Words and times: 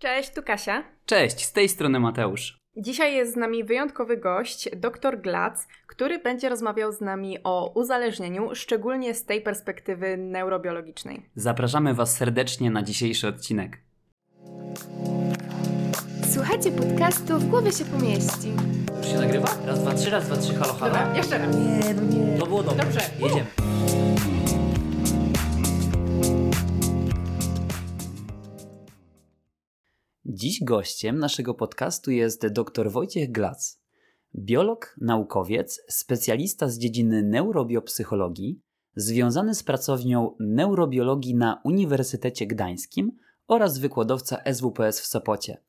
Cześć, 0.00 0.30
tu 0.30 0.42
Kasia. 0.42 0.82
Cześć, 1.06 1.44
z 1.44 1.52
tej 1.52 1.68
strony 1.68 2.00
Mateusz. 2.00 2.58
Dzisiaj 2.76 3.14
jest 3.14 3.32
z 3.32 3.36
nami 3.36 3.64
wyjątkowy 3.64 4.16
gość, 4.16 4.68
dr 4.76 5.20
Glac, 5.20 5.66
który 5.86 6.18
będzie 6.18 6.48
rozmawiał 6.48 6.92
z 6.92 7.00
nami 7.00 7.38
o 7.44 7.72
uzależnieniu, 7.74 8.54
szczególnie 8.54 9.14
z 9.14 9.24
tej 9.24 9.42
perspektywy 9.42 10.16
neurobiologicznej. 10.16 11.30
Zapraszamy 11.34 11.94
Was 11.94 12.16
serdecznie 12.16 12.70
na 12.70 12.82
dzisiejszy 12.82 13.28
odcinek. 13.28 13.78
Słuchajcie 16.34 16.72
podcastu 16.72 17.38
W 17.38 17.46
głowie 17.46 17.72
się 17.72 17.84
pomieści. 17.84 18.52
Już 18.96 19.06
się 19.06 19.18
nagrywa? 19.18 19.48
Raz, 19.66 19.80
dwa, 19.80 19.94
trzy, 19.94 20.10
raz, 20.10 20.26
dwa, 20.26 20.36
trzy, 20.36 20.54
halo, 20.54 20.72
halo. 20.72 20.94
Dobra, 20.94 21.16
jeszcze 21.16 21.38
raz. 21.38 21.56
Nie, 21.56 21.94
no 21.94 22.02
nie. 22.02 22.38
To 22.38 22.46
było 22.46 22.62
dobre. 22.62 22.84
Dobrze. 22.84 23.00
Jedziemy. 23.20 23.69
Dziś 30.40 30.64
gościem 30.64 31.18
naszego 31.18 31.54
podcastu 31.54 32.10
jest 32.10 32.46
dr 32.46 32.90
Wojciech 32.90 33.32
Glac, 33.32 33.80
biolog, 34.34 34.96
naukowiec, 35.00 35.82
specjalista 35.88 36.68
z 36.68 36.78
dziedziny 36.78 37.22
neurobiopsychologii, 37.22 38.60
związany 38.96 39.54
z 39.54 39.62
pracownią 39.62 40.36
neurobiologii 40.40 41.34
na 41.34 41.60
Uniwersytecie 41.64 42.46
Gdańskim 42.46 43.12
oraz 43.48 43.78
wykładowca 43.78 44.42
SWPS 44.52 45.00
w 45.00 45.06
Sopocie. 45.06 45.62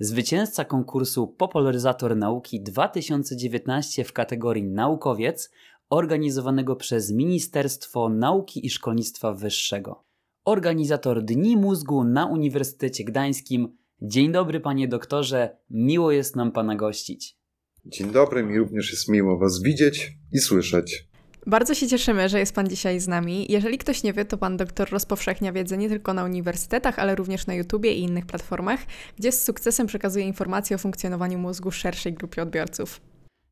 Zwycięzca 0.00 0.64
konkursu 0.64 1.26
Popularyzator 1.26 2.16
Nauki 2.16 2.62
2019 2.62 4.04
w 4.04 4.12
kategorii 4.12 4.64
Naukowiec, 4.64 5.50
organizowanego 5.90 6.76
przez 6.76 7.12
Ministerstwo 7.12 8.08
Nauki 8.08 8.66
i 8.66 8.70
Szkolnictwa 8.70 9.32
Wyższego. 9.32 10.04
Organizator 10.44 11.24
Dni 11.24 11.56
Mózgu 11.56 12.04
na 12.04 12.26
Uniwersytecie 12.26 13.04
Gdańskim. 13.04 13.78
Dzień 14.02 14.32
dobry, 14.32 14.60
panie 14.60 14.88
doktorze, 14.88 15.56
miło 15.70 16.12
jest 16.12 16.36
nam 16.36 16.52
pana 16.52 16.76
gościć. 16.76 17.36
Dzień 17.84 18.10
dobry, 18.10 18.42
mi 18.42 18.58
również 18.58 18.90
jest 18.90 19.08
miło 19.08 19.38
Was 19.38 19.62
widzieć 19.62 20.12
i 20.32 20.38
słyszeć. 20.38 21.08
Bardzo 21.46 21.74
się 21.74 21.88
cieszymy, 21.88 22.28
że 22.28 22.38
jest 22.38 22.54
Pan 22.54 22.68
dzisiaj 22.68 23.00
z 23.00 23.08
nami. 23.08 23.52
Jeżeli 23.52 23.78
ktoś 23.78 24.02
nie 24.02 24.12
wie, 24.12 24.24
to 24.24 24.38
Pan 24.38 24.56
doktor 24.56 24.90
rozpowszechnia 24.90 25.52
wiedzę 25.52 25.78
nie 25.78 25.88
tylko 25.88 26.14
na 26.14 26.24
uniwersytetach, 26.24 26.98
ale 26.98 27.14
również 27.14 27.46
na 27.46 27.54
YouTubie 27.54 27.94
i 27.94 28.02
innych 28.02 28.26
platformach, 28.26 28.80
gdzie 29.16 29.32
z 29.32 29.44
sukcesem 29.44 29.86
przekazuje 29.86 30.24
informacje 30.24 30.76
o 30.76 30.78
funkcjonowaniu 30.78 31.38
mózgu 31.38 31.70
szerszej 31.70 32.12
grupie 32.12 32.42
odbiorców. 32.42 33.00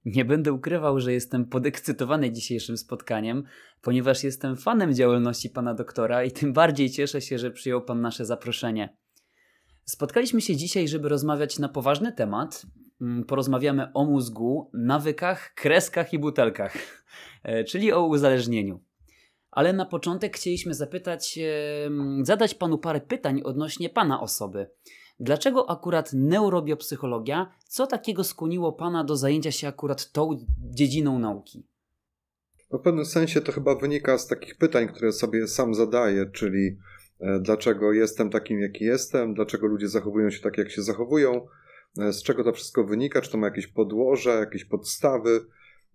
Nie 0.05 0.25
będę 0.25 0.53
ukrywał, 0.53 1.01
że 1.01 1.13
jestem 1.13 1.45
podekscytowany 1.45 2.33
dzisiejszym 2.33 2.77
spotkaniem, 2.77 3.43
ponieważ 3.83 4.25
jestem 4.25 4.57
fanem 4.57 4.95
działalności 4.95 5.51
pana 5.51 5.75
doktora 5.75 6.25
i 6.25 6.31
tym 6.31 6.53
bardziej 6.53 6.91
cieszę 6.91 7.21
się, 7.21 7.39
że 7.39 7.51
przyjął 7.51 7.83
pan 7.83 8.01
nasze 8.01 8.25
zaproszenie. 8.25 8.97
Spotkaliśmy 9.89 10.41
się 10.41 10.57
dzisiaj, 10.57 10.89
żeby 10.89 11.09
rozmawiać 11.09 11.59
na 11.59 11.69
poważny 11.69 12.13
temat. 12.13 12.67
Mm, 13.01 13.25
Porozmawiamy 13.25 13.93
o 13.95 14.05
mózgu, 14.05 14.71
nawykach, 14.75 15.55
kreskach 15.55 16.13
i 16.13 16.19
butelkach, 16.19 16.77
e, 17.43 17.65
czyli 17.65 17.93
o 17.93 18.07
uzależnieniu. 18.07 18.81
Ale 19.51 19.73
na 19.73 19.87
początek 19.87 20.37
chcieliśmy 20.37 20.75
zapytać, 20.75 21.39
zadać 22.23 22.55
panu 22.55 22.79
parę 22.79 23.01
pytań 23.01 23.43
odnośnie 23.45 23.91
pana 23.91 24.21
osoby. 24.21 24.71
Dlaczego 25.21 25.71
akurat 25.71 26.13
neurobiopsychologia? 26.13 27.53
Co 27.69 27.87
takiego 27.87 28.25
skłoniło 28.25 28.73
pana 28.73 29.05
do 29.05 29.17
zajęcia 29.17 29.53
się 29.53 29.69
akurat 29.69 30.13
tą 30.13 30.47
dziedziną 30.59 31.19
nauki? 31.19 31.67
W 32.73 32.79
pewnym 32.79 33.05
sensie 33.05 33.41
to 33.41 33.53
chyba 33.53 33.75
wynika 33.75 34.19
z 34.19 34.27
takich 34.27 34.59
pytań, 34.59 34.89
które 34.89 35.13
sobie 35.13 35.49
sam 35.49 35.75
zadaję, 35.75 36.27
czyli 36.33 36.79
dlaczego 37.41 37.93
jestem 37.93 38.31
takim, 38.31 38.61
jaki 38.61 38.85
jestem, 38.85 39.35
dlaczego 39.35 39.67
ludzie 39.67 39.89
zachowują 39.89 40.31
się 40.31 40.41
tak, 40.41 40.59
jak 40.59 40.71
się 40.71 40.83
zachowują, 40.83 41.47
e, 41.99 42.13
z 42.13 42.23
czego 42.23 42.45
to 42.45 42.53
wszystko 42.53 42.85
wynika, 42.85 43.21
czy 43.21 43.31
to 43.31 43.39
ma 43.39 43.47
jakieś 43.47 43.67
podłoże, 43.67 44.31
jakieś 44.31 44.65
podstawy. 44.65 45.41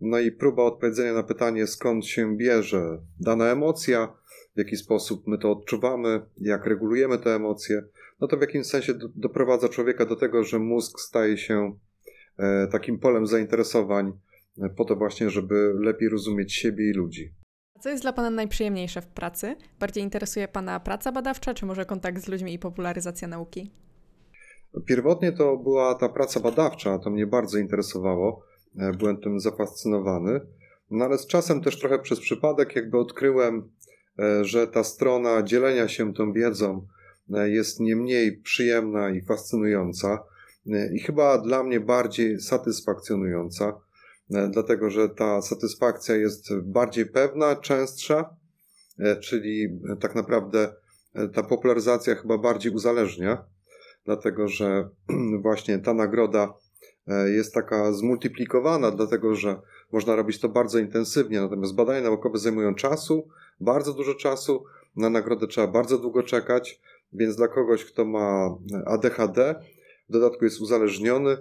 No 0.02 0.19
i 0.19 0.31
próba 0.31 0.64
odpowiedzenia 0.64 1.14
na 1.14 1.23
pytanie, 1.23 1.67
skąd 1.67 2.05
się 2.05 2.37
bierze 2.37 2.98
dana 3.20 3.52
emocja, 3.52 4.14
w 4.55 4.58
jaki 4.58 4.77
sposób 4.77 5.27
my 5.27 5.37
to 5.37 5.52
odczuwamy, 5.52 6.21
jak 6.37 6.65
regulujemy 6.65 7.17
te 7.17 7.36
emocje, 7.36 7.83
no 8.20 8.27
to 8.27 8.37
w 8.37 8.42
jakimś 8.42 8.65
sensie 8.65 8.93
do, 8.93 9.08
doprowadza 9.15 9.70
człowieka 9.70 10.05
do 10.05 10.15
tego, 10.15 10.43
że 10.43 10.60
mózg 10.60 10.99
staje 10.99 11.37
się 11.37 11.77
e, 12.37 12.67
takim 12.67 12.99
polem 12.99 13.27
zainteresowań 13.27 14.11
e, 14.61 14.70
po 14.70 14.86
to 14.86 14.95
właśnie, 14.95 15.30
żeby 15.30 15.73
lepiej 15.80 16.10
rozumieć 16.10 16.54
siebie 16.54 16.89
i 16.89 16.93
ludzi. 16.93 17.33
Co 17.81 17.89
jest 17.89 18.03
dla 18.03 18.14
Pana 18.14 18.30
najprzyjemniejsze 18.30 19.02
w 19.02 19.08
pracy? 19.08 19.55
Bardziej 19.80 20.03
interesuje 20.03 20.47
Pana 20.47 20.80
praca 20.80 21.11
badawcza, 21.11 21.53
czy 21.53 21.65
może 21.65 21.86
kontakt 21.86 22.21
z 22.21 22.27
ludźmi 22.27 22.53
i 22.53 22.59
popularyzacja 22.59 23.27
nauki? 23.27 23.71
Pierwotnie 24.86 25.31
to 25.31 25.58
była 25.58 25.95
ta 25.95 26.09
praca 26.09 26.39
badawcza, 26.39 26.99
to 26.99 27.09
mnie 27.09 27.27
bardzo 27.27 27.58
interesowało, 27.58 28.45
e, 28.77 28.92
byłem 28.92 29.21
tym 29.21 29.39
zafascynowany, 29.39 30.39
no 30.92 31.05
ale 31.05 31.17
z 31.17 31.27
czasem 31.27 31.61
też 31.61 31.80
trochę 31.80 31.99
przez 31.99 32.19
przypadek 32.19 32.75
jakby 32.75 32.97
odkryłem, 32.97 33.71
e, 34.19 34.45
że 34.45 34.67
ta 34.67 34.83
strona 34.83 35.43
dzielenia 35.43 35.87
się 35.87 36.13
tą 36.13 36.33
wiedzą 36.33 36.87
e, 37.33 37.49
jest 37.49 37.80
nie 37.80 37.95
mniej 37.95 38.37
przyjemna 38.37 39.09
i 39.09 39.21
fascynująca 39.21 40.23
i 40.93 40.99
chyba 40.99 41.37
dla 41.37 41.63
mnie 41.63 41.80
bardziej 41.80 42.39
satysfakcjonująca, 42.39 43.73
dlatego 44.31 44.89
że 44.89 45.09
ta 45.09 45.42
satysfakcja 45.42 46.15
jest 46.15 46.55
bardziej 46.64 47.05
pewna, 47.05 47.55
częstsza, 47.55 48.36
e, 48.99 49.15
czyli 49.15 49.65
e, 49.65 49.95
tak 49.95 50.15
naprawdę 50.15 50.73
e, 51.14 51.27
ta 51.27 51.43
popularyzacja 51.43 52.15
chyba 52.15 52.37
bardziej 52.37 52.71
uzależnia, 52.71 53.45
dlatego 54.05 54.47
że 54.47 54.89
właśnie 55.43 55.80
ta 55.80 55.93
nagroda 55.93 56.53
e, 57.08 57.30
jest 57.30 57.53
taka 57.53 57.93
zmultiplikowana, 57.93 58.92
dlatego 58.92 59.36
że 59.36 59.61
można 59.92 60.15
robić 60.15 60.39
to 60.39 60.49
bardzo 60.49 60.80
intensywnie, 60.80 61.42
natomiast 61.42 61.75
badania 61.75 62.02
naukowe 62.02 62.37
zajmują 62.37 62.75
czasu, 62.75 63.27
bardzo 63.59 63.93
dużo 63.93 64.15
czasu, 64.15 64.63
na 64.95 65.09
nagrodę 65.09 65.48
trzeba 65.48 65.67
bardzo 65.67 65.98
długo 65.98 66.23
czekać, 66.23 66.81
więc 67.13 67.36
dla 67.36 67.48
kogoś, 67.48 67.86
kto 67.86 68.05
ma 68.05 68.58
ADHD, 68.86 69.55
w 70.09 70.11
dodatku 70.11 70.45
jest 70.45 70.61
uzależniony, 70.61 71.31
e, 71.31 71.37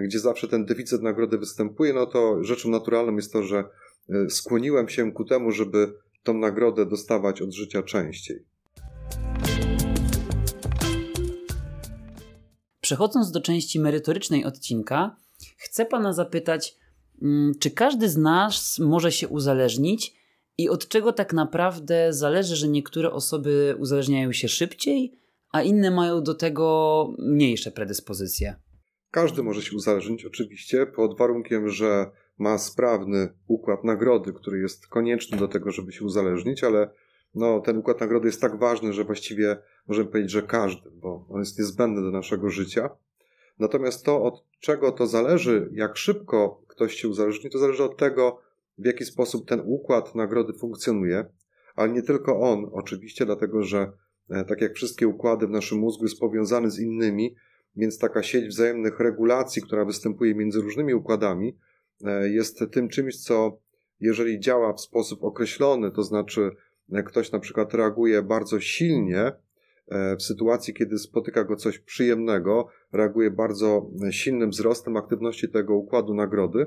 gdzie 0.00 0.18
zawsze 0.18 0.48
ten 0.48 0.64
deficyt 0.64 1.02
nagrody 1.02 1.38
występuje, 1.38 1.92
no 1.92 2.06
to 2.06 2.44
rzeczą 2.44 2.70
naturalną 2.70 3.16
jest 3.16 3.32
to, 3.32 3.42
że 3.42 3.64
e, 4.08 4.30
skłoniłem 4.30 4.88
się 4.88 5.12
ku 5.12 5.24
temu, 5.24 5.50
żeby 5.50 5.94
tą 6.22 6.34
nagrodę 6.34 6.86
dostawać 6.86 7.42
od 7.42 7.52
życia 7.52 7.82
częściej. 7.82 8.44
Przechodząc 12.80 13.30
do 13.30 13.40
części 13.40 13.80
merytorycznej 13.80 14.44
odcinka, 14.44 15.16
chcę 15.56 15.86
pana 15.86 16.12
zapytać, 16.12 16.76
mm, 17.22 17.52
czy 17.60 17.70
każdy 17.70 18.08
z 18.08 18.16
nas 18.16 18.78
może 18.78 19.12
się 19.12 19.28
uzależnić 19.28 20.14
i 20.58 20.68
od 20.68 20.88
czego 20.88 21.12
tak 21.12 21.32
naprawdę 21.32 22.12
zależy, 22.12 22.56
że 22.56 22.68
niektóre 22.68 23.12
osoby 23.12 23.76
uzależniają 23.78 24.32
się 24.32 24.48
szybciej, 24.48 25.12
a 25.52 25.62
inne 25.62 25.90
mają 25.90 26.22
do 26.22 26.34
tego 26.34 27.08
mniejsze 27.18 27.70
predyspozycje? 27.70 28.56
Każdy 29.12 29.42
może 29.42 29.62
się 29.62 29.76
uzależnić, 29.76 30.24
oczywiście, 30.24 30.86
pod 30.86 31.18
warunkiem, 31.18 31.68
że 31.68 32.10
ma 32.38 32.58
sprawny 32.58 33.28
układ 33.46 33.84
nagrody, 33.84 34.32
który 34.32 34.58
jest 34.58 34.86
konieczny 34.86 35.38
do 35.38 35.48
tego, 35.48 35.70
żeby 35.70 35.92
się 35.92 36.04
uzależnić, 36.04 36.64
ale 36.64 36.90
no, 37.34 37.60
ten 37.60 37.78
układ 37.78 38.00
nagrody 38.00 38.28
jest 38.28 38.40
tak 38.40 38.58
ważny, 38.58 38.92
że 38.92 39.04
właściwie 39.04 39.56
możemy 39.88 40.08
powiedzieć, 40.08 40.30
że 40.30 40.42
każdy, 40.42 40.90
bo 40.90 41.26
on 41.28 41.40
jest 41.40 41.58
niezbędny 41.58 42.02
do 42.02 42.10
naszego 42.10 42.50
życia. 42.50 42.90
Natomiast 43.58 44.04
to, 44.04 44.22
od 44.22 44.44
czego 44.60 44.92
to 44.92 45.06
zależy, 45.06 45.70
jak 45.72 45.96
szybko 45.96 46.62
ktoś 46.68 46.94
się 46.94 47.08
uzależni, 47.08 47.50
to 47.50 47.58
zależy 47.58 47.84
od 47.84 47.96
tego, 47.96 48.40
w 48.78 48.86
jaki 48.86 49.04
sposób 49.04 49.48
ten 49.48 49.62
układ 49.64 50.14
nagrody 50.14 50.52
funkcjonuje, 50.52 51.24
ale 51.76 51.92
nie 51.92 52.02
tylko 52.02 52.40
on, 52.40 52.70
oczywiście, 52.72 53.26
dlatego 53.26 53.62
że 53.62 53.92
e, 54.30 54.44
tak 54.44 54.60
jak 54.60 54.74
wszystkie 54.74 55.08
układy 55.08 55.46
w 55.46 55.50
naszym 55.50 55.78
mózgu 55.78 56.04
jest 56.04 56.20
powiązany 56.20 56.70
z 56.70 56.78
innymi, 56.78 57.36
więc 57.76 57.98
taka 57.98 58.22
sieć 58.22 58.48
wzajemnych 58.48 59.00
regulacji, 59.00 59.62
która 59.62 59.84
występuje 59.84 60.34
między 60.34 60.60
różnymi 60.60 60.94
układami, 60.94 61.56
e, 62.04 62.28
jest 62.28 62.64
tym 62.72 62.88
czymś, 62.88 63.16
co 63.16 63.58
jeżeli 64.00 64.40
działa 64.40 64.72
w 64.72 64.80
sposób 64.80 65.24
określony, 65.24 65.90
to 65.90 66.02
znaczy 66.02 66.50
e, 66.92 67.02
ktoś 67.02 67.32
na 67.32 67.38
przykład 67.38 67.74
reaguje 67.74 68.22
bardzo 68.22 68.60
silnie 68.60 69.32
e, 69.88 70.16
w 70.16 70.22
sytuacji, 70.22 70.74
kiedy 70.74 70.98
spotyka 70.98 71.44
go 71.44 71.56
coś 71.56 71.78
przyjemnego, 71.78 72.68
reaguje 72.92 73.30
bardzo 73.30 73.90
silnym 74.10 74.50
wzrostem 74.50 74.96
aktywności 74.96 75.48
tego 75.48 75.76
układu 75.76 76.14
nagrody, 76.14 76.66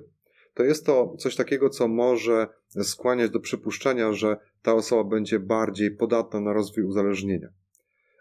to 0.54 0.64
jest 0.64 0.86
to 0.86 1.16
coś 1.20 1.36
takiego, 1.36 1.70
co 1.70 1.88
może 1.88 2.48
skłaniać 2.84 3.32
do 3.32 3.40
przypuszczenia, 3.40 4.14
że 4.14 4.38
ta 4.62 4.74
osoba 4.74 5.04
będzie 5.04 5.40
bardziej 5.40 5.92
podatna 5.92 6.40
na 6.40 6.54
rozwój 6.54 6.84
uzależnienia. 6.84 7.50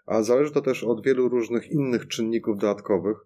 A 0.07 0.23
zależy 0.23 0.53
to 0.53 0.61
też 0.61 0.85
od 0.85 1.05
wielu 1.05 1.29
różnych 1.29 1.71
innych 1.71 2.09
czynników 2.09 2.59
dodatkowych, 2.59 3.17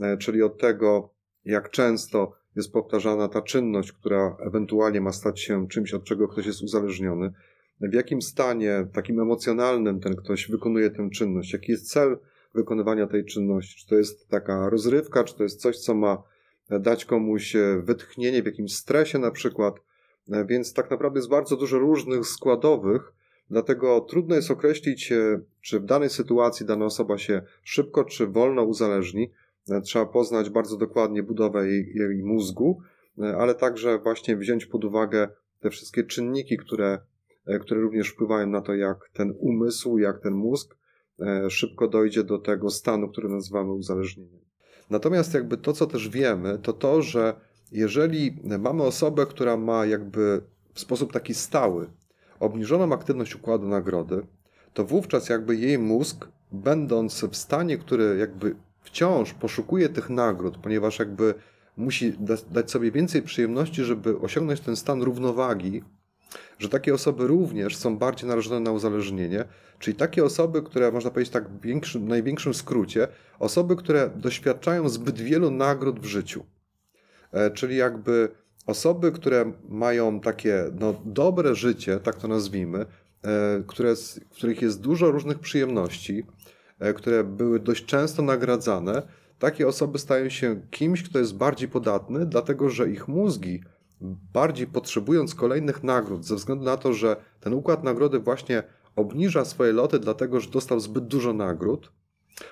e, 0.00 0.16
czyli 0.16 0.42
od 0.42 0.58
tego, 0.58 1.14
jak 1.44 1.70
często 1.70 2.32
jest 2.56 2.72
powtarzana 2.72 3.28
ta 3.28 3.42
czynność, 3.42 3.92
która 3.92 4.36
ewentualnie 4.40 5.00
ma 5.00 5.12
stać 5.12 5.40
się 5.40 5.68
czymś, 5.68 5.94
od 5.94 6.04
czego 6.04 6.28
ktoś 6.28 6.46
jest 6.46 6.62
uzależniony, 6.62 7.32
w 7.80 7.94
jakim 7.94 8.22
stanie 8.22 8.86
takim 8.92 9.20
emocjonalnym 9.20 10.00
ten 10.00 10.16
ktoś 10.16 10.50
wykonuje 10.50 10.90
tę 10.90 11.10
czynność, 11.10 11.52
jaki 11.52 11.72
jest 11.72 11.90
cel 11.90 12.18
wykonywania 12.54 13.06
tej 13.06 13.24
czynności. 13.24 13.80
Czy 13.80 13.88
to 13.88 13.94
jest 13.94 14.28
taka 14.28 14.68
rozrywka, 14.68 15.24
czy 15.24 15.36
to 15.36 15.42
jest 15.42 15.60
coś, 15.60 15.78
co 15.78 15.94
ma 15.94 16.22
dać 16.70 17.04
komuś 17.04 17.56
wytchnienie 17.82 18.42
w 18.42 18.46
jakimś 18.46 18.74
stresie 18.74 19.18
na 19.18 19.30
przykład. 19.30 19.74
Więc 20.46 20.74
tak 20.74 20.90
naprawdę 20.90 21.18
jest 21.18 21.28
bardzo 21.28 21.56
dużo 21.56 21.78
różnych 21.78 22.26
składowych, 22.26 23.12
dlatego 23.50 24.00
trudno 24.00 24.34
jest 24.34 24.50
określić, 24.50 25.12
czy 25.60 25.80
w 25.80 25.84
danej 25.84 26.10
sytuacji 26.10 26.66
dana 26.66 26.84
osoba 26.84 27.18
się 27.18 27.42
szybko 27.62 28.04
czy 28.04 28.26
wolno 28.26 28.62
uzależni. 28.62 29.30
Trzeba 29.84 30.06
poznać 30.06 30.50
bardzo 30.50 30.76
dokładnie 30.76 31.22
budowę 31.22 31.68
jej, 31.68 31.92
jej 31.94 32.22
mózgu, 32.22 32.80
ale 33.38 33.54
także 33.54 33.98
właśnie 33.98 34.36
wziąć 34.36 34.66
pod 34.66 34.84
uwagę 34.84 35.28
te 35.60 35.70
wszystkie 35.70 36.04
czynniki, 36.04 36.56
które, 36.56 36.98
które 37.60 37.80
również 37.80 38.08
wpływają 38.08 38.46
na 38.46 38.60
to, 38.60 38.74
jak 38.74 39.10
ten 39.12 39.34
umysł, 39.38 39.98
jak 39.98 40.20
ten 40.20 40.34
mózg 40.34 40.76
e, 41.20 41.50
szybko 41.50 41.88
dojdzie 41.88 42.24
do 42.24 42.38
tego 42.38 42.70
stanu, 42.70 43.08
który 43.08 43.28
nazywamy 43.28 43.72
uzależnieniem. 43.72 44.40
Natomiast 44.90 45.34
jakby 45.34 45.56
to, 45.56 45.72
co 45.72 45.86
też 45.86 46.08
wiemy, 46.08 46.58
to 46.62 46.72
to, 46.72 47.02
że 47.02 47.40
jeżeli 47.72 48.36
mamy 48.58 48.82
osobę, 48.82 49.26
która 49.26 49.56
ma 49.56 49.86
jakby 49.86 50.42
w 50.74 50.80
sposób 50.80 51.12
taki 51.12 51.34
stały 51.34 51.90
obniżoną 52.40 52.92
aktywność 52.92 53.34
układu 53.34 53.68
nagrody, 53.68 54.26
to 54.74 54.84
wówczas 54.84 55.28
jakby 55.28 55.56
jej 55.56 55.78
mózg, 55.78 56.28
będąc 56.52 57.24
w 57.24 57.36
stanie, 57.36 57.78
który 57.78 58.16
jakby 58.18 58.56
wciąż 58.80 59.34
poszukuje 59.34 59.88
tych 59.88 60.10
nagród, 60.10 60.58
ponieważ 60.58 60.98
jakby 60.98 61.34
musi 61.76 62.12
dać 62.50 62.70
sobie 62.70 62.90
więcej 62.90 63.22
przyjemności, 63.22 63.84
żeby 63.84 64.18
osiągnąć 64.18 64.60
ten 64.60 64.76
stan 64.76 65.02
równowagi, 65.02 65.82
że 66.58 66.68
takie 66.68 66.94
osoby 66.94 67.26
również 67.26 67.76
są 67.76 67.98
bardziej 67.98 68.28
narażone 68.28 68.60
na 68.60 68.72
uzależnienie, 68.72 69.44
czyli 69.78 69.96
takie 69.96 70.24
osoby, 70.24 70.62
które 70.62 70.92
można 70.92 71.10
powiedzieć 71.10 71.32
tak 71.32 71.48
w 71.48 71.60
większym, 71.60 72.08
największym 72.08 72.54
skrócie, 72.54 73.08
osoby, 73.38 73.76
które 73.76 74.10
doświadczają 74.16 74.88
zbyt 74.88 75.20
wielu 75.20 75.50
nagród 75.50 76.00
w 76.00 76.04
życiu. 76.04 76.44
E, 77.32 77.50
czyli 77.50 77.76
jakby 77.76 78.28
osoby, 78.70 79.12
które 79.12 79.52
mają 79.68 80.20
takie 80.20 80.64
no, 80.80 80.94
dobre 81.04 81.54
życie, 81.54 82.00
tak 82.00 82.16
to 82.16 82.28
nazwijmy, 82.28 82.86
e, 83.22 83.62
które, 83.66 83.94
w 84.30 84.34
których 84.34 84.62
jest 84.62 84.80
dużo 84.80 85.10
różnych 85.10 85.38
przyjemności, 85.38 86.26
e, 86.78 86.94
które 86.94 87.24
były 87.24 87.60
dość 87.60 87.84
często 87.84 88.22
nagradzane, 88.22 89.02
takie 89.38 89.68
osoby 89.68 89.98
stają 89.98 90.28
się 90.28 90.60
kimś, 90.70 91.02
kto 91.02 91.18
jest 91.18 91.36
bardziej 91.36 91.68
podatny, 91.68 92.26
dlatego 92.26 92.70
że 92.70 92.90
ich 92.90 93.08
mózgi, 93.08 93.62
bardziej 94.32 94.66
potrzebując 94.66 95.34
kolejnych 95.34 95.82
nagród, 95.82 96.24
ze 96.24 96.34
względu 96.34 96.64
na 96.64 96.76
to, 96.76 96.92
że 96.92 97.16
ten 97.40 97.54
układ 97.54 97.84
nagrody 97.84 98.18
właśnie 98.18 98.62
obniża 98.96 99.44
swoje 99.44 99.72
loty, 99.72 99.98
dlatego 99.98 100.40
że 100.40 100.50
dostał 100.50 100.80
zbyt 100.80 101.06
dużo 101.06 101.32
nagród, 101.32 101.92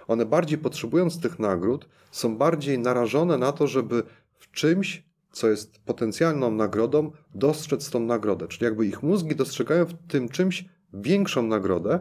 one 0.06 0.26
bardziej 0.26 0.58
potrzebując 0.58 1.20
tych 1.20 1.38
nagród, 1.38 1.88
są 2.10 2.36
bardziej 2.36 2.78
narażone 2.78 3.38
na 3.38 3.52
to, 3.52 3.66
żeby 3.66 4.02
w 4.38 4.50
czymś, 4.50 5.07
co 5.32 5.48
jest 5.48 5.78
potencjalną 5.78 6.50
nagrodą, 6.50 7.10
dostrzec 7.34 7.90
tą 7.90 8.00
nagrodę. 8.00 8.48
Czyli 8.48 8.64
jakby 8.64 8.86
ich 8.86 9.02
mózgi 9.02 9.36
dostrzegają 9.36 9.84
w 9.84 9.94
tym 10.08 10.28
czymś 10.28 10.64
większą 10.92 11.42
nagrodę, 11.42 12.00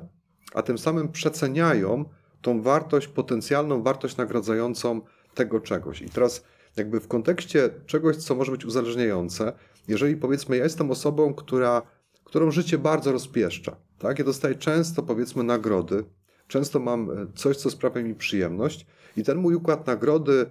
a 0.53 0.61
tym 0.61 0.77
samym 0.77 1.11
przeceniają 1.11 2.05
tą 2.41 2.61
wartość, 2.61 3.07
potencjalną 3.07 3.83
wartość 3.83 4.17
nagradzającą 4.17 5.01
tego 5.33 5.59
czegoś. 5.59 6.01
I 6.01 6.09
teraz 6.09 6.43
jakby 6.77 6.99
w 6.99 7.07
kontekście 7.07 7.69
czegoś, 7.85 8.15
co 8.15 8.35
może 8.35 8.51
być 8.51 8.65
uzależniające, 8.65 9.53
jeżeli 9.87 10.15
powiedzmy 10.15 10.57
ja 10.57 10.63
jestem 10.63 10.91
osobą, 10.91 11.33
która, 11.33 11.81
którą 12.23 12.51
życie 12.51 12.77
bardzo 12.77 13.11
rozpieszcza, 13.11 13.75
tak? 13.99 14.19
Ja 14.19 14.25
dostaję 14.25 14.55
często 14.55 15.03
powiedzmy 15.03 15.43
nagrody, 15.43 16.03
często 16.47 16.79
mam 16.79 17.11
e, 17.11 17.27
coś, 17.35 17.57
co 17.57 17.69
sprawia 17.69 18.01
mi 18.01 18.15
przyjemność 18.15 18.85
i 19.17 19.23
ten 19.23 19.37
mój 19.37 19.55
układ 19.55 19.87
nagrody 19.87 20.45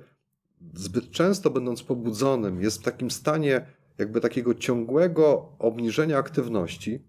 zbyt 0.75 1.11
często 1.11 1.51
będąc 1.51 1.83
pobudzonym 1.83 2.63
jest 2.63 2.81
w 2.81 2.85
takim 2.85 3.11
stanie 3.11 3.67
jakby 3.99 4.21
takiego 4.21 4.55
ciągłego 4.55 5.53
obniżenia 5.59 6.19
aktywności. 6.19 7.05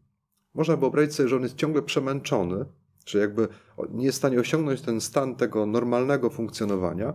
Można 0.53 0.75
wyobrazić 0.75 1.13
sobie, 1.13 1.29
że 1.29 1.35
on 1.35 1.43
jest 1.43 1.55
ciągle 1.55 1.81
przemęczony, 1.81 2.65
czy 3.05 3.17
jakby 3.17 3.47
nie 3.89 4.05
jest 4.05 4.17
w 4.17 4.21
stanie 4.21 4.39
osiągnąć 4.39 4.81
ten 4.81 5.01
stan 5.01 5.35
tego 5.35 5.65
normalnego 5.65 6.29
funkcjonowania, 6.29 7.13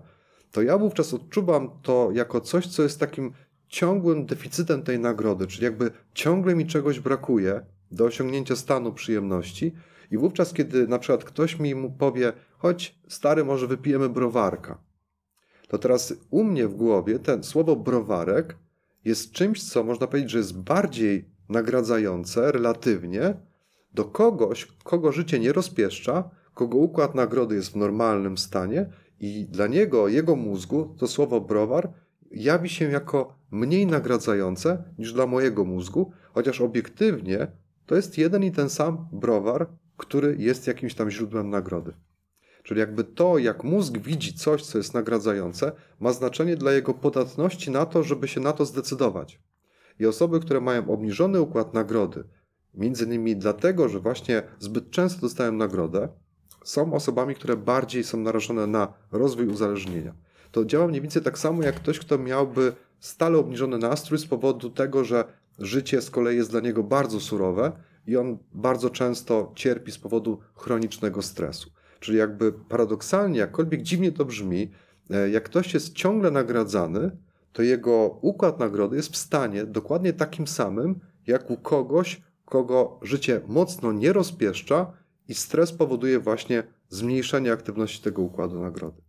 to 0.52 0.62
ja 0.62 0.78
wówczas 0.78 1.14
odczuwam 1.14 1.70
to 1.82 2.10
jako 2.12 2.40
coś, 2.40 2.66
co 2.66 2.82
jest 2.82 3.00
takim 3.00 3.32
ciągłym 3.68 4.26
deficytem 4.26 4.82
tej 4.82 4.98
nagrody, 4.98 5.46
czyli 5.46 5.64
jakby 5.64 5.90
ciągle 6.14 6.54
mi 6.54 6.66
czegoś 6.66 7.00
brakuje 7.00 7.60
do 7.90 8.04
osiągnięcia 8.04 8.56
stanu 8.56 8.92
przyjemności. 8.92 9.72
I 10.10 10.18
wówczas, 10.18 10.52
kiedy 10.52 10.88
na 10.88 10.98
przykład 10.98 11.24
ktoś 11.24 11.58
mi 11.58 11.74
mu 11.74 11.90
powie, 11.90 12.32
chodź 12.58 12.98
stary, 13.08 13.44
może 13.44 13.66
wypijemy 13.66 14.08
browarka, 14.08 14.78
to 15.72 15.78
teraz 15.78 16.14
u 16.30 16.44
mnie 16.44 16.68
w 16.68 16.74
głowie 16.74 17.18
ten 17.18 17.44
słowo 17.44 17.76
browarek 17.76 18.56
jest 19.04 19.32
czymś, 19.32 19.62
co 19.62 19.84
można 19.84 20.06
powiedzieć, 20.06 20.30
że 20.30 20.38
jest 20.38 20.58
bardziej 20.58 21.28
nagradzające 21.48 22.52
relatywnie 22.52 23.34
do 23.94 24.04
kogoś, 24.04 24.66
kogo 24.84 25.12
życie 25.12 25.38
nie 25.38 25.52
rozpieszcza, 25.52 26.30
kogo 26.54 26.78
układ 26.78 27.14
nagrody 27.14 27.54
jest 27.54 27.72
w 27.72 27.76
normalnym 27.76 28.38
stanie 28.38 28.86
i 29.20 29.46
dla 29.50 29.66
niego, 29.66 30.08
jego 30.08 30.36
mózgu, 30.36 30.94
to 30.98 31.06
słowo 31.06 31.40
browar 31.40 31.92
jawi 32.30 32.68
się 32.68 32.90
jako 32.90 33.38
mniej 33.50 33.86
nagradzające 33.86 34.84
niż 34.98 35.12
dla 35.12 35.26
mojego 35.26 35.64
mózgu, 35.64 36.12
chociaż 36.32 36.60
obiektywnie 36.60 37.46
to 37.86 37.94
jest 37.94 38.18
jeden 38.18 38.44
i 38.44 38.52
ten 38.52 38.70
sam 38.70 39.08
browar, 39.12 39.66
który 39.96 40.36
jest 40.38 40.66
jakimś 40.66 40.94
tam 40.94 41.10
źródłem 41.10 41.50
nagrody. 41.50 41.92
Czyli 42.62 42.80
jakby 42.80 43.04
to, 43.04 43.38
jak 43.38 43.64
mózg 43.64 43.98
widzi 43.98 44.34
coś, 44.34 44.62
co 44.62 44.78
jest 44.78 44.94
nagradzające, 44.94 45.72
ma 46.00 46.12
znaczenie 46.12 46.56
dla 46.56 46.72
jego 46.72 46.94
podatności 46.94 47.70
na 47.70 47.86
to, 47.86 48.02
żeby 48.02 48.28
się 48.28 48.40
na 48.40 48.52
to 48.52 48.64
zdecydować. 48.64 49.40
I 50.00 50.06
osoby, 50.06 50.40
które 50.40 50.60
mają 50.60 50.90
obniżony 50.90 51.40
układ 51.40 51.74
nagrody, 51.74 52.24
Między 52.74 53.04
innymi 53.04 53.36
dlatego, 53.36 53.88
że 53.88 54.00
właśnie 54.00 54.42
zbyt 54.58 54.90
często 54.90 55.20
dostają 55.20 55.52
nagrodę, 55.52 56.08
są 56.64 56.94
osobami, 56.94 57.34
które 57.34 57.56
bardziej 57.56 58.04
są 58.04 58.18
narażone 58.18 58.66
na 58.66 58.92
rozwój 59.12 59.46
uzależnienia. 59.46 60.14
To 60.52 60.64
działa 60.64 60.88
mniej 60.88 61.00
więcej 61.00 61.22
tak 61.22 61.38
samo 61.38 61.62
jak 61.62 61.74
ktoś, 61.74 61.98
kto 61.98 62.18
miałby 62.18 62.72
stale 63.00 63.38
obniżony 63.38 63.78
nastrój 63.78 64.18
z 64.18 64.26
powodu 64.26 64.70
tego, 64.70 65.04
że 65.04 65.24
życie 65.58 66.02
z 66.02 66.10
kolei 66.10 66.36
jest 66.36 66.50
dla 66.50 66.60
niego 66.60 66.82
bardzo 66.82 67.20
surowe 67.20 67.72
i 68.06 68.16
on 68.16 68.38
bardzo 68.54 68.90
często 68.90 69.52
cierpi 69.54 69.92
z 69.92 69.98
powodu 69.98 70.40
chronicznego 70.56 71.22
stresu. 71.22 71.70
Czyli 72.02 72.18
jakby 72.18 72.52
paradoksalnie, 72.52 73.38
jakkolwiek 73.38 73.82
dziwnie 73.82 74.12
to 74.12 74.24
brzmi, 74.24 74.70
e, 75.10 75.30
jak 75.30 75.44
ktoś 75.44 75.74
jest 75.74 75.92
ciągle 75.94 76.30
nagradzany, 76.30 77.16
to 77.52 77.62
jego 77.62 78.18
układ 78.22 78.58
nagrody 78.60 78.96
jest 78.96 79.12
w 79.12 79.16
stanie 79.16 79.64
dokładnie 79.64 80.12
takim 80.12 80.46
samym, 80.46 81.00
jak 81.26 81.50
u 81.50 81.56
kogoś, 81.56 82.22
kogo 82.44 83.00
życie 83.02 83.40
mocno 83.46 83.92
nie 83.92 84.12
rozpieszcza 84.12 84.92
i 85.28 85.34
stres 85.34 85.72
powoduje 85.72 86.20
właśnie 86.20 86.62
zmniejszenie 86.88 87.52
aktywności 87.52 88.02
tego 88.02 88.22
układu 88.22 88.62
nagrody. 88.62 89.02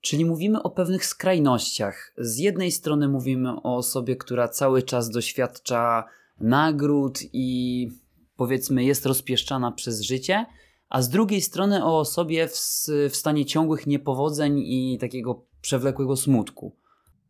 Czyli 0.00 0.24
mówimy 0.24 0.62
o 0.62 0.70
pewnych 0.70 1.06
skrajnościach. 1.06 2.12
Z 2.18 2.38
jednej 2.38 2.70
strony 2.70 3.08
mówimy 3.08 3.50
o 3.62 3.76
osobie, 3.76 4.16
która 4.16 4.48
cały 4.48 4.82
czas 4.82 5.10
doświadcza 5.10 6.04
nagród 6.40 7.18
i 7.32 7.88
powiedzmy 8.36 8.84
jest 8.84 9.06
rozpieszczana 9.06 9.72
przez 9.72 10.00
życie, 10.00 10.46
a 10.90 11.02
z 11.02 11.08
drugiej 11.08 11.40
strony 11.40 11.84
o 11.84 11.98
osobie 11.98 12.48
w, 12.48 12.56
w 13.10 13.16
stanie 13.16 13.44
ciągłych 13.44 13.86
niepowodzeń 13.86 14.58
i 14.58 14.98
takiego 15.00 15.42
przewlekłego 15.60 16.16
smutku. 16.16 16.76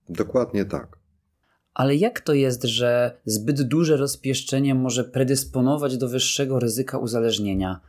Dokładnie 0.08 0.64
tak. 0.64 0.98
Ale 1.74 1.96
jak 1.96 2.20
to 2.20 2.34
jest, 2.34 2.64
że 2.64 3.20
zbyt 3.24 3.62
duże 3.62 3.96
rozpieszczenie 3.96 4.74
może 4.74 5.04
predysponować 5.04 5.96
do 5.96 6.08
wyższego 6.08 6.58
ryzyka 6.58 6.98
uzależnienia? 6.98 7.80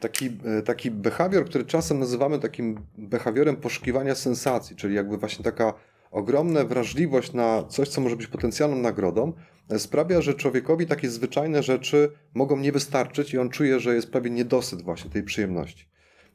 Taki, 0.00 0.26
e, 0.44 0.62
taki 0.62 0.90
behawior, 0.90 1.44
który 1.44 1.64
czasem 1.64 1.98
nazywamy 1.98 2.38
takim 2.38 2.80
behawiorem 2.98 3.56
poszukiwania 3.56 4.14
sensacji, 4.14 4.76
czyli 4.76 4.94
jakby 4.94 5.18
właśnie 5.18 5.44
taka 5.44 5.74
ogromna 6.10 6.64
wrażliwość 6.64 7.32
na 7.32 7.64
coś, 7.64 7.88
co 7.88 8.00
może 8.00 8.16
być 8.16 8.26
potencjalną 8.26 8.76
nagrodą, 8.76 9.32
e, 9.68 9.78
sprawia, 9.78 10.20
że 10.20 10.34
człowiekowi 10.34 10.86
takie 10.86 11.10
zwyczajne 11.10 11.62
rzeczy 11.62 12.10
mogą 12.34 12.56
nie 12.56 12.72
wystarczyć 12.72 13.34
i 13.34 13.38
on 13.38 13.50
czuje, 13.50 13.80
że 13.80 13.94
jest 13.94 14.10
pewien 14.10 14.34
niedosyt 14.34 14.82
właśnie 14.82 15.10
tej 15.10 15.22
przyjemności. 15.22 15.88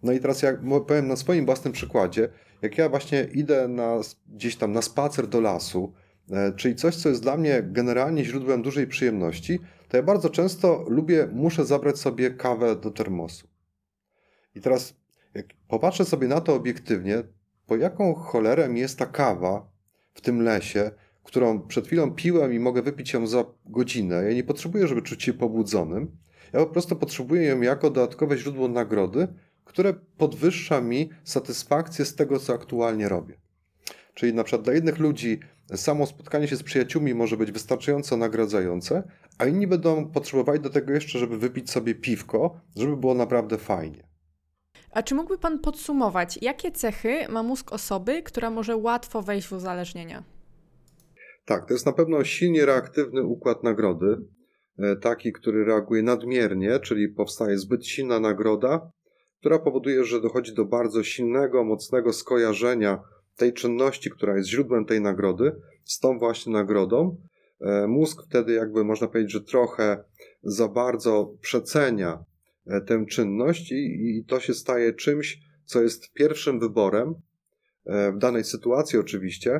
No 0.03 0.13
i 0.13 0.19
teraz 0.19 0.41
jak 0.41 0.59
powiem 0.87 1.07
na 1.07 1.15
swoim 1.15 1.45
własnym 1.45 1.73
przykładzie, 1.73 2.29
jak 2.61 2.77
ja 2.77 2.89
właśnie 2.89 3.27
idę 3.33 3.67
na, 3.67 3.99
gdzieś 4.27 4.55
tam 4.55 4.71
na 4.71 4.81
spacer 4.81 5.27
do 5.27 5.41
lasu, 5.41 5.93
E, 6.31 6.51
czyli 6.51 6.75
coś, 6.75 6.95
co 6.95 7.09
jest 7.09 7.21
dla 7.21 7.37
mnie 7.37 7.63
generalnie 7.63 8.25
źródłem 8.25 8.61
dużej 8.61 8.87
przyjemności, 8.87 9.59
to 9.89 9.97
ja 9.97 10.03
bardzo 10.03 10.29
często 10.29 10.85
lubię, 10.87 11.27
muszę 11.33 11.65
zabrać 11.65 11.99
sobie 11.99 12.31
kawę 12.31 12.75
do 12.75 12.91
termosu. 12.91 13.47
I 14.55 14.61
teraz, 14.61 14.95
jak 15.33 15.45
popatrzę 15.67 16.05
sobie 16.05 16.27
na 16.27 16.41
to 16.41 16.55
obiektywnie, 16.55 17.23
po 17.67 17.75
jaką 17.75 18.13
cholerę 18.13 18.69
mi 18.69 18.79
jest 18.79 18.99
ta 18.99 19.05
kawa 19.05 19.69
w 20.13 20.21
tym 20.21 20.41
lesie, 20.41 20.91
którą 21.23 21.61
przed 21.61 21.87
chwilą 21.87 22.11
piłem 22.11 22.53
i 22.53 22.59
mogę 22.59 22.81
wypić 22.81 23.13
ją 23.13 23.27
za 23.27 23.45
godzinę. 23.65 24.23
Ja 24.23 24.33
nie 24.33 24.43
potrzebuję, 24.43 24.87
żeby 24.87 25.01
czuć 25.01 25.23
się 25.23 25.33
pobudzonym. 25.33 26.17
Ja 26.53 26.59
po 26.59 26.65
prostu 26.65 26.95
potrzebuję 26.95 27.43
ją 27.43 27.61
jako 27.61 27.89
dodatkowe 27.89 28.37
źródło 28.37 28.67
nagrody, 28.67 29.27
które 29.65 29.93
podwyższa 30.17 30.81
mi 30.81 31.09
satysfakcję 31.23 32.05
z 32.05 32.15
tego, 32.15 32.39
co 32.39 32.53
aktualnie 32.53 33.09
robię. 33.09 33.37
Czyli 34.13 34.33
na 34.33 34.43
przykład 34.43 34.61
dla 34.61 34.73
jednych 34.73 34.99
ludzi 34.99 35.39
samo 35.75 36.05
spotkanie 36.05 36.47
się 36.47 36.55
z 36.55 36.63
przyjaciółmi 36.63 37.13
może 37.13 37.37
być 37.37 37.51
wystarczająco 37.51 38.17
nagradzające, 38.17 39.03
a 39.37 39.45
inni 39.45 39.67
będą 39.67 40.05
potrzebowali 40.05 40.59
do 40.59 40.69
tego 40.69 40.93
jeszcze, 40.93 41.19
żeby 41.19 41.37
wypić 41.37 41.71
sobie 41.71 41.95
piwko, 41.95 42.59
żeby 42.75 42.97
było 42.97 43.13
naprawdę 43.13 43.57
fajnie. 43.57 44.04
A 44.95 45.03
czy 45.03 45.15
mógłby 45.15 45.37
Pan 45.37 45.59
podsumować, 45.59 46.39
jakie 46.41 46.71
cechy 46.71 47.27
ma 47.29 47.43
mózg 47.43 47.73
osoby, 47.73 48.23
która 48.23 48.49
może 48.49 48.75
łatwo 48.75 49.21
wejść 49.21 49.47
w 49.47 49.53
uzależnienia? 49.53 50.23
Tak, 51.45 51.67
to 51.67 51.73
jest 51.73 51.85
na 51.85 51.93
pewno 51.93 52.23
silnie 52.23 52.65
reaktywny 52.65 53.23
układ 53.23 53.63
nagrody, 53.63 54.17
e, 54.79 54.95
taki, 54.95 55.33
który 55.33 55.65
reaguje 55.65 56.03
nadmiernie, 56.03 56.79
czyli 56.79 57.09
powstaje 57.09 57.57
zbyt 57.57 57.87
silna 57.87 58.19
nagroda, 58.19 58.91
która 59.39 59.59
powoduje, 59.59 60.03
że 60.03 60.21
dochodzi 60.21 60.53
do 60.53 60.65
bardzo 60.65 61.03
silnego, 61.03 61.63
mocnego 61.63 62.13
skojarzenia 62.13 62.99
tej 63.35 63.53
czynności, 63.53 64.09
która 64.09 64.37
jest 64.37 64.49
źródłem 64.49 64.85
tej 64.85 65.01
nagrody, 65.01 65.55
z 65.83 65.99
tą 65.99 66.19
właśnie 66.19 66.53
nagrodą. 66.53 67.17
E, 67.61 67.87
mózg 67.87 68.23
wtedy, 68.25 68.53
jakby 68.53 68.83
można 68.83 69.07
powiedzieć, 69.07 69.31
że 69.31 69.41
trochę 69.41 70.03
za 70.43 70.67
bardzo 70.67 71.33
przecenia 71.41 72.23
tę 72.87 73.05
czynność, 73.09 73.71
i, 73.71 74.17
i 74.17 74.25
to 74.25 74.39
się 74.39 74.53
staje 74.53 74.93
czymś, 74.93 75.39
co 75.65 75.81
jest 75.81 76.13
pierwszym 76.13 76.59
wyborem 76.59 77.15
w 77.85 78.17
danej 78.17 78.43
sytuacji, 78.43 78.99
oczywiście, 78.99 79.59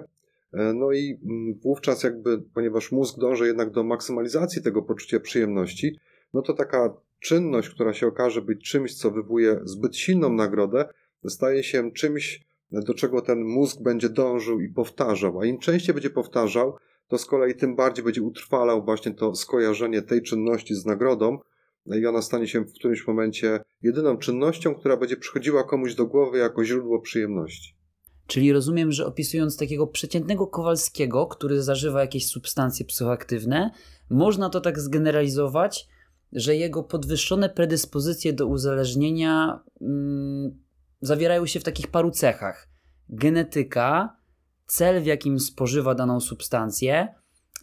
E, 0.56 0.74
no 0.74 0.92
i 0.92 1.20
mm, 1.24 1.60
wówczas 1.64 2.04
jakby, 2.04 2.42
ponieważ 2.54 2.92
mózg 2.92 3.20
dąży 3.20 3.48
jednak 3.48 3.72
do 3.72 3.84
maksymalizacji 3.84 4.62
tego 4.62 4.82
poczucia 4.82 5.20
przyjemności, 5.20 6.00
no 6.34 6.42
to 6.42 6.54
taka 6.54 6.94
czynność, 7.20 7.70
która 7.70 7.94
się 7.94 8.08
okaże 8.08 8.42
być 8.42 8.70
czymś, 8.70 8.96
co 8.96 9.12
wywołuje 9.12 9.60
zbyt 9.64 9.98
silną 9.98 10.34
nagrodę, 10.34 10.86
staje 11.28 11.64
się 11.64 11.92
czymś, 11.92 12.46
do 12.72 12.94
czego 12.94 13.22
ten 13.22 13.44
mózg 13.44 13.82
będzie 13.82 14.10
dążył 14.10 14.62
i 14.62 14.70
powtarzał. 14.70 15.40
A 15.40 15.46
im 15.46 15.60
częściej 15.60 15.94
będzie 15.94 16.10
powtarzał, 16.10 16.78
to 17.08 17.18
z 17.18 17.26
kolei 17.26 17.56
tym 17.56 17.76
bardziej 17.76 18.06
będzie 18.06 18.22
utrwalał 18.22 18.86
właśnie 18.86 19.14
to 19.14 19.36
skojarzenie 19.36 20.02
tej 20.02 20.22
czynności 20.22 20.76
z 20.76 20.86
nagrodą, 20.86 21.40
i 21.86 22.06
ona 22.06 22.22
stanie 22.22 22.48
się 22.48 22.62
w 22.62 22.74
którymś 22.74 23.08
momencie 23.08 23.60
jedyną 23.82 24.18
czynnością, 24.18 24.76
która 24.76 24.98
będzie 24.98 25.18
przychodziła 25.18 25.64
komuś 25.64 25.96
do 25.96 26.06
głowy 26.06 26.38
jako 26.38 26.66
źródło 26.66 27.02
przyjemności. 27.02 27.76
Czyli 28.28 28.54
rozumiem, 28.54 28.92
że 28.92 29.06
opisując 29.06 29.58
takiego 29.58 29.88
przeciętnego 29.88 30.48
Kowalskiego, 30.48 31.28
który 31.28 31.64
zażywa 31.64 32.02
jakieś 32.02 32.28
substancje 32.28 32.86
psychoaktywne, 32.86 33.72
można 34.10 34.50
to 34.50 34.62
tak 34.62 34.80
zgeneralizować, 34.80 35.88
że 36.32 36.56
jego 36.56 36.84
podwyższone 36.84 37.50
predyspozycje 37.50 38.34
do 38.34 38.48
uzależnienia 38.48 39.64
mm, 39.82 40.60
zawierają 41.02 41.46
się 41.46 41.60
w 41.60 41.64
takich 41.64 41.88
paru 41.88 42.12
cechach: 42.12 42.70
genetyka, 43.10 44.18
cel, 44.66 45.04
w 45.04 45.06
jakim 45.06 45.40
spożywa 45.40 45.96
daną 45.96 46.20
substancję, 46.20 47.08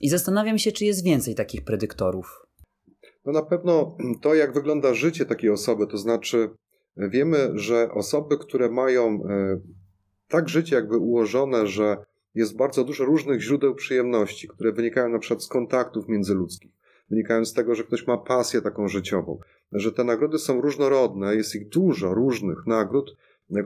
i 0.01 0.09
zastanawiam 0.09 0.59
się, 0.59 0.73
czy 0.73 0.85
jest 0.85 1.05
więcej 1.05 1.35
takich 1.35 1.65
predyktorów. 1.65 2.42
No 3.25 3.33
na 3.33 3.43
pewno 3.43 3.97
to, 4.21 4.35
jak 4.35 4.55
wygląda 4.55 4.95
życie 4.95 5.27
takiej 5.27 5.51
osoby, 5.51 5.87
to 5.87 5.99
znaczy 5.99 6.51
wiemy, 6.97 7.51
że 7.55 7.91
osoby, 7.93 8.39
które 8.39 8.71
mają 8.71 9.25
e, 9.29 9.61
tak 10.29 10.49
życie 10.49 10.77
jakby 10.77 10.99
ułożone, 10.99 11.67
że 11.67 11.97
jest 12.35 12.57
bardzo 12.57 12.85
dużo 12.85 13.05
różnych 13.05 13.43
źródeł 13.43 13.75
przyjemności, 13.75 14.49
które 14.49 14.73
wynikają 14.73 15.09
na 15.09 15.19
przykład 15.19 15.43
z 15.43 15.49
kontaktów 15.49 16.09
międzyludzkich, 16.09 16.71
wynikają 17.11 17.45
z 17.45 17.53
tego, 17.53 17.75
że 17.75 17.85
ktoś 17.85 18.07
ma 18.07 18.19
pasję 18.19 18.63
taką 18.63 18.89
życiową, 18.89 19.39
że 19.73 19.93
te 19.93 20.05
nagrody 20.05 20.39
są 20.39 20.61
różnorodne, 20.61 21.37
jest 21.37 21.55
ich 21.55 21.69
dużo 21.69 22.15
różnych 22.15 22.67
nagród, 22.67 23.17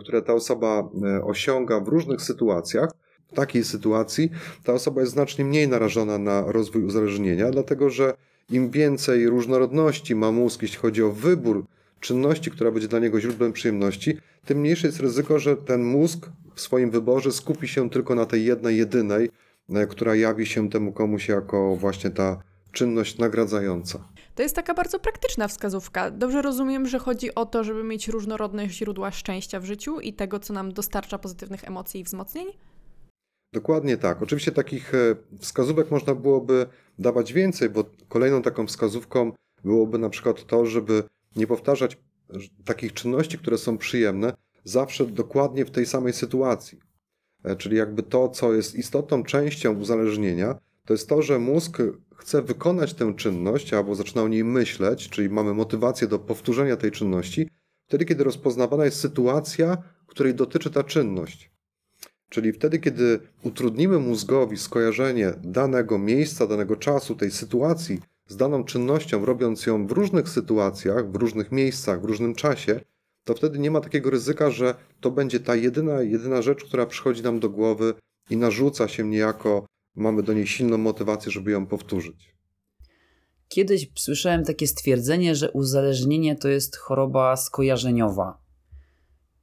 które 0.00 0.22
ta 0.22 0.34
osoba 0.34 0.90
e, 1.04 1.25
osiąga 1.25 1.80
w 1.80 1.88
różnych 1.88 2.22
sytuacjach. 2.22 2.90
W 3.28 3.34
takiej 3.34 3.64
sytuacji 3.64 4.30
ta 4.64 4.72
osoba 4.72 5.00
jest 5.00 5.12
znacznie 5.12 5.44
mniej 5.44 5.68
narażona 5.68 6.18
na 6.18 6.52
rozwój 6.52 6.84
uzależnienia, 6.84 7.50
dlatego 7.50 7.90
że 7.90 8.14
im 8.50 8.70
więcej 8.70 9.28
różnorodności 9.28 10.14
ma 10.14 10.32
mózg, 10.32 10.62
jeśli 10.62 10.78
chodzi 10.78 11.02
o 11.02 11.12
wybór 11.12 11.64
czynności, 12.00 12.50
która 12.50 12.70
będzie 12.70 12.88
dla 12.88 12.98
niego 12.98 13.20
źródłem 13.20 13.52
przyjemności, 13.52 14.18
tym 14.44 14.58
mniejsze 14.58 14.86
jest 14.86 15.00
ryzyko, 15.00 15.38
że 15.38 15.56
ten 15.56 15.84
mózg 15.84 16.30
w 16.54 16.60
swoim 16.60 16.90
wyborze 16.90 17.32
skupi 17.32 17.68
się 17.68 17.90
tylko 17.90 18.14
na 18.14 18.26
tej 18.26 18.44
jednej, 18.44 18.76
jedynej, 18.76 19.30
e, 19.70 19.86
która 19.86 20.14
jawi 20.14 20.46
się 20.46 20.70
temu 20.70 20.92
komuś 20.92 21.28
jako 21.28 21.76
właśnie 21.76 22.10
ta 22.10 22.42
czynność 22.72 23.18
nagradzająca. 23.18 24.08
To 24.34 24.42
jest 24.42 24.56
taka 24.56 24.74
bardzo 24.74 24.98
praktyczna 24.98 25.48
wskazówka. 25.48 26.10
Dobrze 26.10 26.42
rozumiem, 26.42 26.86
że 26.86 26.98
chodzi 26.98 27.34
o 27.34 27.46
to, 27.46 27.64
żeby 27.64 27.84
mieć 27.84 28.08
różnorodne 28.08 28.68
źródła 28.68 29.10
szczęścia 29.10 29.60
w 29.60 29.64
życiu 29.64 30.00
i 30.00 30.12
tego, 30.12 30.40
co 30.40 30.52
nam 30.52 30.72
dostarcza 30.72 31.18
pozytywnych 31.18 31.64
emocji 31.64 32.00
i 32.00 32.04
wzmocnień? 32.04 32.46
Dokładnie 33.52 33.96
tak. 33.96 34.22
Oczywiście 34.22 34.52
takich 34.52 34.94
e, 34.94 35.16
wskazówek 35.40 35.90
można 35.90 36.14
byłoby 36.14 36.66
dawać 36.98 37.32
więcej, 37.32 37.70
bo 37.70 37.84
kolejną 38.08 38.42
taką 38.42 38.66
wskazówką 38.66 39.32
byłoby 39.64 39.98
na 39.98 40.10
przykład 40.10 40.46
to, 40.46 40.66
żeby 40.66 41.02
nie 41.36 41.46
powtarzać 41.46 41.98
takich 42.64 42.92
czynności, 42.92 43.38
które 43.38 43.58
są 43.58 43.78
przyjemne, 43.78 44.32
zawsze 44.64 45.06
dokładnie 45.06 45.64
w 45.64 45.70
tej 45.70 45.86
samej 45.86 46.12
sytuacji. 46.12 46.78
E, 47.44 47.56
czyli 47.56 47.76
jakby 47.76 48.02
to, 48.02 48.28
co 48.28 48.52
jest 48.52 48.74
istotną 48.74 49.22
częścią 49.22 49.78
uzależnienia, 49.78 50.58
to 50.84 50.94
jest 50.94 51.08
to, 51.08 51.22
że 51.22 51.38
mózg 51.38 51.82
chce 52.16 52.42
wykonać 52.42 52.94
tę 52.94 53.14
czynność 53.14 53.74
albo 53.74 53.94
zaczyna 53.94 54.22
o 54.22 54.28
niej 54.28 54.44
myśleć, 54.44 55.08
czyli 55.08 55.30
mamy 55.30 55.54
motywację 55.54 56.08
do 56.08 56.18
powtórzenia 56.18 56.76
tej 56.76 56.90
czynności, 56.90 57.48
wtedy, 57.88 58.04
kiedy 58.04 58.24
rozpoznawana 58.24 58.84
jest 58.84 59.00
sytuacja, 59.00 59.78
której 60.06 60.34
dotyczy 60.34 60.70
ta 60.70 60.84
czynność. 60.84 61.50
Czyli 62.28 62.52
wtedy, 62.52 62.78
kiedy 62.78 63.21
utrudnimy 63.42 63.99
mózgowi 63.99 64.56
skojarzenie 64.56 65.33
danego 65.42 65.99
miejsca, 65.99 66.47
danego 66.47 66.76
czasu, 66.76 67.14
tej 67.14 67.30
sytuacji 67.30 68.00
z 68.28 68.37
daną 68.37 68.64
czynnością, 68.64 69.25
robiąc 69.25 69.66
ją 69.66 69.87
w 69.87 69.92
różnych 69.92 70.28
sytuacjach, 70.28 71.11
w 71.11 71.16
różnych 71.16 71.52
miejscach, 71.52 72.00
w 72.00 72.04
różnym 72.04 72.35
czasie, 72.35 72.80
to 73.25 73.35
wtedy 73.35 73.59
nie 73.59 73.71
ma 73.71 73.80
takiego 73.80 74.11
ryzyka, 74.11 74.50
że 74.50 74.75
to 75.00 75.11
będzie 75.11 75.40
ta 75.40 75.56
jedyna, 75.56 76.02
jedyna 76.02 76.42
rzecz, 76.42 76.64
która 76.64 76.87
przychodzi 76.87 77.23
nam 77.23 77.40
do 77.40 77.50
głowy 77.50 77.95
i 78.30 78.37
narzuca 78.37 78.88
się 78.88 79.04
niejako, 79.04 79.66
mamy 79.97 80.23
do 80.23 80.33
niej 80.33 80.47
silną 80.47 80.78
motywację, 80.78 81.33
żeby 81.33 81.50
ją 81.50 81.66
powtórzyć. 81.66 82.37
Kiedyś 83.49 83.90
słyszałem 83.95 84.45
takie 84.45 84.66
stwierdzenie, 84.66 85.35
że 85.35 85.50
uzależnienie 85.50 86.37
to 86.37 86.49
jest 86.49 86.76
choroba 86.76 87.37
skojarzeniowa. 87.37 88.38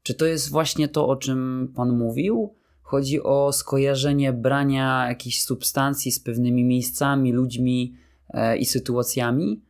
Czy 0.04 0.14
to 0.14 0.26
jest 0.26 0.50
właśnie 0.50 0.88
to, 0.88 1.08
o 1.08 1.16
czym 1.16 1.72
Pan 1.76 1.98
mówił? 1.98 2.56
Chodzi 2.94 3.24
o 3.24 3.54
skojarzenie 3.54 4.34
brania 4.34 5.06
jakichś 5.10 5.42
substancji 5.42 6.12
z 6.12 6.20
pewnymi 6.20 6.64
miejscami, 6.64 7.34
ludźmi 7.34 7.94
e, 8.30 8.58
i 8.58 8.66
sytuacjami? 8.66 9.62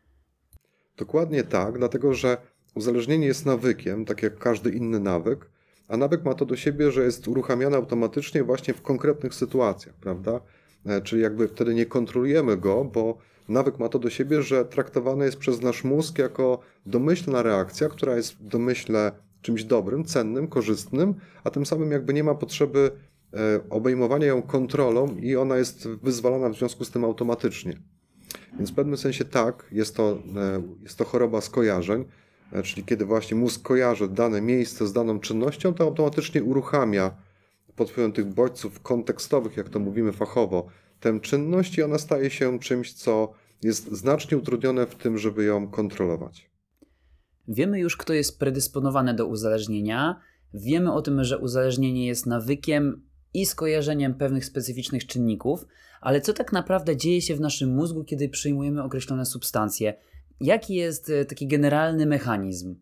Dokładnie 0.98 1.44
tak, 1.44 1.78
dlatego 1.78 2.14
że 2.14 2.38
Uzależnienie 2.76 3.28
jest 3.28 3.46
nawykiem, 3.46 4.06
tak 4.06 4.24
jak 4.24 4.38
każdy 4.38 4.70
inny 4.70 5.00
nawyk, 5.00 5.50
a 5.88 5.98
nawyk 5.98 6.24
ma 6.24 6.34
to 6.34 6.46
do 6.46 6.56
siebie, 6.56 6.92
że 6.92 7.04
jest 7.04 7.28
uruchamiany 7.28 7.76
automatycznie 7.76 8.44
właśnie 8.44 8.74
w 8.74 8.82
konkretnych 8.82 9.34
sytuacjach, 9.34 9.96
prawda? 9.96 10.40
E, 10.86 11.02
czyli 11.02 11.22
jakby 11.22 11.48
wtedy 11.48 11.74
nie 11.74 11.86
kontrolujemy 11.86 12.58
go, 12.58 12.86
bo 12.86 13.18
nawyk 13.50 13.80
ma 13.80 13.90
to 13.90 14.00
do 14.00 14.10
siebie, 14.10 14.42
że 14.42 14.66
traktowany 14.66 15.26
jest 15.26 15.38
przez 15.38 15.62
nasz 15.62 15.84
mózg 15.84 16.20
jako 16.20 16.60
domyślna 16.86 17.44
reakcja, 17.44 17.90
która 17.90 18.16
jest 18.16 18.34
w 18.34 18.48
domyśle 18.48 19.12
czymś 19.42 19.64
dobrym, 19.64 20.06
cennym, 20.06 20.48
korzystnym, 20.48 21.16
a 21.44 21.50
tym 21.50 21.66
samym 21.66 21.92
jakby 21.92 22.14
nie 22.14 22.24
ma 22.24 22.36
potrzeby 22.36 22.92
obejmowania 23.70 24.28
ją 24.28 24.42
kontrolą 24.42 25.16
i 25.16 25.36
ona 25.36 25.58
jest 25.58 25.88
wyzwalana 25.88 26.50
w 26.50 26.58
związku 26.58 26.86
z 26.86 26.92
tym 26.92 27.06
automatycznie. 27.06 27.80
Więc 28.58 28.72
w 28.72 28.76
pewnym 28.76 28.98
sensie 28.98 29.26
tak, 29.26 29.68
jest 29.72 29.96
to, 29.96 30.12
e, 30.36 30.62
jest 30.84 30.98
to 30.98 31.06
choroba 31.06 31.42
skojarzeń, 31.42 32.06
E, 32.54 32.64
czyli 32.64 32.84
kiedy 32.84 33.06
właśnie 33.06 33.38
mózg 33.38 33.62
kojarzy 33.62 34.08
dane 34.08 34.42
miejsce 34.42 34.88
z 34.88 34.94
daną 34.94 35.20
czynnością, 35.20 35.74
to 35.74 35.84
automatycznie 35.84 36.44
uruchamia 36.44 37.18
pod 37.76 37.90
wpływem 37.90 38.12
tych 38.12 38.26
bodźców 38.26 38.80
kontekstowych, 38.80 39.58
jak 39.58 39.70
to 39.70 39.80
mówimy 39.80 40.14
fachowo, 40.14 40.68
tę 41.00 41.20
czynność 41.20 41.78
i 41.78 41.84
ona 41.84 41.98
staje 41.98 42.30
się 42.30 42.60
czymś, 42.60 42.94
co 42.94 43.34
jest 43.64 43.92
znacznie 43.92 44.38
utrudnione 44.38 44.88
w 44.88 44.96
tym, 44.96 45.18
żeby 45.18 45.44
ją 45.44 45.68
kontrolować. 45.68 46.50
Wiemy 47.48 47.80
już, 47.80 47.98
kto 47.98 48.14
jest 48.14 48.40
predysponowany 48.40 49.14
do 49.14 49.28
uzależnienia. 49.28 50.20
Wiemy 50.54 50.94
o 50.94 51.02
tym, 51.02 51.24
że 51.24 51.40
uzależnienie 51.40 52.08
jest 52.08 52.26
nawykiem 52.26 53.02
i 53.34 53.46
skojarzeniem 53.46 54.14
pewnych 54.14 54.46
specyficznych 54.46 55.08
czynników, 55.08 55.66
ale 56.02 56.22
co 56.22 56.34
tak 56.34 56.54
naprawdę 56.54 56.98
dzieje 56.98 57.22
się 57.22 57.36
w 57.36 57.40
naszym 57.40 57.76
mózgu, 57.76 58.04
kiedy 58.04 58.30
przyjmujemy 58.30 58.84
określone 58.84 59.26
substancje? 59.26 59.94
Jaki 60.42 60.76
jest 60.76 61.10
e, 61.10 61.26
taki 61.26 61.48
generalny 61.48 62.06
mechanizm? 62.06 62.76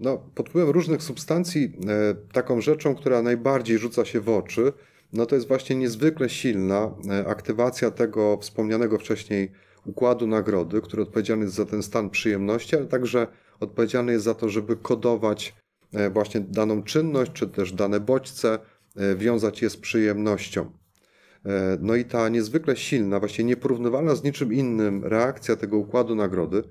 No, 0.00 0.18
pod 0.34 0.48
wpływem 0.48 0.70
różnych 0.70 1.02
substancji, 1.02 1.72
e, 1.88 2.14
taką 2.32 2.60
rzeczą, 2.60 2.94
która 2.94 3.22
najbardziej 3.22 3.78
rzuca 3.78 4.04
się 4.04 4.20
w 4.20 4.28
oczy, 4.28 4.72
no 5.12 5.26
to 5.26 5.34
jest 5.34 5.48
właśnie 5.48 5.76
niezwykle 5.76 6.28
silna 6.28 6.94
e, 7.10 7.26
aktywacja 7.26 7.90
tego 7.90 8.38
wspomnianego 8.40 8.98
wcześniej 8.98 9.52
układu 9.84 10.26
nagrody, 10.26 10.80
który 10.80 11.02
odpowiedzialny 11.02 11.44
jest 11.44 11.56
za 11.56 11.64
ten 11.64 11.82
stan 11.82 12.10
przyjemności, 12.10 12.76
ale 12.76 12.86
także 12.86 13.26
odpowiedzialny 13.60 14.12
jest 14.12 14.24
za 14.24 14.34
to, 14.34 14.48
żeby 14.48 14.76
kodować 14.76 15.54
właśnie 16.12 16.40
daną 16.40 16.82
czynność, 16.82 17.32
czy 17.32 17.48
też 17.48 17.72
dane 17.72 18.00
bodźce, 18.00 18.58
wiązać 19.16 19.62
je 19.62 19.70
z 19.70 19.76
przyjemnością. 19.76 20.70
No 21.80 21.94
i 21.94 22.04
ta 22.04 22.28
niezwykle 22.28 22.76
silna, 22.76 23.20
właściwie 23.20 23.44
nieporównywalna 23.44 24.14
z 24.14 24.24
niczym 24.24 24.52
innym 24.52 25.04
reakcja 25.04 25.56
tego 25.56 25.78
układu 25.78 26.14
nagrody 26.14 26.62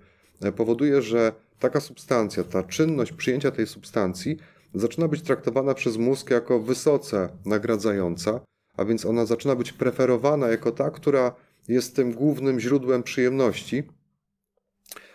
powoduje, 0.56 1.02
że 1.02 1.34
taka 1.60 1.80
substancja, 1.80 2.44
ta 2.44 2.64
czynność 2.64 3.12
przyjęcia 3.12 3.52
tej 3.52 3.68
substancji 3.68 4.38
zaczyna 4.74 5.08
być 5.08 5.22
traktowana 5.22 5.74
przez 5.74 5.98
mózg 5.98 6.30
jako 6.30 6.60
wysoce 6.60 7.30
nagradzająca, 7.46 8.40
a 8.78 8.86
więc 8.86 9.06
ona 9.06 9.26
zaczyna 9.26 9.56
być 9.56 9.74
preferowana 9.74 10.48
jako 10.48 10.72
ta, 10.72 10.92
która 10.92 11.36
jest 11.68 11.96
tym 11.96 12.12
głównym 12.12 12.60
źródłem 12.60 13.04
przyjemności. 13.04 13.84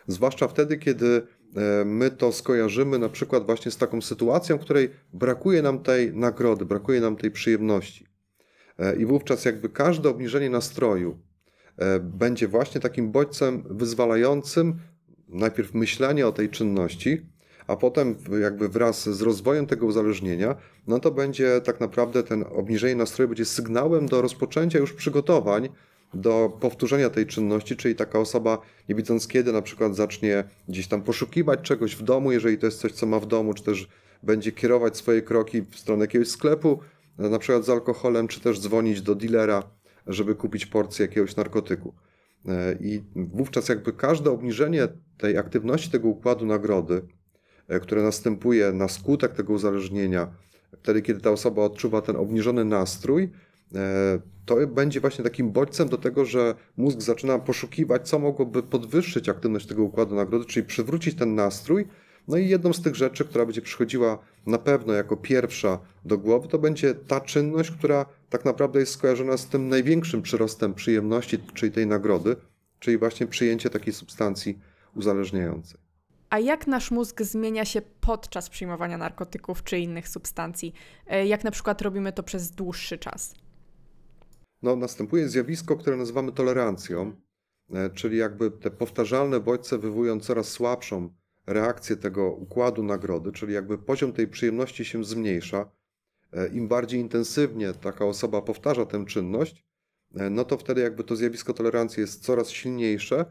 Zwłaszcza 0.06 0.48
wtedy, 0.48 0.78
kiedy 0.78 1.22
e, 1.56 1.84
my 1.84 2.10
to 2.10 2.32
skojarzymy 2.32 2.98
na 2.98 3.08
przykład 3.08 3.46
właśnie 3.46 3.70
z 3.70 3.76
taką 3.76 4.02
sytuacją, 4.02 4.58
w 4.58 4.60
której 4.60 4.90
brakuje 5.12 5.62
nam 5.62 5.82
tej 5.82 6.14
nagrody, 6.14 6.64
brakuje 6.64 7.00
nam 7.00 7.16
tej 7.16 7.30
przyjemności. 7.30 8.06
E, 8.78 8.96
I 8.96 9.06
wówczas 9.06 9.44
jakby 9.44 9.68
każde 9.68 10.08
obniżenie 10.08 10.50
nastroju 10.50 11.18
e, 11.76 12.00
będzie 12.00 12.48
właśnie 12.48 12.80
takim 12.80 13.12
bodźcem 13.12 13.62
wyzwalającym 13.70 14.78
najpierw 15.28 15.74
myślenie 15.74 16.26
o 16.26 16.32
tej 16.32 16.48
czynności, 16.48 17.26
a 17.66 17.76
potem 17.76 18.16
jakby 18.40 18.68
wraz 18.68 19.08
z 19.08 19.22
rozwojem 19.22 19.66
tego 19.66 19.86
uzależnienia, 19.86 20.56
no 20.86 20.98
to 20.98 21.10
będzie 21.10 21.60
tak 21.60 21.80
naprawdę 21.80 22.22
ten 22.22 22.44
obniżenie 22.52 22.94
nastroju 22.94 23.28
będzie 23.28 23.44
sygnałem 23.44 24.06
do 24.06 24.22
rozpoczęcia 24.22 24.78
już 24.78 24.92
przygotowań 24.92 25.68
do 26.14 26.58
powtórzenia 26.60 27.10
tej 27.10 27.26
czynności, 27.26 27.76
czyli 27.76 27.94
taka 27.94 28.18
osoba, 28.18 28.58
nie 28.88 28.94
widząc 28.94 29.28
kiedy, 29.28 29.52
na 29.52 29.62
przykład 29.62 29.96
zacznie 29.96 30.44
gdzieś 30.68 30.88
tam 30.88 31.02
poszukiwać 31.02 31.60
czegoś 31.60 31.96
w 31.96 32.02
domu, 32.02 32.32
jeżeli 32.32 32.58
to 32.58 32.66
jest 32.66 32.80
coś, 32.80 32.92
co 32.92 33.06
ma 33.06 33.20
w 33.20 33.26
domu, 33.26 33.54
czy 33.54 33.64
też 33.64 33.88
będzie 34.22 34.52
kierować 34.52 34.96
swoje 34.96 35.22
kroki 35.22 35.62
w 35.62 35.78
stronę 35.78 36.04
jakiegoś 36.04 36.28
sklepu, 36.28 36.80
na 37.18 37.38
przykład 37.38 37.64
z 37.64 37.70
alkoholem, 37.70 38.28
czy 38.28 38.40
też 38.40 38.60
dzwonić 38.60 39.02
do 39.02 39.14
dealera, 39.14 39.62
żeby 40.06 40.34
kupić 40.34 40.66
porcję 40.66 41.06
jakiegoś 41.06 41.36
narkotyku. 41.36 41.94
E, 42.48 42.76
I 42.80 43.02
wówczas 43.16 43.68
jakby 43.68 43.92
każde 43.92 44.30
obniżenie 44.30 44.88
tej 45.18 45.38
aktywności 45.38 45.90
tego 45.90 46.08
układu 46.08 46.46
nagrody, 46.46 47.02
e, 47.68 47.80
które 47.80 48.02
następuje 48.02 48.72
na 48.72 48.88
skutek 48.88 49.32
tego 49.32 49.52
uzależnienia, 49.52 50.34
wtedy 50.82 51.02
kiedy 51.02 51.20
ta 51.20 51.30
osoba 51.30 51.62
odczuwa 51.62 52.02
ten 52.02 52.16
obniżony 52.16 52.64
nastrój, 52.64 53.30
to 54.46 54.66
będzie 54.66 55.00
właśnie 55.00 55.24
takim 55.24 55.52
bodźcem 55.52 55.88
do 55.88 55.98
tego, 55.98 56.24
że 56.24 56.54
mózg 56.76 57.00
zaczyna 57.00 57.38
poszukiwać, 57.38 58.08
co 58.08 58.18
mogłoby 58.18 58.62
podwyższyć 58.62 59.28
aktywność 59.28 59.66
tego 59.66 59.82
układu 59.82 60.14
nagrody, 60.14 60.44
czyli 60.44 60.66
przywrócić 60.66 61.14
ten 61.14 61.34
nastrój. 61.34 61.88
No 62.28 62.36
i 62.36 62.48
jedną 62.48 62.72
z 62.72 62.82
tych 62.82 62.96
rzeczy, 62.96 63.24
która 63.24 63.46
będzie 63.46 63.62
przychodziła 63.62 64.18
na 64.46 64.58
pewno 64.58 64.92
jako 64.92 65.16
pierwsza 65.16 65.78
do 66.04 66.18
głowy, 66.18 66.48
to 66.48 66.58
będzie 66.58 66.94
ta 66.94 67.20
czynność, 67.20 67.70
która 67.70 68.06
tak 68.30 68.44
naprawdę 68.44 68.80
jest 68.80 68.92
skojarzona 68.92 69.36
z 69.36 69.46
tym 69.46 69.68
największym 69.68 70.22
przyrostem 70.22 70.74
przyjemności, 70.74 71.38
czyli 71.54 71.72
tej 71.72 71.86
nagrody, 71.86 72.36
czyli 72.78 72.98
właśnie 72.98 73.26
przyjęcie 73.26 73.70
takiej 73.70 73.92
substancji 73.92 74.58
uzależniającej. 74.96 75.80
A 76.30 76.38
jak 76.38 76.66
nasz 76.66 76.90
mózg 76.90 77.22
zmienia 77.22 77.64
się 77.64 77.82
podczas 78.00 78.48
przyjmowania 78.50 78.98
narkotyków 78.98 79.64
czy 79.64 79.78
innych 79.78 80.08
substancji? 80.08 80.74
E, 81.06 81.26
jak 81.26 81.44
na 81.44 81.50
przykład 81.50 81.82
robimy 81.82 82.12
to 82.12 82.22
przez 82.22 82.50
dłuższy 82.50 82.98
czas? 82.98 83.34
No, 84.62 84.76
następuje 84.76 85.28
zjawisko, 85.28 85.76
które 85.76 85.96
nazywamy 85.96 86.32
tolerancją, 86.32 87.12
e, 87.74 87.90
czyli 87.90 88.16
jakby 88.16 88.50
te 88.50 88.70
powtarzalne 88.70 89.40
bodźce 89.40 89.78
wywołują 89.78 90.20
coraz 90.20 90.48
słabszą 90.48 91.14
reakcję 91.46 91.96
tego 91.96 92.32
układu 92.32 92.82
nagrody, 92.82 93.32
czyli 93.32 93.54
jakby 93.54 93.78
poziom 93.78 94.12
tej 94.12 94.28
przyjemności 94.28 94.84
się 94.84 95.04
zmniejsza. 95.04 95.70
E, 96.32 96.48
Im 96.48 96.68
bardziej 96.68 97.00
intensywnie 97.00 97.72
taka 97.72 98.04
osoba 98.04 98.42
powtarza 98.42 98.86
tę 98.86 99.04
czynność, 99.04 99.64
no 100.30 100.44
to 100.44 100.58
wtedy 100.58 100.80
jakby 100.80 101.04
to 101.04 101.16
zjawisko 101.16 101.54
tolerancji 101.54 102.00
jest 102.00 102.24
coraz 102.24 102.50
silniejsze, 102.50 103.24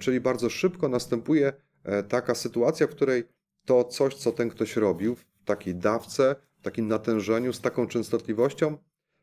czyli 0.00 0.20
bardzo 0.20 0.50
szybko 0.50 0.88
następuje 0.88 1.52
E, 1.86 2.02
taka 2.02 2.34
sytuacja, 2.34 2.86
w 2.86 2.90
której 2.90 3.24
to 3.64 3.84
coś, 3.84 4.14
co 4.14 4.32
ten 4.32 4.48
ktoś 4.48 4.76
robił 4.76 5.14
w 5.14 5.24
takiej 5.44 5.74
dawce, 5.74 6.36
w 6.58 6.62
takim 6.62 6.88
natężeniu, 6.88 7.52
z 7.52 7.60
taką 7.60 7.86
częstotliwością, 7.86 8.78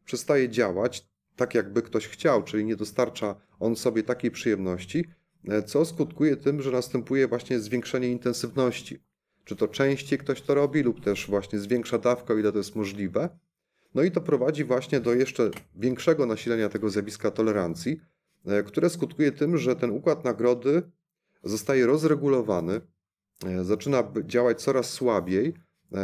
przestaje 0.05 0.49
działać 0.49 1.07
tak, 1.35 1.55
jakby 1.55 1.81
ktoś 1.81 2.07
chciał, 2.07 2.43
czyli 2.43 2.65
nie 2.65 2.75
dostarcza 2.75 3.35
on 3.59 3.75
sobie 3.75 4.03
takiej 4.03 4.31
przyjemności, 4.31 5.05
e, 5.47 5.63
co 5.63 5.85
skutkuje 5.85 6.37
tym, 6.37 6.61
że 6.61 6.71
następuje 6.71 7.27
właśnie 7.27 7.59
zwiększenie 7.59 8.07
intensywności. 8.07 8.99
Czy 9.45 9.55
to 9.55 9.67
częściej 9.67 10.19
ktoś 10.19 10.41
to 10.41 10.53
robi, 10.53 10.83
lub 10.83 11.03
też 11.03 11.27
właśnie 11.27 11.59
zwiększa 11.59 11.97
dawkę, 11.97 12.39
ile 12.39 12.51
to 12.51 12.57
jest 12.57 12.75
możliwe. 12.75 13.29
No 13.95 14.03
i 14.03 14.11
to 14.11 14.21
prowadzi 14.21 14.63
właśnie 14.63 14.99
do 14.99 15.13
jeszcze 15.13 15.51
większego 15.75 16.25
nasilenia 16.25 16.69
tego 16.69 16.89
zjawiska 16.89 17.31
tolerancji, 17.31 18.01
e, 18.45 18.63
które 18.63 18.89
skutkuje 18.89 19.31
tym, 19.31 19.57
że 19.57 19.75
ten 19.75 19.91
układ 19.91 20.23
nagrody 20.23 20.81
zostaje 21.43 21.85
rozregulowany, 21.85 22.81
e, 23.45 23.63
zaczyna 23.63 24.03
działać 24.25 24.61
coraz 24.61 24.89
słabiej, 24.89 25.53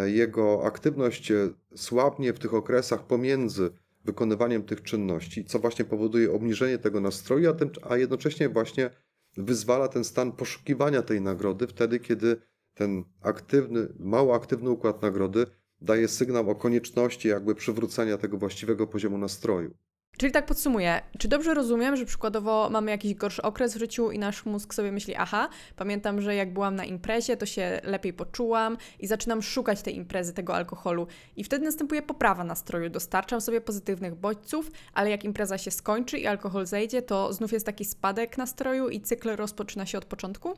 jego 0.06 0.65
aktywność 0.65 1.32
słabnie 1.76 2.34
w 2.34 2.39
tych 2.39 2.54
okresach 2.54 3.08
pomiędzy 3.08 3.72
wykonywaniem 4.05 4.63
tych 4.63 4.83
czynności, 4.83 5.45
co 5.45 5.59
właśnie 5.59 5.85
powoduje 5.85 6.31
obniżenie 6.31 6.77
tego 6.77 7.01
nastroju, 7.01 7.49
a, 7.49 7.53
tym, 7.53 7.69
a 7.89 7.97
jednocześnie 7.97 8.49
właśnie 8.49 8.89
wyzwala 9.38 9.88
ten 9.88 10.03
stan 10.03 10.31
poszukiwania 10.31 11.01
tej 11.01 11.21
nagrody 11.21 11.67
wtedy, 11.67 11.99
kiedy 11.99 12.41
ten 12.73 13.03
aktywny, 13.21 13.88
mało 13.99 14.35
aktywny 14.35 14.69
układ 14.69 15.01
nagrody 15.01 15.45
daje 15.81 16.07
sygnał 16.07 16.49
o 16.49 16.55
konieczności 16.55 17.27
jakby 17.27 17.55
przywrócenia 17.55 18.17
tego 18.17 18.38
właściwego 18.38 18.88
poziomu 18.88 19.17
nastroju. 19.17 19.73
Czyli 20.19 20.32
tak 20.32 20.45
podsumuję, 20.45 21.02
czy 21.17 21.28
dobrze 21.28 21.54
rozumiem, 21.54 21.95
że 21.95 22.06
przykładowo 22.06 22.69
mamy 22.72 22.91
jakiś 22.91 23.13
gorszy 23.13 23.41
okres 23.41 23.76
w 23.76 23.80
życiu 23.80 24.12
i 24.12 24.19
nasz 24.19 24.45
mózg 24.45 24.74
sobie 24.74 24.91
myśli, 24.91 25.15
aha, 25.15 25.50
pamiętam, 25.76 26.22
że 26.22 26.36
jak 26.36 26.54
byłam 26.54 26.76
na 26.76 26.86
imprezie, 26.86 27.38
to 27.38 27.45
się 27.45 27.82
lepiej 27.84 28.13
poczułam 28.13 28.78
i 29.00 29.08
zaczynam 29.08 29.41
szukać 29.41 29.82
tej 29.82 29.95
imprezy, 29.95 30.34
tego 30.34 30.56
alkoholu. 30.56 31.08
I 31.36 31.43
wtedy 31.43 31.65
następuje 31.65 32.02
poprawa 32.02 32.43
nastroju, 32.43 32.89
dostarczam 32.89 33.41
sobie 33.41 33.62
pozytywnych 33.62 34.15
bodźców, 34.15 34.72
ale 34.93 35.10
jak 35.10 35.24
impreza 35.24 35.58
się 35.58 35.72
skończy 35.72 36.17
i 36.17 36.28
alkohol 36.28 36.65
zejdzie, 36.65 37.02
to 37.02 37.34
znów 37.34 37.52
jest 37.52 37.65
taki 37.65 37.86
spadek 37.86 38.38
nastroju 38.38 38.89
i 38.89 39.02
cykl 39.02 39.36
rozpoczyna 39.36 39.86
się 39.86 39.98
od 39.98 40.06
początku? 40.06 40.54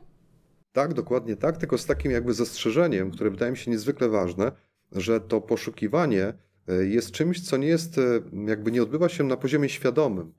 Tak, 0.72 0.94
dokładnie 0.94 1.36
tak, 1.36 1.56
tylko 1.56 1.78
z 1.78 1.86
takim 1.86 2.12
jakby 2.12 2.34
zastrzeżeniem, 2.34 3.10
które 3.10 3.30
wydaje 3.30 3.52
mi 3.52 3.58
się 3.58 3.70
niezwykle 3.70 4.08
ważne, 4.08 4.52
że 4.92 5.20
to 5.20 5.40
poszukiwanie 5.40 6.34
jest 6.68 7.10
czymś, 7.10 7.40
co 7.40 7.56
nie 7.56 7.68
jest, 7.68 7.98
e, 7.98 8.20
jakby 8.46 8.72
nie 8.72 8.82
odbywa 8.82 9.08
się 9.08 9.24
na 9.24 9.36
poziomie 9.36 9.68
świadomym. 9.68 10.32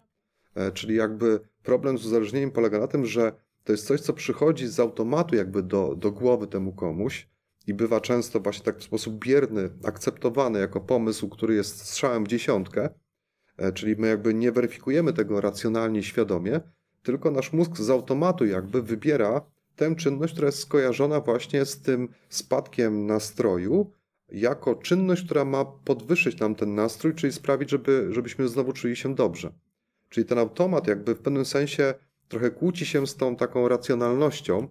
E, 0.55 0.71
czyli 0.71 0.95
jakby 0.95 1.39
problem 1.63 1.97
z 1.97 2.05
uzależnieniem 2.05 2.51
polega 2.51 2.79
na 2.79 2.88
tym, 2.88 3.05
że 3.05 3.33
to 3.63 3.71
jest 3.71 3.88
coś, 3.88 4.01
co 4.01 4.13
przychodzi 4.13 4.67
z 4.67 4.79
automatu 4.79 5.36
jakby 5.36 5.63
do, 5.63 5.95
do 5.95 6.12
głowy 6.12 6.47
temu 6.47 6.73
komuś 6.73 7.27
i 7.67 7.73
bywa 7.73 8.01
często 8.01 8.39
właśnie 8.39 8.65
tak 8.65 8.79
w 8.79 8.83
sposób 8.83 9.25
bierny 9.25 9.69
akceptowany 9.83 10.59
jako 10.59 10.81
pomysł, 10.81 11.29
który 11.29 11.55
jest 11.55 11.79
strzałem 11.79 12.23
w 12.23 12.27
dziesiątkę, 12.27 12.89
czyli 13.73 13.95
my 13.95 14.07
jakby 14.07 14.33
nie 14.33 14.51
weryfikujemy 14.51 15.13
tego 15.13 15.41
racjonalnie, 15.41 16.03
świadomie, 16.03 16.62
tylko 17.03 17.31
nasz 17.31 17.53
mózg 17.53 17.77
z 17.77 17.89
automatu 17.89 18.45
jakby 18.45 18.81
wybiera 18.81 19.41
tę 19.75 19.95
czynność, 19.95 20.33
która 20.33 20.45
jest 20.45 20.59
skojarzona 20.59 21.19
właśnie 21.19 21.65
z 21.65 21.81
tym 21.81 22.09
spadkiem 22.29 23.05
nastroju, 23.05 23.91
jako 24.31 24.75
czynność, 24.75 25.25
która 25.25 25.45
ma 25.45 25.65
podwyższyć 25.65 26.39
nam 26.39 26.55
ten 26.55 26.75
nastrój, 26.75 27.15
czyli 27.15 27.33
sprawić, 27.33 27.69
żeby, 27.69 28.07
żebyśmy 28.12 28.47
znowu 28.47 28.73
czuli 28.73 28.95
się 28.95 29.15
dobrze. 29.15 29.53
Czyli 30.09 30.25
ten 30.25 30.38
automat 30.38 30.88
jakby 30.88 31.15
w 31.15 31.19
pewnym 31.19 31.45
sensie 31.45 31.93
trochę 32.27 32.51
kłóci 32.51 32.86
się 32.86 33.07
z 33.07 33.15
tą 33.15 33.36
taką 33.36 33.67
racjonalnością, 33.67 34.67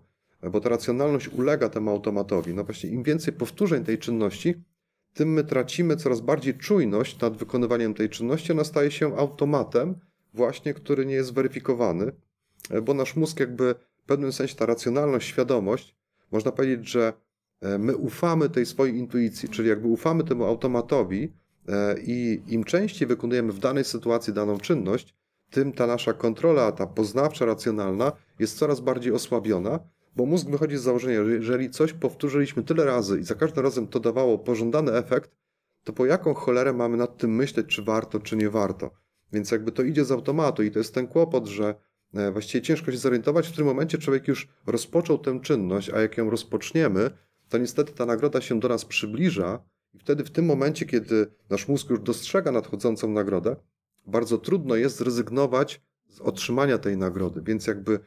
bo 0.51 0.61
ta 0.61 0.69
racjonalność 0.69 1.29
ulega 1.29 1.69
temu 1.69 1.91
automatowi. 1.91 2.55
No 2.55 2.65
właśnie 2.65 2.91
im 2.91 3.03
więcej 3.03 3.35
powtórzeń 3.35 3.85
tej 3.85 3.99
czynności, 3.99 4.55
tym 5.15 5.33
my 5.33 5.45
tracimy 5.45 5.97
coraz 5.97 6.21
bardziej 6.21 6.55
czujność 6.55 7.21
nad 7.21 7.37
wykonywaniem 7.37 7.95
tej 7.95 8.09
czynności. 8.09 8.53
Ona 8.53 8.65
staje 8.65 8.91
się 8.91 9.17
automatem 9.17 9.95
właśnie, 10.35 10.75
który 10.75 11.07
nie 11.07 11.15
jest 11.15 11.35
weryfikowany, 11.35 12.13
bo 12.83 12.95
nasz 12.95 13.17
mózg 13.17 13.41
jakby 13.41 13.75
w 13.97 14.05
pewnym 14.07 14.33
sensie 14.33 14.55
ta 14.57 14.67
racjonalność, 14.67 15.29
świadomość, 15.29 15.97
można 16.31 16.53
powiedzieć, 16.53 16.89
że 16.89 17.13
my 17.79 17.97
ufamy 17.97 18.49
tej 18.49 18.67
swojej 18.67 18.97
intuicji, 18.97 19.49
czyli 19.49 19.69
jakby 19.69 19.89
ufamy 19.89 20.25
temu 20.25 20.45
automatowi 20.45 21.33
e, 21.69 21.97
i 22.01 22.43
im 22.49 22.65
częściej 22.65 23.09
wykonujemy 23.09 23.53
w 23.53 23.59
danej 23.59 23.85
sytuacji 23.85 24.33
daną 24.33 24.59
czynność, 24.59 25.15
tym 25.51 25.73
ta 25.73 25.87
nasza 25.87 26.13
kontrola, 26.13 26.73
ta 26.73 26.87
poznawcza, 26.87 27.45
racjonalna 27.45 28.13
jest 28.39 28.59
coraz 28.59 28.81
bardziej 28.81 29.13
osłabiona, 29.13 29.79
bo 30.17 30.27
mózg 30.27 30.49
wychodzi 30.49 30.77
z 30.77 30.83
założenia, 30.83 31.25
że 31.25 31.33
jeżeli 31.33 31.71
coś 31.71 31.93
powtórzyliśmy 31.93 32.63
tyle 32.63 32.85
razy 32.85 33.21
i 33.21 33.25
za 33.25 33.35
każdym 33.35 33.65
razem 33.65 33.87
to 33.87 34.01
dawało 34.01 34.39
pożądany 34.39 34.93
efekt, 34.93 35.31
to 35.85 35.93
po 35.93 36.07
jaką 36.07 36.35
cholerę 36.35 36.73
mamy 36.73 36.97
nad 36.97 37.17
tym 37.17 37.35
myśleć, 37.35 37.67
czy 37.67 37.83
warto, 37.83 38.21
czy 38.21 38.37
nie 38.37 38.51
warto. 38.51 38.91
Więc 39.33 39.51
jakby 39.51 39.73
to 39.73 39.83
idzie 39.83 40.05
z 40.05 40.13
automatu 40.13 40.63
i 40.63 40.71
to 40.71 40.79
jest 40.79 40.95
ten 40.95 41.07
kłopot, 41.07 41.47
że 41.47 41.75
e, 42.15 42.33
właściwie 42.33 42.63
ciężko 42.63 42.93
się 42.93 42.99
zorientować, 42.99 43.49
w 43.49 43.51
którym 43.51 43.69
momencie 43.69 43.99
człowiek 43.99 44.29
już 44.29 44.49
rozpoczął 44.67 45.19
tę 45.19 45.41
czynność, 45.41 45.91
a 45.91 46.01
jak 46.01 46.19
ją 46.19 46.31
rozpoczniemy, 46.31 47.11
to 47.53 47.59
niestety 47.59 47.93
ta 47.93 48.07
nagroda 48.07 48.41
się 48.41 48.61
do 48.61 48.69
nas 48.69 48.85
przybliża 48.85 49.63
i 49.95 49.99
wtedy 49.99 50.25
w 50.25 50.31
tym 50.31 50.45
momencie, 50.45 50.87
kiedy 50.87 51.27
nasz 51.51 51.69
mózg 51.69 51.91
już 51.91 52.01
dostrzega 52.01 52.53
nadchodzącą 52.53 53.09
nagrodę, 53.09 53.57
bardzo 54.07 54.39
trudno 54.39 54.75
jest 54.77 54.97
zrezygnować 54.97 55.83
z 56.09 56.21
otrzymania 56.21 56.79
tej 56.79 56.97
nagrody. 56.97 57.43
Więc 57.43 57.67
jakby 57.67 58.01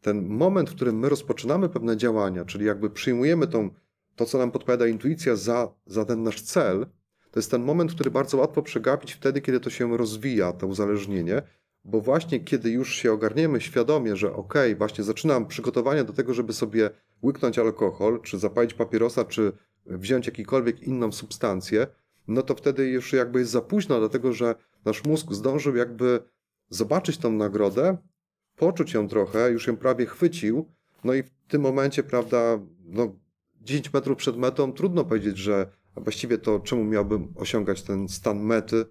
ten 0.00 0.28
moment, 0.28 0.70
w 0.70 0.74
którym 0.74 0.98
my 0.98 1.08
rozpoczynamy 1.08 1.68
pewne 1.68 1.96
działania, 1.96 2.44
czyli 2.44 2.64
jakby 2.66 2.90
przyjmujemy 2.90 3.46
tą, 3.46 3.70
to, 4.16 4.26
co 4.26 4.38
nam 4.38 4.50
podpowiada 4.50 4.86
intuicja 4.86 5.36
za, 5.36 5.74
za 5.86 6.04
ten 6.04 6.22
nasz 6.22 6.42
cel, 6.42 6.86
to 7.30 7.38
jest 7.38 7.50
ten 7.50 7.62
moment, 7.62 7.94
który 7.94 8.10
bardzo 8.10 8.36
łatwo 8.36 8.62
przegapić 8.62 9.12
wtedy, 9.12 9.40
kiedy 9.40 9.60
to 9.60 9.70
się 9.70 9.96
rozwija, 9.96 10.52
to 10.52 10.66
uzależnienie, 10.66 11.42
bo 11.84 12.00
właśnie 12.00 12.40
kiedy 12.40 12.70
już 12.70 12.94
się 12.94 13.12
ogarniemy 13.12 13.60
świadomie, 13.60 14.16
że 14.16 14.32
ok, 14.32 14.54
właśnie 14.78 15.04
zaczynam 15.04 15.46
przygotowania 15.46 16.04
do 16.04 16.12
tego, 16.12 16.34
żeby 16.34 16.52
sobie 16.52 16.90
łyknąć 17.22 17.58
alkohol, 17.58 18.20
czy 18.22 18.38
zapalić 18.38 18.74
papierosa, 18.74 19.24
czy 19.24 19.52
wziąć 19.86 20.26
jakąkolwiek 20.26 20.82
inną 20.82 21.12
substancję, 21.12 21.86
no 22.28 22.42
to 22.42 22.54
wtedy 22.54 22.88
już 22.88 23.12
jakby 23.12 23.38
jest 23.38 23.50
za 23.50 23.60
późno, 23.60 23.98
dlatego 23.98 24.32
że 24.32 24.54
nasz 24.84 25.04
mózg 25.04 25.32
zdążył 25.32 25.76
jakby 25.76 26.20
zobaczyć 26.68 27.18
tą 27.18 27.32
nagrodę, 27.32 27.96
poczuć 28.56 28.94
ją 28.94 29.08
trochę, 29.08 29.50
już 29.50 29.66
ją 29.66 29.76
prawie 29.76 30.06
chwycił, 30.06 30.68
no 31.04 31.14
i 31.14 31.22
w 31.22 31.30
tym 31.48 31.62
momencie, 31.62 32.02
prawda, 32.02 32.58
no 32.84 33.16
10 33.60 33.92
metrów 33.92 34.18
przed 34.18 34.36
metą 34.36 34.72
trudno 34.72 35.04
powiedzieć, 35.04 35.38
że 35.38 35.66
właściwie 35.96 36.38
to 36.38 36.60
czemu 36.60 36.84
miałbym 36.84 37.32
osiągać 37.36 37.82
ten 37.82 38.08
stan 38.08 38.40
mety 38.40 38.84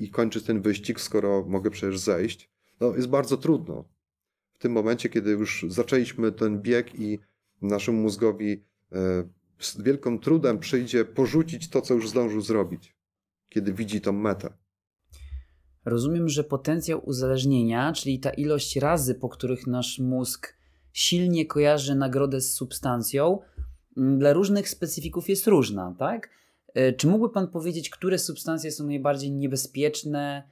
i 0.00 0.10
kończyć 0.10 0.44
ten 0.44 0.62
wyścig, 0.62 1.00
skoro 1.00 1.44
mogę 1.48 1.70
przecież 1.70 1.98
zejść. 1.98 2.50
No 2.80 2.96
jest 2.96 3.08
bardzo 3.08 3.36
trudno. 3.36 3.84
W 4.54 4.58
tym 4.58 4.72
momencie, 4.72 5.08
kiedy 5.08 5.30
już 5.30 5.66
zaczęliśmy 5.68 6.32
ten 6.32 6.62
bieg 6.62 7.00
i 7.00 7.18
naszemu 7.62 8.02
mózgowi 8.02 8.64
e, 8.92 9.24
z 9.58 9.82
wielkim 9.82 10.18
trudem 10.18 10.58
przyjdzie 10.58 11.04
porzucić 11.04 11.70
to, 11.70 11.80
co 11.80 11.94
już 11.94 12.08
zdążył 12.08 12.40
zrobić, 12.40 12.96
kiedy 13.48 13.72
widzi 13.72 14.00
tą 14.00 14.12
metę. 14.12 14.52
Rozumiem, 15.84 16.28
że 16.28 16.44
potencjał 16.44 17.08
uzależnienia, 17.08 17.92
czyli 17.92 18.20
ta 18.20 18.30
ilość 18.30 18.76
razy, 18.76 19.14
po 19.14 19.28
których 19.28 19.66
nasz 19.66 19.98
mózg 19.98 20.56
silnie 20.92 21.46
kojarzy 21.46 21.94
nagrodę 21.94 22.40
z 22.40 22.54
substancją, 22.54 23.38
dla 23.96 24.32
różnych 24.32 24.68
specyfików 24.68 25.28
jest 25.28 25.46
różna, 25.46 25.94
tak? 25.98 26.30
E, 26.74 26.92
czy 26.92 27.06
mógłby 27.06 27.34
Pan 27.34 27.48
powiedzieć, 27.48 27.90
które 27.90 28.18
substancje 28.18 28.70
są 28.70 28.86
najbardziej 28.86 29.32
niebezpieczne, 29.32 30.50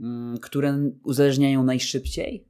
mm, 0.00 0.38
które 0.38 0.90
uzależniają 1.04 1.64
najszybciej? 1.64 2.48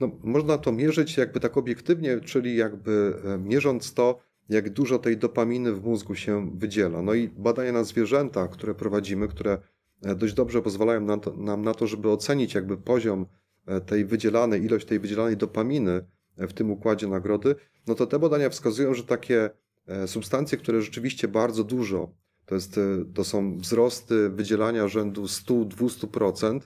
No, 0.00 0.10
można 0.22 0.58
to 0.58 0.72
mierzyć 0.72 1.16
jakby 1.16 1.40
tak 1.40 1.56
obiektywnie, 1.56 2.20
czyli 2.20 2.56
jakby 2.56 3.14
e, 3.24 3.38
mierząc 3.38 3.94
to, 3.94 4.20
jak 4.48 4.70
dużo 4.70 4.98
tej 4.98 5.16
dopaminy 5.16 5.72
w 5.72 5.84
mózgu 5.84 6.14
się 6.14 6.58
wydziela. 6.58 7.02
No 7.02 7.14
i 7.14 7.28
badania 7.28 7.72
na 7.72 7.84
zwierzętach, 7.84 8.50
które 8.50 8.74
prowadzimy, 8.74 9.28
które 9.28 9.58
e, 10.02 10.14
dość 10.14 10.34
dobrze 10.34 10.62
pozwalają 10.62 11.00
nam, 11.00 11.20
to, 11.20 11.36
nam 11.36 11.62
na 11.62 11.74
to, 11.74 11.86
żeby 11.86 12.10
ocenić 12.10 12.54
jakby 12.54 12.76
poziom 12.76 13.26
tej 13.86 14.04
wydzielanej, 14.04 14.64
ilość 14.64 14.86
tej 14.86 14.98
wydzielanej 14.98 15.36
dopaminy 15.36 16.06
w 16.38 16.52
tym 16.52 16.70
układzie 16.70 17.08
nagrody, 17.08 17.54
no 17.86 17.94
to 17.94 18.06
te 18.06 18.18
badania 18.18 18.50
wskazują, 18.50 18.94
że 18.94 19.04
takie 19.04 19.50
substancje, 20.06 20.58
które 20.58 20.82
rzeczywiście 20.82 21.28
bardzo 21.28 21.64
dużo, 21.64 22.14
to, 22.46 22.54
jest, 22.54 22.80
to 23.14 23.24
są 23.24 23.58
wzrosty 23.58 24.30
wydzielania 24.30 24.88
rzędu 24.88 25.24
100-200% 25.24 26.60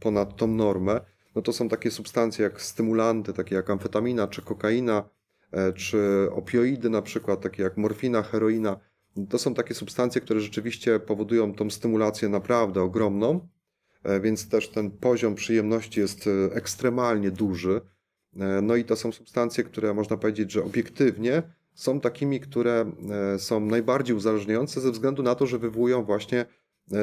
ponad 0.00 0.36
tą 0.36 0.46
normę, 0.46 1.00
no 1.34 1.42
to 1.42 1.52
są 1.52 1.68
takie 1.68 1.90
substancje 1.90 2.42
jak 2.42 2.62
stymulanty, 2.62 3.32
takie 3.32 3.54
jak 3.54 3.70
amfetamina 3.70 4.26
czy 4.26 4.42
kokaina, 4.42 5.04
E, 5.52 5.72
czy 5.72 6.28
opioidy 6.32 6.90
na 6.90 7.02
przykład, 7.02 7.40
takie 7.40 7.62
jak 7.62 7.76
morfina, 7.76 8.22
heroina. 8.22 8.80
To 9.28 9.38
są 9.38 9.54
takie 9.54 9.74
substancje, 9.74 10.20
które 10.20 10.40
rzeczywiście 10.40 11.00
powodują 11.00 11.54
tą 11.54 11.70
stymulację 11.70 12.28
naprawdę 12.28 12.82
ogromną, 12.82 13.48
e, 14.02 14.20
więc 14.20 14.48
też 14.48 14.68
ten 14.68 14.90
poziom 14.90 15.34
przyjemności 15.34 16.00
jest 16.00 16.26
e, 16.26 16.54
ekstremalnie 16.54 17.30
duży. 17.30 17.80
No 18.62 18.76
i 18.76 18.84
to 18.84 18.96
są 18.96 19.12
substancje, 19.12 19.64
które 19.64 19.94
można 19.94 20.16
powiedzieć, 20.16 20.52
że 20.52 20.64
obiektywnie 20.64 21.42
są 21.74 22.00
takimi, 22.00 22.40
które 22.40 22.92
są 23.38 23.60
najbardziej 23.60 24.16
uzależniające 24.16 24.80
ze 24.80 24.90
względu 24.90 25.22
na 25.22 25.34
to, 25.34 25.46
że 25.46 25.58
wywołują 25.58 26.04
właśnie 26.04 26.46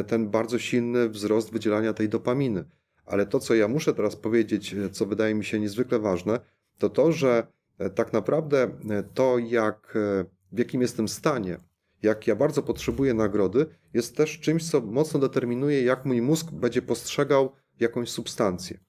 ten 0.08 0.30
bardzo 0.30 0.60
silny 0.60 1.10
wzrost 1.10 1.52
wydzielania 1.52 1.94
tej 1.94 2.10
dopaminy. 2.10 2.66
Ale 3.06 3.26
to, 3.26 3.40
co 3.40 3.56
ja 3.56 3.68
muszę 3.68 3.94
teraz 3.94 4.16
powiedzieć, 4.16 4.76
co 4.92 5.06
wydaje 5.06 5.36
mi 5.36 5.46
się 5.46 5.60
niezwykle 5.60 6.00
ważne, 6.00 6.40
to 6.78 6.90
to, 6.90 7.12
że 7.12 7.48
E, 7.80 7.90
tak 7.90 8.14
naprawdę 8.14 8.72
e, 8.90 9.04
to, 9.04 9.38
jak, 9.38 9.94
e, 9.96 10.26
w 10.52 10.60
jakim 10.60 10.82
jestem 10.82 11.08
stanie, 11.08 11.58
jak 12.02 12.28
ja 12.28 12.36
bardzo 12.36 12.64
potrzebuję 12.64 13.14
nagrody, 13.14 13.66
jest 13.94 14.18
też 14.18 14.40
czymś, 14.40 14.70
co 14.70 14.82
mocno 14.82 15.20
determinuje, 15.20 15.84
jak 15.84 16.06
mój 16.06 16.22
mózg 16.22 16.52
będzie 16.52 16.82
postrzegał 16.82 17.52
jakąś 17.80 18.10
substancję. 18.10 18.80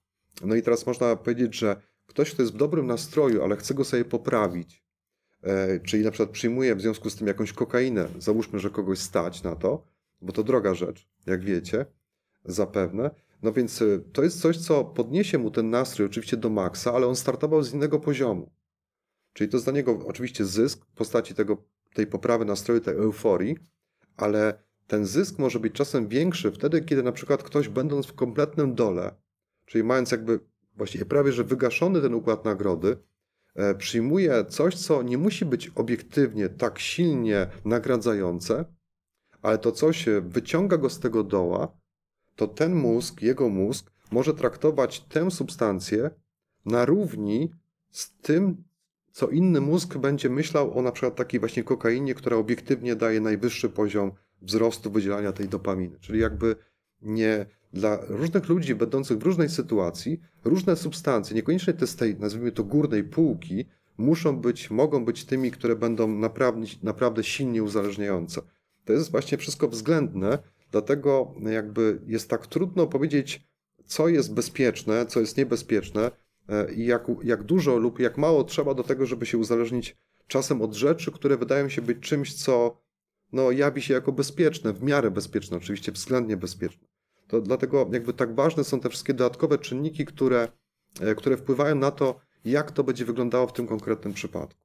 No 0.44 0.54
i 0.54 0.62
teraz 0.62 0.86
można 0.86 1.16
powiedzieć, 1.16 1.54
że 1.54 1.82
ktoś, 2.06 2.34
kto 2.34 2.42
jest 2.42 2.54
w 2.54 2.56
dobrym 2.56 2.86
nastroju, 2.86 3.42
ale 3.42 3.56
chce 3.56 3.74
go 3.74 3.84
sobie 3.84 4.04
poprawić, 4.04 4.84
czyli 5.84 6.04
na 6.04 6.10
przykład 6.10 6.30
przyjmuje 6.30 6.74
w 6.74 6.80
związku 6.80 7.10
z 7.10 7.16
tym 7.16 7.26
jakąś 7.26 7.52
kokainę, 7.52 8.08
załóżmy, 8.18 8.58
że 8.58 8.70
kogoś 8.70 8.98
stać 8.98 9.42
na 9.42 9.56
to, 9.56 9.82
bo 10.22 10.32
to 10.32 10.42
droga 10.42 10.74
rzecz, 10.74 11.08
jak 11.26 11.44
wiecie, 11.44 11.86
zapewne. 12.44 13.10
No 13.42 13.52
więc 13.52 13.82
to 14.12 14.22
jest 14.22 14.40
coś, 14.40 14.56
co 14.56 14.84
podniesie 14.84 15.38
mu 15.38 15.50
ten 15.50 15.70
nastrój 15.70 16.06
oczywiście 16.06 16.36
do 16.36 16.50
maksa, 16.50 16.92
ale 16.94 17.06
on 17.06 17.16
startował 17.16 17.62
z 17.62 17.74
innego 17.74 17.98
poziomu. 17.98 18.50
Czyli 19.32 19.50
to 19.50 19.56
jest 19.56 19.66
dla 19.66 19.72
niego 19.72 19.98
oczywiście 20.06 20.44
zysk 20.44 20.86
w 20.86 20.92
postaci 20.92 21.34
tego, 21.34 21.64
tej 21.94 22.06
poprawy 22.06 22.44
nastroju, 22.44 22.80
tej 22.80 22.94
euforii, 22.94 23.56
ale 24.16 24.62
ten 24.86 25.06
zysk 25.06 25.38
może 25.38 25.60
być 25.60 25.72
czasem 25.72 26.08
większy 26.08 26.52
wtedy, 26.52 26.80
kiedy 26.80 27.02
na 27.02 27.12
przykład 27.12 27.42
ktoś 27.42 27.68
będąc 27.68 28.06
w 28.06 28.14
kompletnym 28.14 28.74
dole, 28.74 29.14
czyli 29.66 29.84
mając 29.84 30.10
jakby 30.10 30.40
właściwie 30.76 31.04
prawie 31.04 31.32
że 31.32 31.44
wygaszony 31.44 32.00
ten 32.00 32.14
układ 32.14 32.44
nagrody, 32.44 32.88
e, 32.90 32.96
przyjmuje 33.78 34.44
coś, 34.44 34.74
co 34.74 35.02
nie 35.02 35.18
musi 35.18 35.44
być 35.44 35.68
obiektywnie 35.68 36.48
tak 36.48 36.78
silnie 36.78 37.46
nagradzające, 37.64 38.64
ale 39.42 39.58
to 39.58 39.72
coś 39.72 40.06
wyciąga 40.22 40.76
go 40.76 40.90
z 40.90 41.00
tego 41.00 41.24
doła, 41.24 41.68
to 42.36 42.48
ten 42.48 42.74
mózg, 42.74 43.22
jego 43.22 43.48
mózg, 43.48 43.92
może 44.10 44.34
traktować 44.34 45.00
tę 45.00 45.30
substancję 45.30 46.10
na 46.64 46.84
równi 46.84 47.50
z 47.90 48.10
tym, 48.10 48.64
co 49.12 49.28
inny 49.28 49.60
mózg 49.60 49.98
będzie 49.98 50.30
myślał 50.30 50.78
o 50.78 50.82
na 50.82 50.92
przykład 50.92 51.16
takiej 51.16 51.40
właśnie 51.40 51.64
kokainie, 51.64 52.14
która 52.14 52.36
obiektywnie 52.36 52.96
daje 52.96 53.20
najwyższy 53.20 53.68
poziom 53.68 54.12
wzrostu 54.42 54.90
wydzielania 54.90 55.32
tej 55.32 55.48
dopaminy. 55.48 55.98
Czyli 56.00 56.20
jakby 56.20 56.56
nie 57.02 57.46
dla 57.72 57.98
różnych 58.08 58.48
ludzi 58.48 58.74
będących 58.74 59.18
w 59.18 59.22
różnej 59.22 59.48
sytuacji, 59.48 60.20
różne 60.44 60.76
substancje, 60.76 61.36
niekoniecznie 61.36 61.74
te 61.74 61.86
z 61.86 61.96
tej, 61.96 62.16
nazwijmy 62.16 62.52
to, 62.52 62.64
górnej 62.64 63.04
półki, 63.04 63.64
muszą 63.98 64.36
być, 64.36 64.70
mogą 64.70 65.04
być 65.04 65.24
tymi, 65.24 65.50
które 65.50 65.76
będą 65.76 66.08
naprawdę, 66.08 66.66
naprawdę 66.82 67.24
silnie 67.24 67.62
uzależniające. 67.62 68.42
To 68.84 68.92
jest 68.92 69.10
właśnie 69.10 69.38
wszystko 69.38 69.68
względne, 69.68 70.38
dlatego 70.70 71.34
jakby 71.50 72.00
jest 72.06 72.30
tak 72.30 72.46
trudno 72.46 72.86
powiedzieć, 72.86 73.48
co 73.84 74.08
jest 74.08 74.34
bezpieczne, 74.34 75.06
co 75.06 75.20
jest 75.20 75.36
niebezpieczne, 75.36 76.10
E, 76.50 76.72
i 76.72 76.86
jak, 76.86 77.06
jak 77.24 77.42
dużo 77.42 77.76
lub 77.76 77.98
jak 77.98 78.18
mało 78.18 78.44
trzeba 78.44 78.74
do 78.74 78.82
tego, 78.82 79.06
żeby 79.06 79.26
się 79.26 79.38
uzależnić 79.38 79.96
czasem 80.26 80.62
od 80.62 80.74
rzeczy, 80.74 81.12
które 81.12 81.36
wydają 81.36 81.68
się 81.68 81.82
być 81.82 81.98
czymś, 81.98 82.34
co 82.34 82.82
no, 83.32 83.50
jawi 83.50 83.82
się 83.82 83.94
jako 83.94 84.12
bezpieczne, 84.12 84.72
w 84.72 84.82
miarę 84.82 85.10
bezpieczne, 85.10 85.56
oczywiście 85.56 85.92
względnie 85.92 86.36
bezpieczne. 86.36 86.88
To 87.30 87.40
dlatego 87.40 87.88
jakby 87.92 88.12
tak 88.12 88.34
ważne 88.34 88.64
są 88.64 88.80
te 88.80 88.88
wszystkie 88.88 89.14
dodatkowe 89.14 89.58
czynniki, 89.58 90.04
które, 90.04 90.48
e, 91.00 91.14
które 91.14 91.36
wpływają 91.36 91.74
na 91.74 91.90
to, 91.90 92.20
jak 92.44 92.72
to 92.72 92.84
będzie 92.84 93.04
wyglądało 93.04 93.46
w 93.46 93.52
tym 93.52 93.66
konkretnym 93.66 94.14
przypadku. 94.14 94.60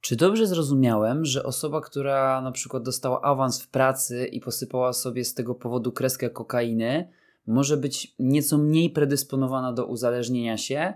Czy 0.00 0.16
dobrze 0.16 0.46
zrozumiałem, 0.46 1.24
że 1.24 1.42
osoba, 1.42 1.80
która 1.80 2.40
na 2.40 2.52
przykład 2.52 2.82
dostała 2.82 3.22
awans 3.22 3.62
w 3.62 3.68
pracy 3.68 4.26
i 4.26 4.40
posypała 4.40 4.92
sobie 4.92 5.24
z 5.24 5.34
tego 5.34 5.54
powodu 5.54 5.92
kreskę 5.92 6.30
kokainy, 6.30 7.12
może 7.46 7.76
być 7.76 8.14
nieco 8.18 8.58
mniej 8.58 8.90
predysponowana 8.90 9.72
do 9.72 9.86
uzależnienia 9.86 10.56
się, 10.56 10.94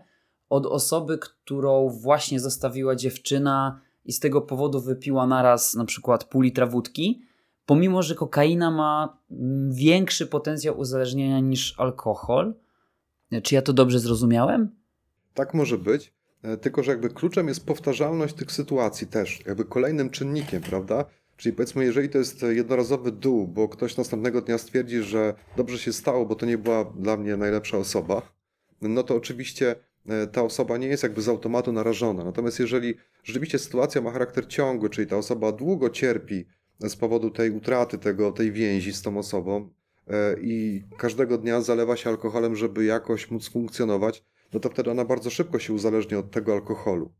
od 0.48 0.66
osoby, 0.66 1.18
którą 1.18 1.88
właśnie 1.88 2.40
zostawiła 2.40 2.96
dziewczyna 2.96 3.80
i 4.04 4.12
z 4.12 4.20
tego 4.20 4.40
powodu 4.40 4.80
wypiła 4.80 5.26
naraz 5.26 5.74
na 5.74 5.84
przykład 5.84 6.24
pół 6.24 6.40
litra 6.40 6.66
wódki, 6.66 7.22
pomimo 7.66 8.02
że 8.02 8.14
kokaina 8.14 8.70
ma 8.70 9.18
mm, 9.30 9.72
większy 9.72 10.26
potencjał 10.26 10.78
uzależnienia 10.78 11.40
niż 11.40 11.80
alkohol. 11.80 12.54
Czy 13.42 13.54
ja 13.54 13.62
to 13.62 13.72
dobrze 13.72 13.98
zrozumiałem? 13.98 14.70
Tak 15.34 15.54
może 15.54 15.78
być, 15.78 16.12
e, 16.42 16.56
tylko 16.56 16.82
że 16.82 16.90
jakby 16.90 17.08
kluczem 17.08 17.48
jest 17.48 17.66
powtarzalność 17.66 18.34
tych 18.34 18.52
sytuacji 18.52 19.06
też, 19.06 19.46
jakby 19.46 19.64
kolejnym 19.64 20.10
czynnikiem, 20.10 20.62
prawda? 20.62 21.04
Czyli 21.36 21.52
powiedzmy, 21.52 21.84
jeżeli 21.84 22.08
to 22.08 22.18
jest 22.18 22.42
jednorazowy 22.42 23.12
dół, 23.12 23.48
bo 23.48 23.68
ktoś 23.68 23.96
następnego 23.96 24.40
dnia 24.42 24.58
stwierdzi, 24.58 25.02
że 25.02 25.34
dobrze 25.56 25.78
się 25.78 25.92
stało, 25.92 26.26
bo 26.26 26.34
to 26.34 26.46
nie 26.46 26.58
była 26.58 26.84
dla 26.84 27.16
mnie 27.16 27.36
najlepsza 27.36 27.78
osoba, 27.78 28.22
no 28.82 29.02
to 29.02 29.16
oczywiście 29.16 29.76
e, 30.06 30.26
ta 30.26 30.42
osoba 30.42 30.76
nie 30.76 30.86
jest 30.86 31.02
jakby 31.02 31.22
z 31.22 31.28
automatu 31.28 31.72
narażona. 31.72 32.24
Natomiast 32.24 32.60
jeżeli 32.60 32.94
rzeczywiście 33.24 33.58
sytuacja 33.58 34.00
ma 34.00 34.10
charakter 34.10 34.48
ciągły, 34.48 34.90
czyli 34.90 35.06
ta 35.06 35.16
osoba 35.16 35.52
długo 35.52 35.90
cierpi 35.90 36.46
z 36.80 36.96
powodu 36.96 37.30
tej 37.30 37.50
utraty 37.50 37.98
tego, 37.98 38.32
tej 38.32 38.52
więzi 38.52 38.92
z 38.92 39.02
tą 39.02 39.18
osobą 39.18 39.70
e, 40.08 40.36
i 40.40 40.84
każdego 40.98 41.38
dnia 41.38 41.60
zalewa 41.60 41.96
się 41.96 42.10
alkoholem, 42.10 42.56
żeby 42.56 42.84
jakoś 42.84 43.30
móc 43.30 43.48
funkcjonować, 43.48 44.24
no 44.52 44.60
to 44.60 44.70
wtedy 44.70 44.90
ona 44.90 45.04
bardzo 45.04 45.30
szybko 45.30 45.58
się 45.58 45.72
uzależni 45.72 46.16
od 46.16 46.30
tego 46.30 46.52
alkoholu. 46.52 47.12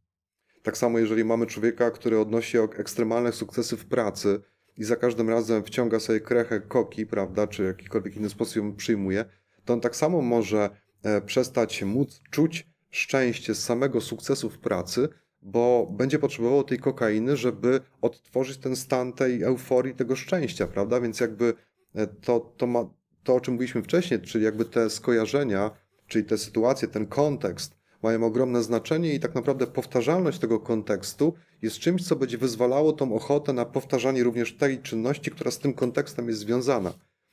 Tak 0.63 0.79
samo 0.79 0.99
jeżeli 0.99 1.25
mamy 1.25 1.47
człowieka, 1.47 1.91
który 1.91 2.19
odnosi 2.21 2.59
ekstremalne 2.59 3.33
sukcesy 3.33 3.77
w 3.77 3.87
pracy 3.87 4.41
i 4.77 4.85
za 4.85 4.97
każdym 4.97 5.31
razem 5.31 5.65
wciąga 5.65 6.01
sobie 6.01 6.21
krechę 6.21 6.61
koki, 6.61 7.07
prawda, 7.07 7.47
czy 7.47 7.65
jakikolwiek 7.65 8.17
inny 8.17 8.31
sposób 8.31 8.57
ją 8.57 8.77
przyjmuje, 8.77 9.25
to 9.65 9.73
on 9.73 9.81
tak 9.81 9.97
samo 9.97 10.23
może 10.23 10.71
e, 11.03 11.21
przestać 11.21 11.83
móc 11.83 12.21
czuć 12.31 12.73
szczęście 12.91 13.55
z 13.55 13.65
samego 13.65 14.01
sukcesu 14.01 14.51
w 14.51 14.59
pracy, 14.59 15.09
bo 15.43 15.87
będzie 15.91 16.19
potrzebował 16.19 16.65
tej 16.65 16.79
kokainy, 16.79 17.37
żeby 17.37 17.81
odtworzyć 18.01 18.59
ten 18.59 18.77
stan 18.77 19.13
tej 19.13 19.43
euforii, 19.43 19.95
tego 19.95 20.17
szczęścia, 20.17 20.67
prawda? 20.67 21.01
Więc 21.01 21.21
jakby 21.21 21.55
e, 21.95 22.07
to, 22.07 22.53
to, 22.57 22.67
ma, 22.67 22.85
to 23.23 23.35
o 23.35 23.41
czym 23.41 23.55
mówiliśmy 23.55 23.83
wcześniej, 23.83 24.21
czyli 24.21 24.45
jakby 24.45 24.65
te 24.65 24.91
skojarzenia, 24.91 25.71
czyli 26.07 26.25
te 26.25 26.39
sytuacje, 26.39 26.89
ten 26.89 27.07
kontekst 27.07 27.77
mają 28.03 28.25
ogromne 28.25 28.63
znaczenie 28.63 29.15
i 29.15 29.21
tak 29.21 29.35
naprawdę 29.35 29.67
powtarzalność 29.67 30.39
tego 30.39 30.61
kontekstu 30.61 31.35
jest 31.63 31.79
czymś, 31.79 32.07
co 32.09 32.17
będzie 32.17 32.39
wyzwalało 32.39 32.93
tą 32.93 33.15
ochotę 33.15 33.53
na 33.53 33.65
powtarzanie 33.65 34.25
również 34.25 34.57
tej 34.57 34.83
czynności, 34.83 35.31
która 35.31 35.51
z 35.51 35.59
tym 35.59 35.75
kontekstem 35.75 36.29
jest 36.29 36.41
związana. 36.41 36.93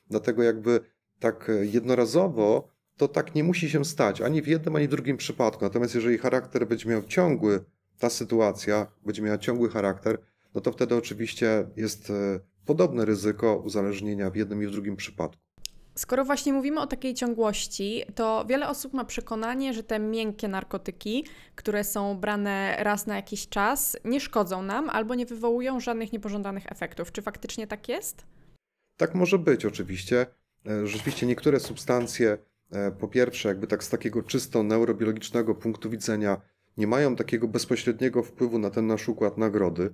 Dlatego 0.10 0.44
jakby 0.44 0.80
tak 1.20 1.52
jednorazowo 1.62 2.70
to 2.98 3.08
tak 3.08 3.36
nie 3.36 3.44
musi 3.44 3.70
się 3.70 3.86
stać, 3.86 4.22
ani 4.22 4.42
w 4.42 4.48
jednym, 4.48 4.76
ani 4.76 4.88
w 4.88 4.92
drugim 4.92 5.18
przypadku. 5.18 5.66
Natomiast 5.66 5.96
jeżeli 5.96 6.18
charakter 6.18 6.68
będzie 6.68 6.90
miał 6.90 7.04
ciągły, 7.04 7.60
ta 8.00 8.10
sytuacja 8.10 8.88
będzie 9.06 9.22
miała 9.22 9.38
ciągły 9.38 9.70
charakter, 9.70 10.22
no 10.56 10.62
to 10.62 10.72
wtedy 10.72 10.96
oczywiście 10.96 11.68
jest 11.76 12.10
e, 12.10 12.40
podobne 12.66 13.06
ryzyko 13.06 13.58
uzależnienia 13.58 14.30
w 14.30 14.36
jednym 14.36 14.64
i 14.64 14.68
w 14.68 14.72
drugim 14.72 14.96
przypadku. 14.96 15.50
Skoro 15.96 16.26
właśnie 16.26 16.54
mówimy 16.54 16.82
o 16.82 16.88
takiej 16.88 17.14
ciągłości, 17.14 18.04
to 18.16 18.46
wiele 18.50 18.70
osób 18.70 18.94
ma 18.94 19.06
przekonanie, 19.06 19.74
że 19.74 19.84
te 19.84 20.00
miękkie 20.00 20.48
narkotyki, 20.48 21.26
które 21.56 21.84
są 21.84 22.18
brane 22.18 22.76
raz 22.80 23.08
na 23.08 23.16
jakiś 23.16 23.50
czas, 23.50 23.98
nie 24.06 24.20
szkodzą 24.20 24.64
nam 24.64 24.90
albo 24.90 25.16
nie 25.16 25.26
wywołują 25.26 25.80
żadnych 25.80 26.14
niepożądanych 26.14 26.72
efektów. 26.72 27.12
Czy 27.12 27.22
faktycznie 27.22 27.68
tak 27.68 27.90
jest? 27.90 28.26
Tak 28.98 29.16
może 29.16 29.40
być, 29.40 29.66
oczywiście. 29.66 30.26
E, 30.66 30.88
rzeczywiście 30.88 31.26
niektóre 31.26 31.60
substancje, 31.60 32.38
e, 32.72 32.92
po 32.92 33.08
pierwsze, 33.08 33.50
jakby 33.50 33.68
tak 33.68 33.84
z 33.84 33.90
takiego 33.90 34.24
czysto 34.24 34.64
neurobiologicznego 34.64 35.56
punktu 35.56 35.90
widzenia, 35.90 36.42
nie 36.80 36.88
mają 36.88 37.16
takiego 37.16 37.48
bezpośredniego 37.48 38.24
wpływu 38.24 38.60
na 38.60 38.70
ten 38.70 38.88
nasz 38.88 39.10
układ 39.10 39.38
nagrody. 39.38 39.94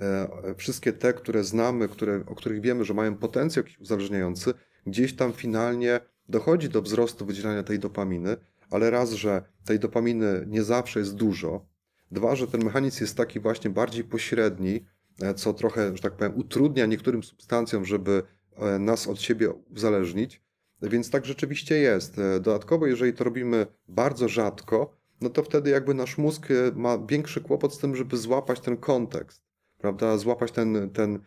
E, 0.00 0.28
wszystkie 0.56 0.92
te, 0.92 1.12
które 1.12 1.44
znamy, 1.44 1.88
które, 1.88 2.24
o 2.26 2.34
których 2.34 2.60
wiemy, 2.60 2.84
że 2.84 2.94
mają 2.94 3.16
potencjał 3.16 3.64
uzależniający, 3.80 4.54
gdzieś 4.86 5.16
tam 5.16 5.32
finalnie 5.32 6.00
dochodzi 6.28 6.68
do 6.68 6.82
wzrostu 6.82 7.26
wydzielania 7.26 7.62
tej 7.62 7.78
dopaminy, 7.78 8.36
ale 8.70 8.90
raz, 8.90 9.12
że 9.12 9.42
tej 9.64 9.78
dopaminy 9.78 10.44
nie 10.46 10.62
zawsze 10.62 11.00
jest 11.00 11.14
dużo, 11.14 11.66
dwa, 12.10 12.36
że 12.36 12.46
ten 12.46 12.64
mechanizm 12.64 13.04
jest 13.04 13.16
taki 13.16 13.40
właśnie 13.40 13.70
bardziej 13.70 14.04
pośredni, 14.04 14.86
e, 15.22 15.34
co 15.34 15.54
trochę, 15.54 15.96
że 15.96 16.02
tak 16.02 16.12
powiem, 16.12 16.36
utrudnia 16.36 16.86
niektórym 16.86 17.22
substancjom, 17.22 17.84
żeby 17.84 18.22
e, 18.56 18.78
nas 18.78 19.08
od 19.08 19.20
siebie 19.20 19.50
uzależnić. 19.50 20.42
Więc 20.82 21.10
tak 21.10 21.26
rzeczywiście 21.26 21.78
jest. 21.78 22.16
Dodatkowo, 22.40 22.86
jeżeli 22.86 23.12
to 23.12 23.24
robimy 23.24 23.66
bardzo 23.88 24.28
rzadko, 24.28 25.01
no 25.22 25.30
to 25.30 25.42
wtedy 25.42 25.70
jakby 25.70 25.94
nasz 25.94 26.18
mózg 26.18 26.48
ma 26.74 26.98
większy 26.98 27.40
kłopot 27.40 27.74
z 27.74 27.78
tym, 27.78 27.96
żeby 27.96 28.16
złapać 28.16 28.60
ten 28.60 28.76
kontekst, 28.76 29.42
prawda? 29.78 30.18
Złapać 30.18 30.52
ten, 30.52 30.90
ten, 30.90 31.18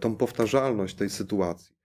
tą 0.00 0.16
powtarzalność 0.16 0.94
tej 0.94 1.10
sytuacji 1.10 1.78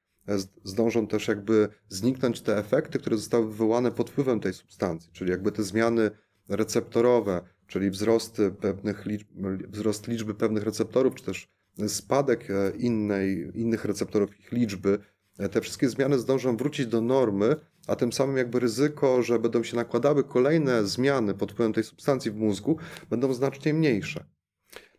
zdążą 0.63 1.08
też 1.08 1.28
jakby 1.28 1.69
zniknąć 1.89 2.41
te 2.41 2.58
efekty, 2.58 2.99
które 2.99 3.17
zostały 3.17 3.47
wywołane 3.47 3.91
pod 3.91 4.10
wpływem 4.10 4.39
tej 4.39 4.54
substancji, 4.54 5.12
czyli 5.13 5.32
jakby 5.32 5.52
te 5.52 5.63
zmiany 5.63 6.12
receptorowe, 6.49 7.41
czyli 7.67 7.89
wzrost, 7.89 8.41
pewnych 8.62 9.06
liczb, 9.06 9.28
wzrost 9.69 10.08
liczby 10.08 10.36
pewnych 10.36 10.63
receptorów, 10.63 11.15
czy 11.15 11.23
też 11.23 11.47
spadek 11.88 12.49
e, 12.49 12.71
innej, 12.78 13.52
innych 13.54 13.86
receptorów, 13.86 14.39
ich 14.39 14.52
liczby, 14.52 14.99
e, 15.39 15.49
te 15.49 15.62
wszystkie 15.62 15.89
zmiany 15.89 16.19
zdążą 16.19 16.58
wrócić 16.58 16.88
do 16.88 17.02
normy, 17.02 17.56
a 17.88 17.96
tym 17.96 18.13
samym 18.13 18.38
jakby 18.38 18.60
ryzyko, 18.60 19.24
że 19.24 19.39
będą 19.39 19.63
się 19.63 19.76
nakładały 19.76 20.24
kolejne 20.24 20.86
zmiany 20.86 21.34
pod 21.34 21.52
wpływem 21.52 21.74
tej 21.74 21.84
substancji 21.84 22.32
w 22.32 22.36
mózgu, 22.36 22.78
będą 23.10 23.34
znacznie 23.34 23.74
mniejsze. 23.74 24.26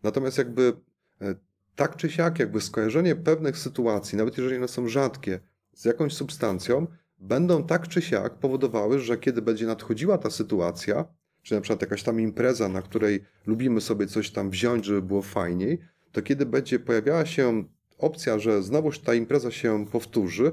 Natomiast 0.03 0.38
jakby 0.38 0.73
e, 1.20 1.35
tak 1.77 1.97
czy 1.97 2.11
siak, 2.11 2.38
jakby 2.38 2.61
skojarzenie 2.61 3.16
pewnych 3.16 3.59
sytuacji, 3.59 4.18
nawet 4.18 4.38
jeżeli 4.38 4.57
one 4.57 4.68
są 4.68 4.88
rzadkie, 4.88 5.40
z 5.73 5.85
jakąś 5.85 6.14
substancją, 6.14 6.87
będą 7.18 7.66
tak 7.66 7.88
czy 7.88 8.03
siak 8.03 8.35
powodowały, 8.35 8.99
że 8.99 9.18
kiedy 9.18 9.42
będzie 9.42 9.66
nadchodziła 9.66 10.18
ta 10.18 10.31
sytuacja, 10.31 11.05
czy 11.42 11.55
na 11.55 11.61
przykład 11.61 11.83
jakaś 11.83 12.03
tam 12.03 12.20
impreza, 12.20 12.68
na 12.68 12.83
której 12.83 13.25
lubimy 13.47 13.81
sobie 13.81 14.07
coś 14.07 14.31
tam 14.31 14.51
wziąć, 14.51 14.85
żeby 14.85 15.03
było 15.03 15.23
fajniej, 15.23 15.79
to 16.12 16.23
kiedy 16.23 16.47
będzie 16.47 16.79
pojawiała 16.79 17.27
się 17.27 17.64
opcja, 17.99 18.38
że 18.38 18.62
znowuż 18.62 18.99
ta 18.99 19.14
impreza 19.14 19.51
się 19.51 19.87
powtórzy, 19.87 20.53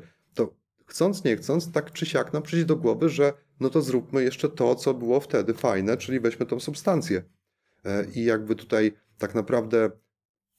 chcąc 0.91 1.23
nie 1.23 1.37
chcąc, 1.37 1.71
tak 1.71 1.91
czy 1.91 2.05
siak 2.05 2.33
nam 2.33 2.43
przyjdzie 2.43 2.65
do 2.65 2.75
głowy, 2.75 3.09
że 3.09 3.33
no 3.59 3.69
to 3.69 3.81
zróbmy 3.81 4.23
jeszcze 4.23 4.49
to, 4.49 4.75
co 4.75 4.93
było 4.93 5.19
wtedy 5.19 5.53
fajne, 5.53 5.97
czyli 5.97 6.19
weźmy 6.19 6.45
tą 6.45 6.59
substancję. 6.59 7.23
E, 7.85 8.05
I 8.15 8.23
jakby 8.23 8.55
tutaj 8.55 8.93
tak 9.17 9.35
naprawdę 9.35 9.91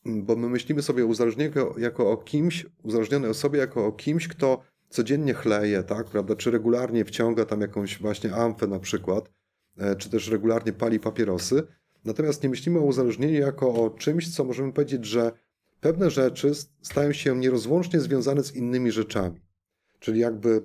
bo 0.04 0.36
my 0.36 0.48
myślimy 0.48 0.82
sobie 0.82 1.04
o 1.04 1.06
uzależnieniu 1.06 1.78
jako 1.78 2.10
o 2.10 2.16
kimś, 2.16 2.66
uzależnionej 2.82 3.30
osobie 3.30 3.58
jako 3.58 3.86
o 3.86 3.92
kimś, 3.92 4.28
kto 4.28 4.62
codziennie 4.88 5.34
chleje, 5.34 5.82
tak, 5.82 6.06
prawda, 6.06 6.36
czy 6.36 6.50
regularnie 6.50 7.04
wciąga 7.04 7.44
tam 7.44 7.60
jakąś 7.60 7.98
właśnie 7.98 8.34
amfę 8.34 8.66
na 8.66 8.78
przykład, 8.78 9.30
e, 9.78 9.96
czy 9.96 10.10
też 10.10 10.28
regularnie 10.28 10.72
pali 10.72 11.00
papierosy. 11.00 11.62
Natomiast 12.04 12.42
nie 12.42 12.48
myślimy 12.48 12.78
o 12.78 12.82
uzależnieniu 12.82 13.40
jako 13.40 13.74
o 13.74 13.90
czymś, 13.90 14.34
co 14.34 14.44
możemy 14.44 14.72
powiedzieć, 14.72 15.04
że 15.04 15.32
pewne 15.80 16.10
rzeczy 16.10 16.52
stają 16.82 17.12
się 17.12 17.38
nierozłącznie 17.38 18.00
związane 18.00 18.44
z 18.44 18.56
innymi 18.56 18.90
rzeczami. 18.90 19.40
Czyli 20.02 20.20
jakby 20.20 20.62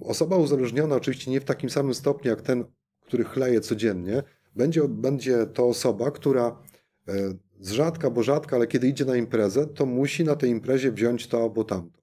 osoba 0.00 0.36
uzależniona, 0.36 0.96
oczywiście 0.96 1.30
nie 1.30 1.40
w 1.40 1.44
takim 1.44 1.70
samym 1.70 1.94
stopniu 1.94 2.30
jak 2.30 2.42
ten, 2.42 2.64
który 3.00 3.24
chleje 3.24 3.60
codziennie, 3.60 4.22
będzie, 4.56 4.88
będzie 4.88 5.46
to 5.46 5.68
osoba, 5.68 6.10
która 6.10 6.62
e, 7.08 7.34
z 7.60 7.70
rzadka, 7.70 8.10
bo 8.10 8.22
rzadka, 8.22 8.56
ale 8.56 8.66
kiedy 8.66 8.88
idzie 8.88 9.04
na 9.04 9.16
imprezę, 9.16 9.66
to 9.66 9.86
musi 9.86 10.24
na 10.24 10.36
tej 10.36 10.50
imprezie 10.50 10.92
wziąć 10.92 11.26
to 11.26 11.42
albo 11.42 11.64
tamto. 11.64 12.02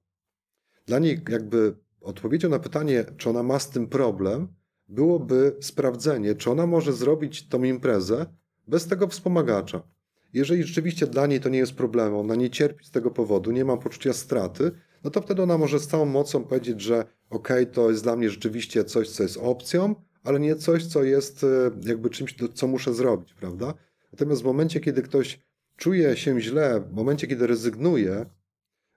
Dla 0.86 0.98
niej 0.98 1.20
jakby 1.28 1.74
odpowiedzią 2.00 2.48
na 2.48 2.58
pytanie, 2.58 3.04
czy 3.16 3.30
ona 3.30 3.42
ma 3.42 3.58
z 3.58 3.70
tym 3.70 3.86
problem, 3.86 4.48
byłoby 4.88 5.56
sprawdzenie, 5.60 6.34
czy 6.34 6.50
ona 6.50 6.66
może 6.66 6.92
zrobić 6.92 7.48
tą 7.48 7.62
imprezę 7.62 8.26
bez 8.68 8.86
tego 8.86 9.08
wspomagacza. 9.08 9.82
Jeżeli 10.32 10.62
rzeczywiście 10.62 11.06
dla 11.06 11.26
niej 11.26 11.40
to 11.40 11.48
nie 11.48 11.58
jest 11.58 11.74
problemem, 11.74 12.14
ona 12.14 12.34
nie 12.34 12.50
cierpi 12.50 12.84
z 12.84 12.90
tego 12.90 13.10
powodu, 13.10 13.50
nie 13.50 13.64
ma 13.64 13.76
poczucia 13.76 14.12
straty, 14.12 14.72
no 15.04 15.10
to 15.10 15.22
wtedy 15.22 15.42
ona 15.42 15.58
może 15.58 15.78
z 15.78 15.86
całą 15.86 16.04
mocą 16.04 16.44
powiedzieć, 16.44 16.80
że 16.80 17.04
ok, 17.30 17.48
to 17.72 17.90
jest 17.90 18.02
dla 18.02 18.16
mnie 18.16 18.30
rzeczywiście 18.30 18.84
coś, 18.84 19.10
co 19.10 19.22
jest 19.22 19.36
opcją, 19.36 19.94
ale 20.24 20.40
nie 20.40 20.56
coś, 20.56 20.86
co 20.86 21.02
jest 21.02 21.44
e, 21.44 21.70
jakby 21.82 22.10
czymś, 22.10 22.36
co 22.54 22.66
muszę 22.66 22.94
zrobić, 22.94 23.34
prawda? 23.34 23.74
Natomiast 24.12 24.42
w 24.42 24.44
momencie, 24.44 24.80
kiedy 24.80 25.02
ktoś 25.02 25.40
czuje 25.76 26.16
się 26.16 26.40
źle, 26.40 26.80
w 26.80 26.92
momencie, 26.92 27.26
kiedy 27.26 27.46
rezygnuje, 27.46 28.26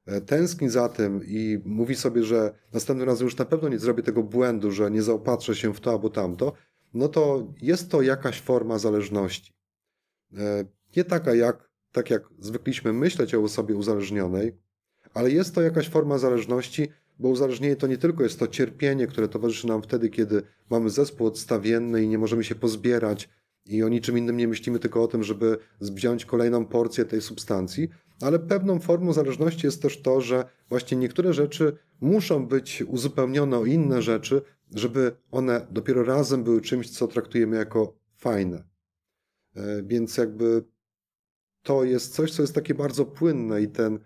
e, 0.05 0.21
tęskni 0.21 0.69
za 0.69 0.89
tym 0.89 1.21
i 1.25 1.61
mówi 1.65 1.95
sobie, 1.95 2.23
że 2.23 2.53
następnym 2.73 3.07
razem 3.07 3.25
już 3.25 3.37
na 3.37 3.45
pewno 3.45 3.69
nie 3.69 3.79
zrobię 3.79 4.03
tego 4.03 4.23
błędu, 4.23 4.71
że 4.71 4.91
nie 4.91 5.01
zaopatrzę 5.01 5.55
się 5.55 5.73
w 5.73 5.79
to 5.79 5.91
albo 5.91 6.09
tamto, 6.09 6.53
no 6.93 7.07
to 7.07 7.53
jest 7.61 7.91
to 7.91 8.01
jakaś 8.01 8.41
forma 8.41 8.79
zależności. 8.79 9.53
E, 10.37 10.65
nie 10.97 11.03
taka 11.03 11.35
jak, 11.35 11.69
tak 11.91 12.09
jak 12.09 12.23
zwykliśmy 12.39 12.93
myśleć 12.93 13.35
o 13.35 13.43
osobie 13.43 13.75
uzależnionej, 13.75 14.64
ale 15.15 15.31
jest 15.31 15.55
to 15.55 15.61
jakaś 15.61 15.89
forma 15.89 16.17
zależności, 16.17 16.87
bo 17.19 17.29
uzależnienie 17.29 17.75
to 17.75 17.87
nie 17.87 17.97
tylko 17.97 18.23
jest 18.23 18.39
to 18.39 18.47
cierpienie, 18.47 19.07
które 19.07 19.27
towarzyszy 19.27 19.67
nam 19.67 19.81
wtedy, 19.81 20.09
kiedy 20.09 20.41
mamy 20.69 20.89
zespół 20.89 21.27
odstawienny 21.27 22.03
i 22.03 22.07
nie 22.07 22.17
możemy 22.17 22.43
się 22.43 22.55
pozbierać, 22.55 23.29
i 23.65 23.83
o 23.83 23.89
niczym 23.89 24.17
innym 24.17 24.37
nie 24.37 24.47
myślimy, 24.47 24.79
tylko 24.79 25.03
o 25.03 25.07
tym, 25.07 25.23
żeby 25.23 25.57
wziąć 25.81 26.25
kolejną 26.25 26.65
porcję 26.65 27.05
tej 27.05 27.21
substancji. 27.21 27.89
Ale 28.21 28.39
pewną 28.39 28.79
formą 28.79 29.13
zależności 29.13 29.67
jest 29.67 29.81
też 29.81 30.01
to, 30.01 30.21
że 30.21 30.45
właśnie 30.69 30.97
niektóre 30.97 31.33
rzeczy 31.33 31.77
muszą 32.01 32.47
być 32.47 32.83
uzupełnione 32.87 33.57
o 33.57 33.65
inne 33.65 34.01
rzeczy, 34.01 34.41
żeby 34.75 35.15
one 35.31 35.67
dopiero 35.71 36.03
razem 36.03 36.43
były 36.43 36.61
czymś, 36.61 36.89
co 36.89 37.07
traktujemy 37.07 37.55
jako 37.55 37.93
fajne. 38.15 38.63
E, 39.55 39.83
więc 39.83 40.17
jakby 40.17 40.63
to 41.63 41.83
jest 41.83 42.15
coś, 42.15 42.31
co 42.31 42.41
jest 42.41 42.55
takie 42.55 42.73
bardzo 42.73 43.05
płynne 43.05 43.61
i 43.61 43.67
ten, 43.67 43.99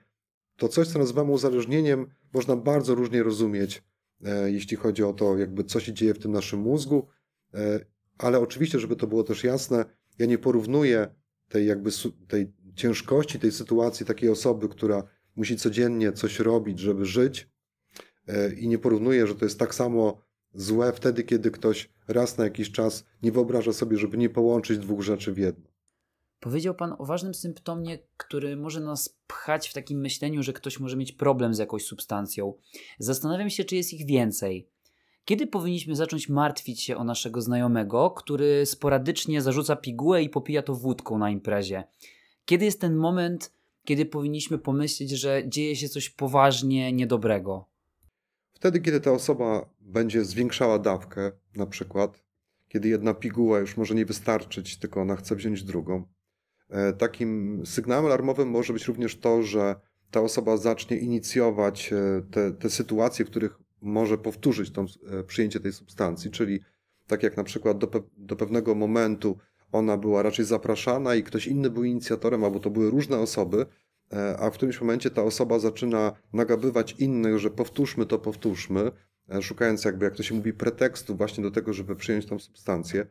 to 0.60 0.68
coś, 0.68 0.88
co 0.88 1.00
nazywamy 1.00 1.32
uzależnieniem, 1.32 2.08
można 2.34 2.56
bardzo 2.56 2.96
różnie 2.96 3.24
rozumieć, 3.24 3.84
e, 4.26 4.52
jeśli 4.52 4.78
chodzi 4.78 5.04
o 5.04 5.14
to, 5.14 5.38
jakby 5.38 5.64
co 5.64 5.80
się 5.80 5.94
dzieje 5.94 6.14
w 6.14 6.20
tym 6.20 6.32
naszym 6.32 6.60
mózgu 6.60 7.08
e, 7.54 7.80
ale 8.18 8.40
oczywiście, 8.40 8.80
żeby 8.80 8.96
to 8.96 9.08
było 9.08 9.24
też 9.24 9.44
jasne, 9.44 9.86
ja 10.20 10.26
nie 10.26 10.38
porównuję 10.38 11.08
tej 11.50 11.68
jakby 11.68 11.90
tej 12.28 12.54
ciężkości 12.76 13.40
tej 13.40 13.52
sytuacji 13.52 14.06
takiej 14.06 14.30
osoby, 14.30 14.70
która 14.70 15.04
musi 15.36 15.58
codziennie 15.58 16.12
coś 16.12 16.40
robić, 16.40 16.80
żeby 16.80 17.06
żyć 17.06 17.50
e, 18.28 18.54
i 18.54 18.68
nie 18.68 18.80
porównuję, 18.80 19.28
że 19.28 19.36
to 19.36 19.46
jest 19.46 19.60
tak 19.60 19.76
samo 19.76 20.22
złe 20.54 20.94
wtedy, 20.94 21.24
kiedy 21.24 21.52
ktoś 21.52 21.90
raz 22.08 22.38
na 22.38 22.44
jakiś 22.44 22.72
czas 22.72 23.06
nie 23.24 23.32
wyobraża 23.32 23.74
sobie, 23.74 23.98
żeby 23.98 24.18
nie 24.18 24.30
połączyć 24.30 24.78
dwóch 24.80 25.02
rzeczy 25.02 25.34
w 25.34 25.38
jedno. 25.38 25.69
Powiedział 26.40 26.76
Pan 26.76 26.96
o 26.98 27.06
ważnym 27.06 27.34
symptomie, 27.34 28.00
który 28.18 28.58
może 28.58 28.80
nas 28.80 29.20
pchać 29.28 29.70
w 29.70 29.74
takim 29.74 30.00
myśleniu, 30.00 30.44
że 30.44 30.54
ktoś 30.54 30.80
może 30.80 30.98
mieć 30.98 31.12
problem 31.12 31.54
z 31.54 31.58
jakąś 31.58 31.86
substancją. 31.86 32.54
Zastanawiam 33.00 33.50
się, 33.50 33.64
czy 33.64 33.76
jest 33.76 33.94
ich 33.94 34.06
więcej. 34.06 34.68
Kiedy 35.26 35.48
powinniśmy 35.48 35.96
zacząć 35.96 36.30
martwić 36.30 36.82
się 36.82 36.98
o 36.98 37.04
naszego 37.04 37.42
znajomego, 37.42 38.12
który 38.12 38.66
sporadycznie 38.66 39.42
zarzuca 39.42 39.76
pigułę 39.76 40.24
i 40.24 40.30
popija 40.30 40.62
to 40.62 40.76
wódką 40.76 41.18
na 41.18 41.30
imprezie? 41.30 41.84
Kiedy 42.46 42.66
jest 42.66 42.82
ten 42.82 42.96
moment, 42.96 43.52
kiedy 43.86 44.06
powinniśmy 44.06 44.58
pomyśleć, 44.58 45.10
że 45.10 45.44
dzieje 45.48 45.76
się 45.76 45.90
coś 45.90 46.10
poważnie 46.10 46.94
niedobrego? 46.94 47.66
Wtedy, 48.54 48.82
kiedy 48.82 49.02
ta 49.02 49.12
osoba 49.12 49.70
będzie 49.80 50.26
zwiększała 50.26 50.80
dawkę, 50.80 51.32
na 51.56 51.66
przykład, 51.66 52.24
kiedy 52.68 52.88
jedna 52.88 53.14
piguła 53.14 53.60
już 53.60 53.78
może 53.78 53.96
nie 53.96 54.06
wystarczyć, 54.06 54.78
tylko 54.78 55.02
ona 55.02 55.16
chce 55.16 55.36
wziąć 55.36 55.64
drugą. 55.64 56.04
E, 56.70 56.94
takim 56.94 57.62
sygnałem 57.66 58.06
alarmowym 58.06 58.50
może 58.50 58.74
być 58.74 58.88
również 58.88 59.20
to, 59.20 59.44
że 59.44 59.76
ta 60.12 60.22
osoba 60.22 60.58
zacznie 60.58 60.98
inicjować 60.98 61.94
e, 61.94 62.22
te, 62.32 62.52
te 62.52 62.70
sytuacje, 62.70 63.26
w 63.26 63.30
których 63.30 63.60
może 63.82 64.18
powtórzyć 64.18 64.72
tą, 64.72 64.86
e, 65.12 65.24
przyjęcie 65.24 65.60
tej 65.60 65.74
substancji, 65.74 66.32
czyli 66.32 66.60
tak 67.08 67.24
jak 67.24 67.38
na 67.38 67.44
przykład 67.44 67.78
do, 67.78 67.90
do 68.18 68.36
pewnego 68.36 68.76
momentu 68.76 69.38
ona 69.72 69.98
była 69.98 70.24
raczej 70.24 70.46
zapraszana 70.46 71.16
i 71.16 71.24
ktoś 71.24 71.48
inny 71.48 71.70
był 71.70 71.84
inicjatorem, 71.84 72.44
albo 72.44 72.60
to 72.60 72.70
były 72.70 72.90
różne 72.90 73.18
osoby, 73.18 73.66
a 74.40 74.50
w 74.50 74.54
którymś 74.54 74.82
momencie 74.82 75.10
ta 75.10 75.24
osoba 75.24 75.60
zaczyna 75.60 76.12
nagabywać 76.34 76.96
innych, 77.00 77.40
że 77.40 77.50
powtórzmy 77.50 78.06
to, 78.06 78.20
powtórzmy, 78.20 78.92
szukając 79.42 79.86
jakby, 79.86 80.06
jak 80.06 80.16
to 80.16 80.24
się 80.24 80.36
mówi, 80.36 80.54
pretekstu 80.54 81.16
właśnie 81.16 81.44
do 81.44 81.52
tego, 81.52 81.74
żeby 81.74 81.96
przyjąć 81.96 82.26
tą 82.26 82.40
substancję, 82.40 83.06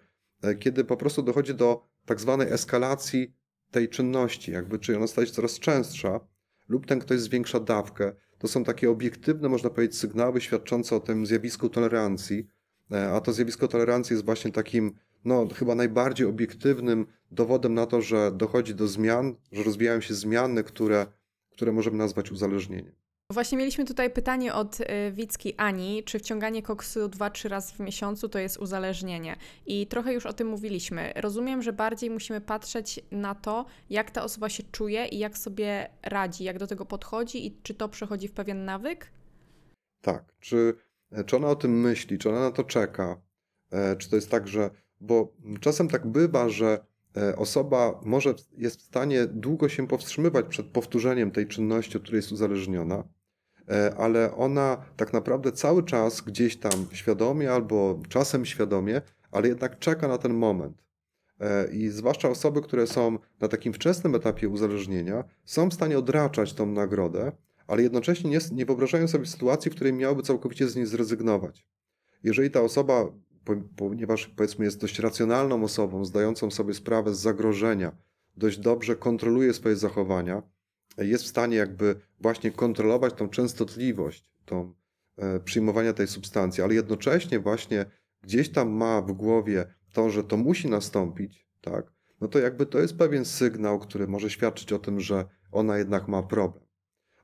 kiedy 0.59 0.85
po 0.85 0.97
prostu 0.97 1.23
dochodzi 1.23 1.55
do 1.55 1.89
tak 2.07 2.21
zwanej 2.21 2.53
eskalacji 2.53 3.33
tej 3.71 3.89
czynności, 3.89 4.53
jakby 4.53 4.79
czy 4.79 4.97
ona 4.97 5.07
staje 5.07 5.27
się 5.27 5.33
coraz 5.33 5.59
częstsza, 5.59 6.21
lub 6.69 6.87
ten 6.87 6.99
ktoś 6.99 7.21
zwiększa 7.21 7.61
dawkę, 7.61 8.13
to 8.39 8.49
są 8.49 8.65
takie 8.65 8.91
obiektywne, 8.91 9.49
można 9.49 9.71
powiedzieć, 9.71 9.99
sygnały 9.99 10.41
świadczące 10.41 10.97
o 10.97 11.01
tym 11.01 11.27
zjawisku 11.27 11.69
tolerancji, 11.69 12.47
e, 12.93 13.13
a 13.13 13.21
to 13.21 13.33
zjawisko 13.33 13.69
tolerancji 13.69 14.15
jest 14.15 14.25
właśnie 14.25 14.53
takim, 14.53 14.95
no 15.25 15.49
chyba 15.55 15.75
najbardziej 15.75 16.27
obiektywnym 16.27 17.07
dowodem 17.31 17.75
na 17.75 17.87
to, 17.87 18.03
że 18.03 18.33
dochodzi 18.33 18.75
do 18.75 18.89
zmian, 18.89 19.35
że 19.53 19.63
rozwijają 19.63 20.01
się 20.01 20.15
zmiany, 20.15 20.65
które, 20.65 21.07
które 21.51 21.73
możemy 21.73 21.97
nazwać 21.97 22.33
uzależnieniem. 22.33 22.98
Właśnie 23.33 23.59
mieliśmy 23.59 23.85
tutaj 23.85 24.11
pytanie 24.11 24.55
od 24.55 24.81
y, 24.81 24.85
Wicki 25.13 25.55
Ani, 25.57 26.05
czy 26.05 26.19
wciąganie 26.19 26.63
koksu 26.63 27.01
2-3 27.09 27.49
razy 27.49 27.75
w 27.75 27.81
miesiącu 27.81 28.29
to 28.29 28.39
jest 28.39 28.57
uzależnienie. 28.57 29.37
I 29.67 29.87
trochę 29.87 30.13
już 30.15 30.27
o 30.27 30.33
tym 30.33 30.49
mówiliśmy. 30.49 31.13
Rozumiem, 31.17 31.63
że 31.63 31.73
bardziej 31.73 32.11
musimy 32.11 32.41
patrzeć 32.41 33.01
na 33.11 33.35
to, 33.35 33.67
jak 33.91 34.11
ta 34.11 34.23
osoba 34.23 34.49
się 34.49 34.63
czuje 34.63 35.07
i 35.07 35.19
jak 35.19 35.39
sobie 35.39 35.91
radzi, 36.03 36.45
jak 36.45 36.59
do 36.59 36.67
tego 36.67 36.85
podchodzi 36.87 37.47
i 37.47 37.57
czy 37.63 37.75
to 37.75 37.89
przechodzi 37.89 38.29
w 38.29 38.33
pewien 38.33 38.65
nawyk? 38.65 39.13
Tak. 40.01 40.33
Czy, 40.41 40.75
czy 41.27 41.37
ona 41.37 41.49
o 41.49 41.57
tym 41.57 41.81
myśli, 41.81 42.19
czy 42.19 42.29
ona 42.29 42.41
na 42.41 42.51
to 42.51 42.65
czeka? 42.65 43.21
E, 43.71 43.97
czy 43.97 44.11
to 44.11 44.17
jest 44.17 44.31
tak, 44.31 44.49
że. 44.49 44.71
Bo 45.01 45.33
czasem 45.61 45.89
tak 45.89 46.07
bywa, 46.07 46.49
że 46.49 46.85
e, 47.17 47.37
osoba 47.37 48.01
może 48.05 48.35
jest 48.57 48.81
w 48.81 48.85
stanie 48.85 49.27
długo 49.27 49.69
się 49.69 49.89
powstrzymywać 49.89 50.47
przed 50.49 50.67
powtórzeniem 50.67 51.31
tej 51.31 51.47
czynności, 51.47 51.97
od 51.97 52.03
której 52.03 52.19
jest 52.19 52.33
uzależniona, 52.33 53.05
ale 53.97 54.35
ona 54.35 54.77
tak 54.97 55.13
naprawdę 55.13 55.53
cały 55.53 55.83
czas 55.83 56.21
gdzieś 56.21 56.57
tam 56.57 56.87
świadomie 56.93 57.53
albo 57.53 58.01
czasem 58.09 58.47
świadomie, 58.47 59.03
ale 59.31 59.49
jednak 59.49 59.79
czeka 59.79 60.09
na 60.09 60.19
ten 60.19 60.35
moment. 60.35 60.83
E, 61.41 61.69
I 61.73 61.89
zwłaszcza 61.89 62.29
osoby, 62.29 62.63
które 62.63 62.87
są 62.87 63.19
na 63.41 63.49
takim 63.49 63.73
wczesnym 63.73 64.15
etapie 64.15 64.49
uzależnienia, 64.49 65.25
są 65.45 65.69
w 65.69 65.75
stanie 65.75 65.99
odraczać 65.99 66.53
tą 66.53 66.67
nagrodę, 66.67 67.33
ale 67.67 67.83
jednocześnie 67.83 68.31
nie, 68.31 68.39
nie 68.53 68.67
wyobrażają 68.67 69.09
sobie 69.09 69.27
sytuacji, 69.27 69.71
w 69.71 69.75
której 69.75 69.93
miałyby 69.93 70.23
całkowicie 70.23 70.69
z 70.69 70.77
niej 70.77 70.87
zrezygnować. 70.87 71.67
Jeżeli 72.23 72.51
ta 72.51 72.61
osoba, 72.61 73.07
ponieważ 73.77 74.27
powiedzmy 74.27 74.65
jest 74.65 74.81
dość 74.81 74.99
racjonalną 74.99 75.65
osobą, 75.65 76.05
zdającą 76.05 76.51
sobie 76.51 76.75
sprawę 76.75 77.15
z 77.15 77.19
zagrożenia, 77.19 77.93
dość 78.37 78.59
dobrze 78.59 78.97
kontroluje 78.97 79.55
swoje 79.55 79.77
zachowania, 79.77 80.43
jest 80.99 81.25
w 81.25 81.29
stanie 81.29 81.57
jakby 81.57 81.97
właśnie 82.21 82.51
kontrolować 82.51 83.15
tą 83.15 83.29
częstotliwość, 83.29 84.25
tą 84.45 84.75
e, 85.17 85.41
przyjmowania 85.41 85.93
tej 85.93 86.07
substancji, 86.07 86.63
ale 86.63 86.75
jednocześnie 86.75 87.41
właśnie 87.41 87.87
gdzieś 88.23 88.49
tam 88.49 88.71
ma 88.71 89.03
w 89.03 89.13
głowie 89.13 89.75
to, 89.93 90.11
że 90.11 90.25
to 90.25 90.37
musi 90.37 90.69
nastąpić, 90.69 91.49
tak, 91.61 91.93
no 92.21 92.29
to 92.29 92.39
jakby 92.39 92.67
to 92.67 92.79
jest 92.79 92.97
pewien 92.97 93.25
sygnał, 93.25 93.79
który 93.79 94.09
może 94.09 94.31
świadczyć 94.31 94.73
o 94.73 94.79
tym, 94.79 95.01
że 95.01 95.25
ona 95.53 95.79
jednak 95.79 96.09
ma 96.09 96.23
problem. 96.23 96.65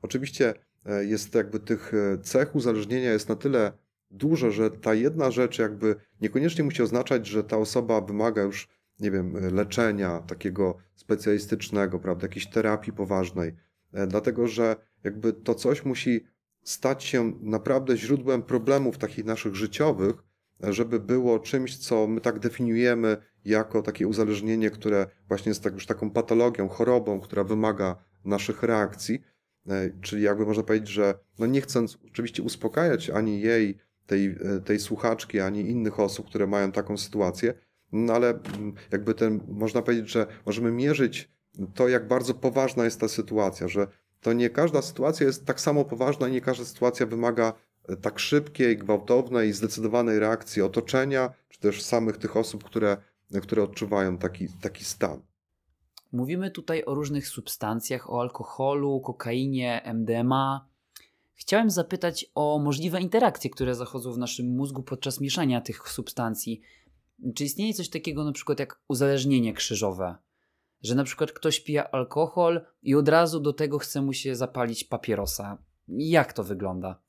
Oczywiście 0.02 0.54
e, 0.87 1.04
jest 1.04 1.34
jakby 1.34 1.60
tych 1.60 1.94
e, 1.94 2.18
cech 2.18 2.54
uzależnienia 2.54 3.12
jest 3.12 3.28
na 3.28 3.37
tyle 3.37 3.72
dużo, 4.10 4.50
że 4.50 4.70
ta 4.70 4.94
jedna 4.94 5.30
rzecz 5.30 5.58
jakby 5.58 5.96
niekoniecznie 6.20 6.64
musi 6.64 6.82
oznaczać, 6.82 7.26
że 7.26 7.44
ta 7.44 7.56
osoba 7.56 8.00
wymaga 8.00 8.42
już, 8.42 8.68
nie 9.00 9.11
wiem, 9.11 9.54
leczenia 9.54 10.20
takiego 10.20 10.76
specjalistycznego, 10.94 11.98
prawda, 11.98 12.24
jakiejś 12.24 12.46
terapii 12.46 12.92
poważnej. 12.92 13.54
E, 13.92 14.07
dlatego 14.07 14.48
że 14.48 14.76
jakby 15.04 15.33
to 15.33 15.54
coś 15.54 15.85
musi 15.85 16.24
stać 16.62 17.04
się 17.04 17.33
naprawdę 17.40 17.96
źródłem 17.96 18.42
problemów 18.42 18.98
takich 18.98 19.24
naszych 19.24 19.54
życiowych, 19.54 20.14
żeby 20.61 21.00
było 21.00 21.38
czymś, 21.38 21.78
co 21.78 22.07
my 22.07 22.20
tak 22.20 22.38
definiujemy 22.38 23.16
jako 23.44 23.83
takie 23.83 24.09
uzależnienie, 24.09 24.70
które 24.70 25.07
właśnie 25.28 25.50
jest 25.50 25.62
tak, 25.62 25.74
już 25.74 25.87
taką 25.87 26.11
patologią, 26.11 26.68
chorobą, 26.68 27.20
która 27.20 27.44
wymaga 27.44 27.96
naszych 28.24 28.62
reakcji. 28.62 29.22
E, 29.68 29.90
czyli 30.00 30.22
jakby 30.22 30.46
można 30.46 30.62
powiedzieć, 30.62 30.88
że 30.88 31.14
no 31.38 31.46
nie 31.46 31.61
chcąc 31.61 31.98
oczywiście 32.07 32.42
uspokajać 32.42 33.11
ani 33.11 33.40
jej, 33.40 33.78
tej, 34.07 34.26
e, 34.26 34.61
tej 34.64 34.78
słuchaczki, 34.78 35.40
ani 35.40 35.61
innych 35.61 36.00
osób, 36.00 36.26
które 36.26 36.46
mają 36.46 36.72
taką 36.72 36.96
sytuację, 36.96 37.54
no 37.94 38.12
ale 38.12 38.28
mm, 38.30 38.74
jakby 38.90 39.14
ten, 39.14 39.40
można 39.48 39.83
powiedzieć, 39.83 40.11
że 40.11 40.26
możemy 40.46 40.72
mierzyć 40.72 41.28
to, 41.74 41.88
jak 41.88 42.09
bardzo 42.09 42.35
poważna 42.35 42.85
jest 42.85 43.00
ta 43.00 43.09
sytuacja, 43.09 43.68
że 43.68 43.87
to 44.20 44.33
nie 44.33 44.50
każda 44.50 44.83
sytuacja 44.83 45.26
jest 45.26 45.46
tak 45.46 45.61
samo 45.61 45.85
poważna 45.85 46.28
i 46.28 46.33
nie 46.33 46.40
każda 46.40 46.64
sytuacja 46.64 47.07
wymaga 47.07 47.52
e, 47.88 47.96
tak 47.96 48.18
szybkiej, 48.18 48.78
gwałtownej, 48.78 49.52
zdecydowanej 49.52 50.18
reakcji 50.18 50.62
otoczenia, 50.62 51.35
czy 51.48 51.61
też 51.61 51.83
samych 51.83 52.16
tych 52.16 52.37
osób, 52.37 52.64
które, 52.64 52.96
które 53.42 53.62
odczuwają 53.62 54.18
taki, 54.18 54.48
taki 54.61 54.85
stan. 54.85 55.22
Mówimy 56.12 56.50
tutaj 56.50 56.85
o 56.85 56.94
różnych 56.94 57.28
substancjach, 57.28 58.11
o 58.11 58.20
alkoholu, 58.20 59.00
kokainie, 59.00 59.83
MDMA. 59.94 60.68
Chciałem 61.35 61.70
zapytać 61.70 62.26
o 62.35 62.59
możliwe 62.59 63.00
interakcje, 63.00 63.50
które 63.50 63.74
zachodzą 63.74 64.12
w 64.12 64.18
naszym 64.18 64.57
mózgu 64.57 64.83
podczas 64.83 65.20
mieszania 65.20 65.61
tych 65.61 65.88
substancji. 65.88 66.61
Czy 67.35 67.44
istnieje 67.44 67.74
coś 67.74 67.88
takiego 67.88 68.24
na 68.24 68.33
przykład 68.33 68.61
jak 68.61 68.81
uzależnienie 68.88 69.55
krzyżowe? 69.55 70.16
że 70.85 70.94
na 70.94 71.05
przykład 71.05 71.33
ktoś 71.33 71.61
pije 71.61 71.94
alkohol 71.94 72.61
i 72.83 72.94
od 72.94 73.09
razu 73.09 73.40
do 73.40 73.53
tego 73.53 73.79
chce 73.79 74.03
mu 74.03 74.12
się 74.12 74.37
zapalić 74.37 74.85
papierosa. 74.85 75.59
Jak 75.88 76.33
to 76.33 76.44
wygląda? 76.44 77.03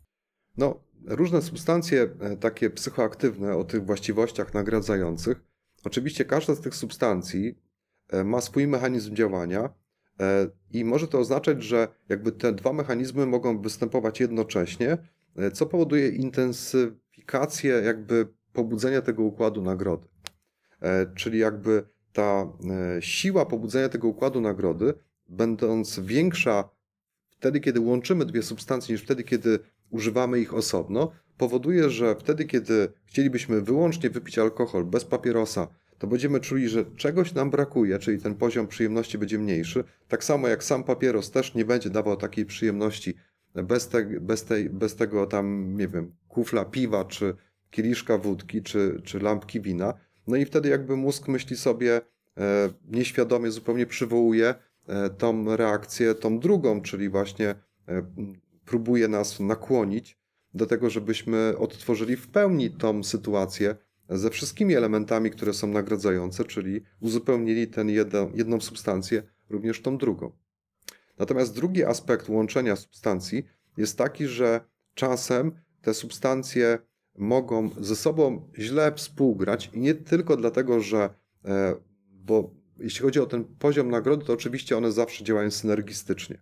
No, 0.57 0.83
różne 1.05 1.41
substancje 1.41 2.09
e, 2.19 2.37
takie 2.37 2.69
psychoaktywne 2.69 3.55
o 3.57 3.63
tych 3.63 3.85
właściwościach 3.85 4.53
nagradzających. 4.53 5.43
Oczywiście 5.83 6.25
każda 6.25 6.55
z 6.55 6.61
tych 6.61 6.75
substancji 6.75 7.59
e, 8.09 8.23
ma 8.23 8.41
swój 8.41 8.67
mechanizm 8.67 9.15
działania 9.15 9.69
e, 10.19 10.47
i 10.71 10.85
może 10.85 11.07
to 11.07 11.19
oznaczać, 11.19 11.63
że 11.63 11.87
jakby 12.09 12.31
te 12.31 12.53
dwa 12.53 12.73
mechanizmy 12.73 13.25
mogą 13.25 13.61
występować 13.61 14.19
jednocześnie, 14.19 14.97
co 15.53 15.65
powoduje 15.65 16.09
intensyfikację 16.09 17.73
jakby 17.73 18.27
pobudzenia 18.55 19.01
tego 19.01 19.23
układu 19.23 19.61
nagrody. 19.61 20.07
Czyli 21.15 21.39
jakby 21.39 21.83
ta 22.13 22.47
e, 22.97 23.01
siła 23.01 23.45
pobudzenia 23.45 23.89
tego 23.89 24.07
układu 24.07 24.41
nagrody, 24.41 24.93
będąc 25.29 25.99
większa 25.99 26.69
wtedy, 27.29 27.59
kiedy 27.59 27.79
łączymy 27.79 28.25
dwie 28.25 28.43
substancje, 28.43 28.93
niż 28.93 29.03
wtedy, 29.03 29.23
kiedy 29.23 29.59
używamy 29.89 30.39
ich 30.39 30.53
osobno, 30.53 31.11
powoduje, 31.37 31.89
że 31.89 32.15
wtedy, 32.15 32.45
kiedy 32.45 32.93
chcielibyśmy 33.05 33.61
wyłącznie 33.61 34.09
wypić 34.09 34.39
alkohol 34.39 34.85
bez 34.85 35.05
papierosa, 35.05 35.67
to 35.97 36.07
będziemy 36.07 36.39
czuli, 36.39 36.69
że 36.69 36.85
czegoś 36.85 37.33
nam 37.33 37.49
brakuje, 37.49 37.99
czyli 37.99 38.21
ten 38.21 38.35
poziom 38.35 38.67
przyjemności 38.67 39.17
będzie 39.17 39.39
mniejszy. 39.39 39.83
Tak 40.07 40.23
samo 40.23 40.47
jak 40.47 40.63
sam 40.63 40.83
papieros 40.83 41.31
też 41.31 41.55
nie 41.55 41.65
będzie 41.65 41.89
dawał 41.89 42.17
takiej 42.17 42.45
przyjemności 42.45 43.13
bez, 43.63 43.87
te, 43.87 44.03
bez, 44.03 44.43
tej, 44.43 44.69
bez 44.69 44.95
tego 44.95 45.25
tam, 45.25 45.77
nie 45.77 45.87
wiem, 45.87 46.11
kufla 46.27 46.65
piwa, 46.65 47.05
czy 47.05 47.35
kieliszka 47.71 48.17
wódki, 48.17 48.61
czy, 48.61 49.01
czy 49.03 49.19
lampki 49.19 49.61
wina 49.61 49.93
No 50.27 50.35
i 50.35 50.45
wtedy 50.45 50.69
jakby 50.69 50.97
mózg 50.97 51.27
myśli 51.27 51.57
sobie, 51.57 52.01
e, 52.37 52.69
nieświadomie 52.87 53.51
zupełnie 53.51 53.85
przywołuje 53.85 54.55
e, 54.87 55.09
tą 55.09 55.55
reakcję, 55.55 56.15
tą 56.15 56.39
drugą, 56.39 56.81
czyli 56.81 57.09
właśnie 57.09 57.55
próbuje 58.65 59.07
nas 59.07 59.39
nakłonić 59.39 60.17
do 60.53 60.65
tego, 60.65 60.89
żebyśmy 60.89 61.53
odtworzyli 61.57 62.15
w 62.15 62.27
pełni 62.27 62.71
tą 62.71 63.03
sytuację 63.03 63.75
ze 64.09 64.29
wszystkimi 64.29 64.75
elementami, 64.75 65.31
które 65.31 65.53
są 65.53 65.67
nagradzające, 65.67 66.45
czyli 66.45 66.81
uzupełnili 66.99 67.67
tę 67.67 67.85
jedną 68.33 68.61
substancję 68.61 69.23
również 69.49 69.81
tą 69.81 69.97
drugą. 69.97 70.31
Natomiast 71.17 71.55
drugi 71.55 71.83
aspekt 71.83 72.29
łączenia 72.29 72.75
substancji 72.75 73.45
jest 73.77 73.97
taki, 73.97 74.27
że 74.27 74.61
czasem 74.93 75.51
te 75.81 75.93
substancje 75.93 76.79
mogą 77.17 77.69
ze 77.79 77.95
sobą 77.95 78.51
źle 78.59 78.93
współgrać 78.95 79.69
i 79.73 79.79
nie 79.79 79.95
tylko 79.95 80.37
dlatego, 80.37 80.79
że, 80.79 81.09
e, 81.45 81.75
bo 82.11 82.51
jeśli 82.79 83.01
chodzi 83.01 83.19
o 83.19 83.25
ten 83.25 83.45
poziom 83.45 83.89
nagrody, 83.89 84.25
to 84.25 84.33
oczywiście 84.33 84.77
one 84.77 84.91
zawsze 84.91 85.23
działają 85.23 85.51
synergistycznie. 85.51 86.41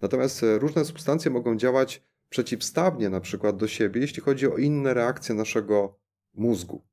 Natomiast 0.00 0.42
e, 0.42 0.58
różne 0.58 0.84
substancje 0.84 1.30
mogą 1.30 1.56
działać 1.56 2.02
przeciwstawnie 2.28 3.10
na 3.10 3.20
przykład 3.20 3.56
do 3.56 3.68
siebie, 3.68 4.00
jeśli 4.00 4.22
chodzi 4.22 4.46
o 4.46 4.56
inne 4.56 4.94
reakcje 4.94 5.34
naszego 5.34 5.98
mózgu. 6.34 6.84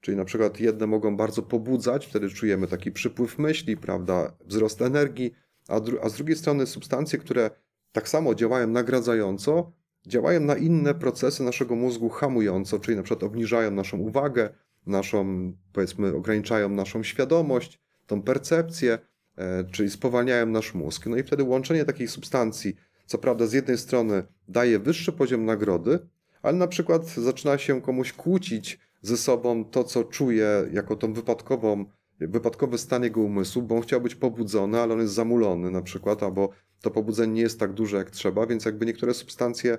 Czyli 0.00 0.16
na 0.16 0.24
przykład 0.24 0.60
jedne 0.60 0.86
mogą 0.86 1.16
bardzo 1.16 1.42
pobudzać, 1.42 2.06
wtedy 2.06 2.30
czujemy 2.30 2.66
taki 2.66 2.92
przypływ 2.92 3.38
myśli, 3.38 3.76
prawda, 3.76 4.36
wzrost 4.44 4.82
energii, 4.82 5.34
a, 5.68 5.80
a 6.02 6.08
z 6.08 6.14
drugiej 6.14 6.36
strony 6.36 6.66
substancje, 6.66 7.18
które 7.18 7.50
tak 7.92 8.08
samo 8.08 8.34
działają 8.34 8.66
nagradzająco, 8.66 9.72
działają 10.06 10.40
na 10.40 10.56
inne 10.56 10.94
procesy 10.94 11.42
naszego 11.42 11.74
mózgu 11.74 12.08
hamująco, 12.08 12.78
czyli 12.78 12.96
na 12.96 13.02
przykład 13.02 13.22
obniżają 13.22 13.70
naszą 13.70 13.98
uwagę, 13.98 14.50
naszą, 14.86 15.52
powiedzmy, 15.72 16.14
ograniczają 16.14 16.68
naszą 16.68 17.02
świadomość, 17.02 17.80
tą 18.06 18.22
percepcję, 18.22 18.98
e, 19.36 19.64
czyli 19.64 19.90
spowalniają 19.90 20.46
nasz 20.46 20.74
mózg. 20.74 21.06
No 21.06 21.16
i 21.16 21.22
wtedy 21.22 21.42
łączenie 21.42 21.84
takich 21.84 22.10
substancji, 22.10 22.76
co 23.06 23.18
prawda 23.18 23.46
z 23.46 23.52
jednej 23.52 23.78
strony 23.78 24.22
daje 24.48 24.78
wyższy 24.78 25.12
poziom 25.12 25.44
nagrody, 25.44 25.98
ale 26.42 26.58
na 26.58 26.66
przykład 26.66 27.06
zaczyna 27.06 27.58
się 27.58 27.82
komuś 27.82 28.12
kłócić 28.12 28.78
ze 29.02 29.16
sobą 29.16 29.64
to, 29.64 29.84
co 29.84 30.04
czuje 30.04 30.48
jako 30.72 30.96
tą 30.96 31.12
wypadkową, 31.12 31.84
wypadkowy 32.20 32.78
stan 32.78 33.02
jego 33.02 33.20
umysłu, 33.20 33.62
bo 33.62 33.76
on 33.76 33.82
chciał 33.82 34.00
być 34.00 34.14
pobudzony, 34.14 34.80
ale 34.80 34.94
on 34.94 35.00
jest 35.00 35.14
zamulony 35.14 35.70
na 35.70 35.82
przykład, 35.82 36.22
albo 36.22 36.48
to 36.82 36.90
pobudzenie 36.90 37.32
nie 37.32 37.42
jest 37.42 37.60
tak 37.60 37.72
duże 37.72 37.96
jak 37.96 38.10
trzeba, 38.10 38.46
więc 38.46 38.64
jakby 38.64 38.86
niektóre 38.86 39.14
substancje 39.14 39.78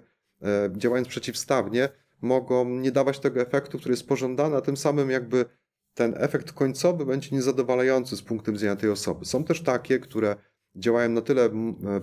działając 0.77 1.07
przeciwstawnie 1.07 1.89
mogą 2.21 2.69
nie 2.69 2.91
dawać 2.91 3.19
tego 3.19 3.41
efektu, 3.41 3.79
który 3.79 3.93
jest 3.93 4.07
pożądany, 4.07 4.55
a 4.55 4.61
tym 4.61 4.77
samym 4.77 5.09
jakby 5.09 5.45
ten 5.93 6.13
efekt 6.17 6.51
końcowy 6.51 7.05
będzie 7.05 7.35
niezadowalający 7.35 8.17
z 8.17 8.21
punktu 8.21 8.51
widzenia 8.51 8.75
tej 8.75 8.89
osoby. 8.89 9.25
Są 9.25 9.43
też 9.43 9.61
takie, 9.63 9.99
które 9.99 10.35
działają 10.75 11.09
na 11.09 11.21
tyle 11.21 11.45
e, 11.45 11.51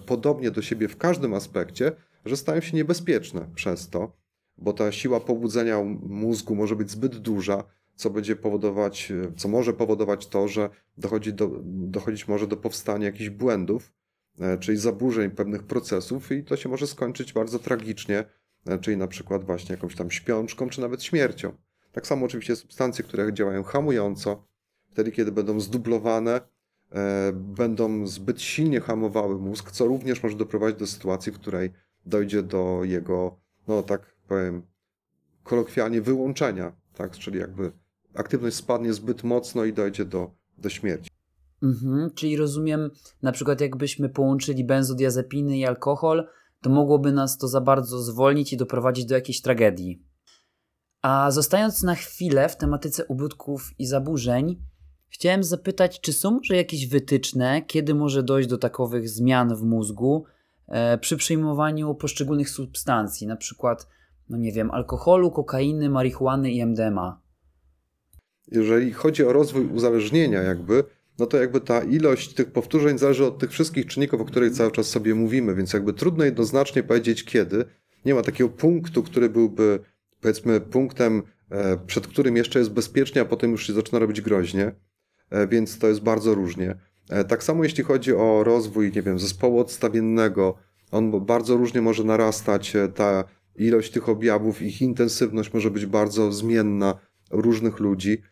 podobnie 0.07 0.51
do 0.51 0.63
siebie 0.63 0.89
w 0.89 0.97
każdym 0.97 1.35
aspekcie, 1.35 1.93
że 2.25 2.37
stają 2.37 2.61
się 2.61 2.77
niebezpieczne 2.77 3.47
przez 3.55 3.89
to, 3.89 4.13
bo 4.59 4.73
ta 4.73 4.93
siła 4.93 5.21
pobudzenia 5.21 5.83
mózgu 6.03 6.55
może 6.55 6.77
być 6.77 6.91
zbyt 6.91 7.17
duża, 7.17 7.65
co 7.95 8.11
będzie 8.11 8.37
powodować, 8.37 9.13
co 9.37 9.49
może 9.49 9.73
powodować 9.73 10.27
to, 10.27 10.49
że 10.49 10.71
dochodzi 10.99 11.33
do, 11.33 11.51
dochodzić 11.65 12.29
może 12.29 12.47
do 12.47 12.57
powstania 12.57 13.07
jakichś 13.07 13.31
błędów, 13.31 13.93
e, 13.93 14.04
czyli 14.61 14.79
zaburzeń 14.79 15.31
pewnych 15.31 15.63
procesów 15.63 16.33
i 16.33 16.45
to 16.45 16.57
się 16.57 16.69
może 16.69 16.87
skończyć 16.87 17.33
bardzo 17.33 17.59
tragicznie, 17.59 18.25
e, 18.67 18.79
czyli 18.79 18.97
na 18.97 19.07
przykład 19.07 19.45
właśnie 19.45 19.75
jakąś 19.75 19.97
tam 19.97 20.11
śpiączką, 20.11 20.69
czy 20.69 20.81
nawet 20.81 21.03
śmiercią. 21.03 21.53
Tak 21.93 22.07
samo 22.07 22.27
oczywiście 22.27 22.57
substancje, 22.57 23.05
które 23.05 23.33
działają 23.33 23.63
hamująco, 23.63 24.45
wtedy 24.91 25.13
kiedy 25.13 25.33
będą 25.33 25.61
zdublowane, 25.61 26.41
e, 26.93 27.33
będą 27.33 28.07
zbyt 28.07 28.43
silnie 28.43 28.81
hamowały 28.81 29.39
mózg, 29.39 29.71
co 29.71 29.87
również 29.87 30.23
może 30.23 30.37
doprowadzić 30.37 30.79
do 30.79 30.87
sytuacji, 30.87 31.33
w 31.33 31.39
której 31.39 31.71
dojdzie 32.07 32.43
do 32.43 32.81
jego, 32.85 33.41
no 33.69 33.83
tak 33.83 34.15
powiem 34.29 34.63
kolokwialnie, 35.43 36.01
wyłączenia, 36.01 36.73
tak? 36.95 37.13
Czyli 37.13 37.39
jakby 37.39 37.73
aktywność 38.15 38.57
spadnie 38.57 38.93
zbyt 38.93 39.25
mocno 39.25 39.65
i 39.65 39.73
dojdzie 39.73 40.05
do, 40.05 40.31
do 40.59 40.69
śmierci. 40.69 41.11
Mhm, 41.63 42.11
czyli 42.15 42.37
rozumiem, 42.37 42.91
na 43.23 43.33
przykład 43.33 43.61
jakbyśmy 43.61 44.09
połączyli 44.09 44.65
benzodiazepiny 44.65 45.59
i 45.59 45.67
alkohol, 45.67 46.27
to 46.61 46.71
mogłoby 46.71 47.13
nas 47.13 47.39
to 47.39 47.49
za 47.49 47.61
bardzo 47.61 48.03
zwolnić 48.03 48.53
i 48.53 48.57
doprowadzić 48.57 49.05
do 49.05 49.15
jakiejś 49.15 49.41
tragedii. 49.41 50.03
A 51.03 51.31
zostając 51.31 51.83
na 51.83 51.95
chwilę 51.95 52.49
w 52.49 52.57
tematyce 52.57 53.05
ubudków 53.05 53.71
i 53.79 53.87
zaburzeń, 53.87 54.63
chciałem 55.09 55.45
zapytać, 55.45 56.01
czy 56.01 56.13
są 56.13 56.31
może 56.31 56.57
jakieś 56.57 56.89
wytyczne, 56.89 57.63
kiedy 57.63 57.95
może 57.95 58.23
dojść 58.23 58.49
do 58.49 58.59
takowych 58.59 59.09
zmian 59.09 59.57
w 59.57 59.63
mózgu 59.63 60.25
e, 60.69 60.99
przy 60.99 61.17
przyjmowaniu 61.17 61.95
poszczególnych 61.95 62.51
substancji, 62.51 63.27
na 63.27 63.37
przykład 63.37 63.89
no 64.29 64.37
nie 64.37 64.53
wiem, 64.53 64.71
alkoholu, 64.71 65.31
kokainy, 65.31 65.91
marihuany 65.91 66.51
i 66.53 66.67
MDMA. 66.67 67.21
Jeżeli 68.49 68.93
chodzi 68.93 69.25
o 69.25 69.33
rozwój 69.33 69.67
uzależnienia, 69.67 70.43
jakby, 70.43 70.85
no 71.19 71.27
to 71.27 71.37
jakby 71.37 71.61
ta 71.61 71.83
ilość 71.83 72.35
tych 72.35 72.51
powtórzeń 72.51 72.99
zależy 72.99 73.27
od 73.27 73.39
tych 73.39 73.51
wszystkich 73.51 73.87
czynników, 73.87 74.21
o 74.21 74.25
których 74.25 74.53
cały 74.53 74.71
czas 74.71 74.87
sobie 74.87 75.15
mówimy, 75.15 75.55
więc 75.55 75.73
jakby 75.73 75.93
trudno 75.93 76.25
jednoznacznie 76.25 76.83
powiedzieć 76.83 77.25
kiedy. 77.25 77.65
Nie 78.05 78.15
ma 78.15 78.23
takiego 78.23 78.51
punktu, 78.51 79.03
który 79.03 79.29
byłby, 79.29 79.79
powiedzmy, 80.21 80.61
punktem, 80.61 81.23
e, 81.51 81.79
przed 81.87 82.07
którym 82.07 82.37
jeszcze 82.37 82.59
jest 82.59 82.71
bezpiecznie, 82.71 83.23
a 83.23 83.25
potem 83.25 83.51
już 83.51 83.67
się 83.67 83.73
zaczyna 83.73 83.99
robić 83.99 84.21
groźnie, 84.21 84.73
e, 85.31 85.47
więc 85.47 85.79
to 85.79 85.89
jest 85.89 86.01
bardzo 86.01 86.35
różnie. 86.35 86.75
E, 87.11 87.25
tak 87.25 87.45
samo 87.45 87.65
jeśli 87.65 87.85
chodzi 87.85 88.15
o 88.15 88.45
rozwój, 88.45 88.93
nie 88.93 89.03
wiem, 89.03 89.19
zespołu 89.19 89.59
odstawiennego, 89.61 90.55
on 90.91 91.25
bardzo 91.25 91.57
różnie 91.57 91.83
może 91.83 92.05
narastać. 92.05 92.73
Ta 92.95 93.25
ilość 93.57 93.91
tych 93.93 94.09
objawów, 94.09 94.63
ich 94.63 94.83
intensywność 94.83 95.53
może 95.53 95.71
być 95.71 95.87
bardzo 95.87 96.33
zmienna 96.33 96.99
różnych 97.31 97.81
ludzi, 97.81 98.23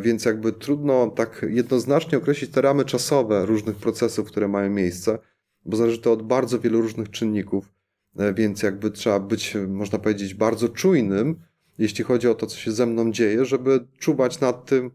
więc 0.00 0.24
jakby 0.24 0.52
trudno 0.52 1.10
tak 1.10 1.46
jednoznacznie 1.48 2.18
określić 2.18 2.50
te 2.50 2.60
ramy 2.60 2.84
czasowe 2.84 3.46
różnych 3.46 3.76
procesów, 3.76 4.28
które 4.28 4.48
mają 4.48 4.70
miejsce, 4.70 5.18
bo 5.64 5.76
zależy 5.76 5.98
to 5.98 6.12
od 6.12 6.22
bardzo 6.22 6.60
wielu 6.60 6.80
różnych 6.80 7.10
czynników, 7.10 7.72
e, 8.18 8.34
więc 8.34 8.62
jakby 8.62 8.90
trzeba 8.90 9.20
być, 9.20 9.56
można 9.68 9.98
powiedzieć, 9.98 10.34
bardzo 10.34 10.68
czujnym, 10.68 11.40
jeśli 11.78 12.04
chodzi 12.04 12.28
o 12.28 12.34
to, 12.34 12.46
co 12.46 12.56
się 12.56 12.72
ze 12.72 12.86
mną 12.86 13.12
dzieje, 13.12 13.44
żeby 13.44 13.86
czuwać 13.98 14.40
nad 14.40 14.66
tym, 14.66 14.90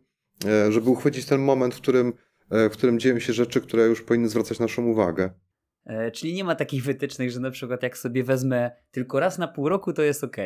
e, 0.45 0.71
żeby 0.71 0.89
uchwycić 0.89 1.25
ten 1.25 1.41
moment, 1.41 1.75
w 1.75 1.81
którym, 1.81 2.13
w 2.51 2.71
którym 2.71 2.99
dzieją 2.99 3.19
się 3.19 3.33
rzeczy, 3.33 3.61
które 3.61 3.85
już 3.85 4.01
powinny 4.01 4.29
zwracać 4.29 4.59
naszą 4.59 4.85
uwagę. 4.85 5.29
E, 5.85 6.11
czyli 6.11 6.33
nie 6.33 6.43
ma 6.43 6.55
takich 6.55 6.83
wytycznych, 6.83 7.31
że 7.31 7.39
na 7.39 7.51
przykład 7.51 7.83
jak 7.83 7.97
sobie 7.97 8.23
wezmę 8.23 8.71
tylko 8.91 9.19
raz 9.19 9.37
na 9.37 9.47
pół 9.47 9.69
roku, 9.69 9.93
to 9.93 10.01
jest 10.01 10.23
ok. 10.23 10.37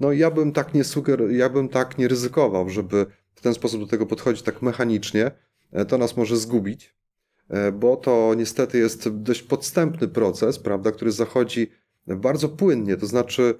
No 0.00 0.12
ja 0.12 0.30
bym 0.30 0.52
tak 0.52 0.74
nie 0.74 0.84
suger, 0.84 1.30
ja 1.30 1.48
bym 1.48 1.68
tak 1.68 1.98
nie 1.98 2.08
ryzykował, 2.08 2.70
żeby 2.70 3.06
w 3.34 3.40
ten 3.40 3.54
sposób 3.54 3.80
do 3.80 3.86
tego 3.86 4.06
podchodzić 4.06 4.42
tak 4.42 4.62
mechanicznie. 4.62 5.30
E, 5.72 5.84
to 5.84 5.98
nas 5.98 6.16
może 6.16 6.36
zgubić, 6.36 6.94
e, 7.48 7.72
bo 7.72 7.96
to 7.96 8.34
niestety 8.36 8.78
jest 8.78 9.08
dość 9.08 9.42
podstępny 9.42 10.08
proces, 10.08 10.58
prawda, 10.58 10.92
który 10.92 11.12
zachodzi 11.12 11.70
bardzo 12.06 12.48
płynnie. 12.48 12.96
To 12.96 13.06
znaczy, 13.06 13.54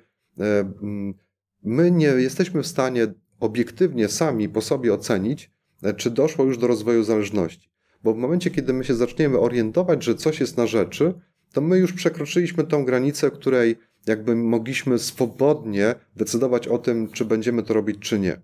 my 1.63 1.91
nie 1.91 2.07
jesteśmy 2.07 2.63
w 2.63 2.67
stanie 2.67 3.07
obiektywnie 3.41 4.09
sami 4.09 4.49
po 4.49 4.61
sobie 4.61 4.95
ocenić, 4.95 5.51
czy 5.97 6.11
doszło 6.11 6.45
już 6.45 6.59
do 6.59 6.67
rozwoju 6.67 7.05
zależności. 7.05 7.71
Bo 8.03 8.15
w 8.15 8.17
momencie, 8.17 8.51
kiedy 8.51 8.73
my 8.73 8.85
się 8.85 8.95
zaczniemy 8.95 9.39
orientować, 9.39 10.05
że 10.05 10.15
coś 10.15 10.41
jest 10.41 10.57
na 10.57 10.67
rzeczy, 10.67 11.15
to 11.53 11.61
my 11.61 11.79
już 11.79 11.93
przekroczyliśmy 11.93 12.65
tą 12.65 12.85
granicę, 12.85 13.31
której 13.31 13.77
jakby 14.07 14.37
mogliśmy 14.37 14.99
swobodnie 14.99 15.95
decydować 16.17 16.69
o 16.69 16.79
tym, 16.79 17.09
czy 17.13 17.25
będziemy 17.25 17.63
to 17.63 17.75
robić, 17.75 17.99
czy 17.99 18.19
nie. 18.19 18.41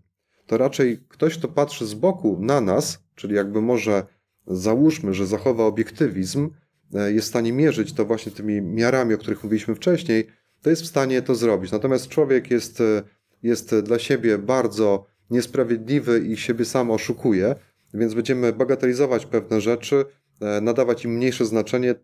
To 0.46 0.58
raczej 0.58 0.98
ktoś, 1.08 1.38
kto 1.38 1.48
patrzy 1.48 1.86
z 1.86 1.94
boku 1.94 2.38
na 2.40 2.60
nas, 2.60 3.02
czyli 3.14 3.34
jakby 3.34 3.62
może 3.62 4.06
załóżmy, 4.46 5.14
że 5.14 5.26
zachowa 5.26 5.64
obiektywizm, 5.64 6.50
e, 6.94 7.12
jest 7.12 7.26
w 7.26 7.30
stanie 7.30 7.52
mierzyć 7.52 7.92
to 7.92 8.04
właśnie 8.04 8.32
tymi 8.32 8.62
miarami, 8.62 9.14
o 9.14 9.18
których 9.18 9.44
mówiliśmy 9.44 9.74
wcześniej, 9.74 10.26
to 10.62 10.70
jest 10.70 10.82
w 10.82 10.86
stanie 10.86 11.22
to 11.22 11.34
zrobić. 11.34 11.72
Natomiast 11.72 12.08
człowiek 12.08 12.50
jest, 12.50 12.80
e, 12.80 13.02
jest 13.42 13.74
dla 13.74 13.98
siebie 13.98 14.38
bardzo 14.38 15.06
niesprawiedliwy 15.30 16.20
i 16.20 16.36
siebie 16.36 16.64
sam 16.64 16.90
oszukuje, 16.90 17.54
więc 17.94 18.14
będziemy 18.14 18.52
bagatelizować 18.52 19.26
pewne 19.26 19.60
rzeczy, 19.60 20.04
e, 20.40 20.60
nadawać 20.60 21.04
im 21.04 21.10
mniejsze 21.10 21.44
znaczenie, 21.44 21.94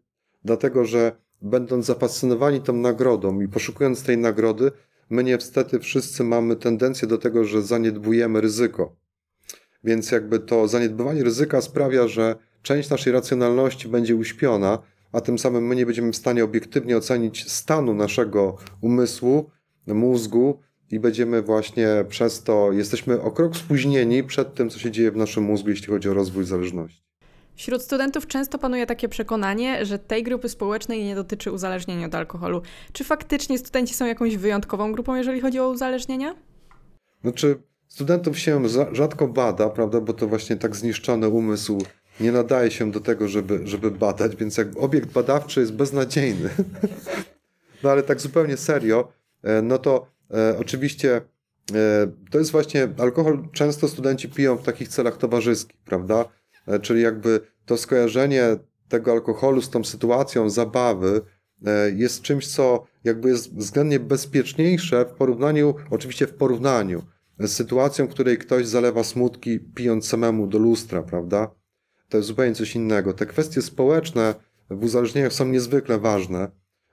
dlatego 0.44 0.84
że 0.84 1.27
będąc 1.42 1.86
zafascynowani 1.86 2.60
tą 2.60 2.72
nagrodą 2.72 3.40
i 3.40 3.48
poszukując 3.48 4.02
tej 4.02 4.18
nagrody, 4.18 4.70
my 5.10 5.24
niestety 5.24 5.78
wszyscy 5.78 6.24
mamy 6.24 6.56
tendencję 6.56 7.08
do 7.08 7.18
tego, 7.18 7.44
że 7.44 7.62
zaniedbujemy 7.62 8.40
ryzyko. 8.40 8.96
Więc 9.84 10.10
jakby 10.10 10.38
to 10.38 10.68
zaniedbywanie 10.68 11.24
ryzyka 11.24 11.60
sprawia, 11.60 12.08
że 12.08 12.36
część 12.62 12.90
naszej 12.90 13.12
racjonalności 13.12 13.88
będzie 13.88 14.16
uśpiona, 14.16 14.78
a 15.12 15.20
tym 15.20 15.38
samym 15.38 15.66
my 15.66 15.76
nie 15.76 15.86
będziemy 15.86 16.12
w 16.12 16.16
stanie 16.16 16.44
obiektywnie 16.44 16.96
ocenić 16.96 17.50
stanu 17.50 17.94
naszego 17.94 18.56
umysłu, 18.80 19.50
mózgu 19.86 20.60
i 20.90 21.00
będziemy 21.00 21.42
właśnie 21.42 22.04
przez 22.08 22.42
to, 22.42 22.72
jesteśmy 22.72 23.20
o 23.20 23.30
krok 23.30 23.56
spóźnieni 23.56 24.24
przed 24.24 24.54
tym, 24.54 24.70
co 24.70 24.78
się 24.78 24.90
dzieje 24.90 25.10
w 25.10 25.16
naszym 25.16 25.44
mózgu, 25.44 25.70
jeśli 25.70 25.86
chodzi 25.86 26.08
o 26.08 26.14
rozwój 26.14 26.44
zależności. 26.44 27.07
Wśród 27.58 27.82
studentów 27.82 28.26
często 28.26 28.58
panuje 28.58 28.86
takie 28.86 29.08
przekonanie, 29.08 29.86
że 29.86 29.98
tej 29.98 30.22
grupy 30.22 30.48
społecznej 30.48 31.04
nie 31.04 31.14
dotyczy 31.14 31.52
uzależnienia 31.52 32.06
od 32.06 32.14
alkoholu. 32.14 32.62
Czy 32.92 33.04
faktycznie 33.04 33.58
studenci 33.58 33.94
są 33.94 34.06
jakąś 34.06 34.36
wyjątkową 34.36 34.92
grupą, 34.92 35.14
jeżeli 35.14 35.40
chodzi 35.40 35.60
o 35.60 35.68
uzależnienia? 35.68 36.34
Znaczy, 37.22 37.62
studentów 37.88 38.38
się 38.38 38.62
rzadko 38.92 39.28
bada, 39.28 39.70
prawda, 39.70 40.00
bo 40.00 40.12
to 40.12 40.28
właśnie 40.28 40.56
tak 40.56 40.76
zniszczony 40.76 41.28
umysł 41.28 41.78
nie 42.20 42.32
nadaje 42.32 42.70
się 42.70 42.90
do 42.90 43.00
tego, 43.00 43.28
żeby, 43.28 43.60
żeby 43.64 43.90
badać, 43.90 44.36
więc 44.36 44.56
jak 44.56 44.68
obiekt 44.76 45.12
badawczy 45.12 45.60
jest 45.60 45.72
beznadziejny. 45.72 46.50
no 47.82 47.90
ale 47.90 48.02
tak 48.02 48.20
zupełnie 48.20 48.56
serio, 48.56 49.08
e, 49.42 49.62
no 49.62 49.78
to 49.78 50.06
e, 50.30 50.58
oczywiście 50.58 51.16
e, 51.16 51.22
to 52.30 52.38
jest 52.38 52.50
właśnie 52.50 52.88
alkohol 52.98 53.48
często 53.52 53.88
studenci 53.88 54.28
piją 54.28 54.56
w 54.56 54.62
takich 54.62 54.88
celach 54.88 55.16
towarzyskich, 55.16 55.80
prawda? 55.84 56.37
E, 56.68 56.78
czyli 56.80 57.02
jakby 57.02 57.40
to 57.66 57.76
skojarzenie 57.76 58.56
tego 58.88 59.12
alkoholu 59.12 59.62
z 59.62 59.70
tą 59.70 59.84
sytuacją 59.84 60.50
zabawy 60.50 61.20
e, 61.66 61.90
jest 61.90 62.22
czymś, 62.22 62.46
co 62.46 62.84
jakby 63.04 63.28
jest 63.28 63.54
względnie 63.54 64.00
bezpieczniejsze 64.00 65.04
w 65.04 65.12
porównaniu, 65.12 65.74
oczywiście 65.90 66.26
w 66.26 66.34
porównaniu 66.34 67.02
z 67.38 67.52
sytuacją, 67.52 68.06
w 68.06 68.10
której 68.10 68.38
ktoś 68.38 68.66
zalewa 68.66 69.04
smutki 69.04 69.60
pijąc 69.60 70.08
samemu 70.08 70.46
do 70.46 70.58
lustra, 70.58 71.02
prawda? 71.02 71.50
To 72.08 72.16
jest 72.16 72.28
zupełnie 72.28 72.54
coś 72.54 72.74
innego. 72.74 73.12
Te 73.12 73.26
kwestie 73.26 73.62
społeczne 73.62 74.34
w 74.70 74.84
uzależnieniach 74.84 75.32
są 75.32 75.48
niezwykle 75.48 75.98
ważne, 75.98 76.50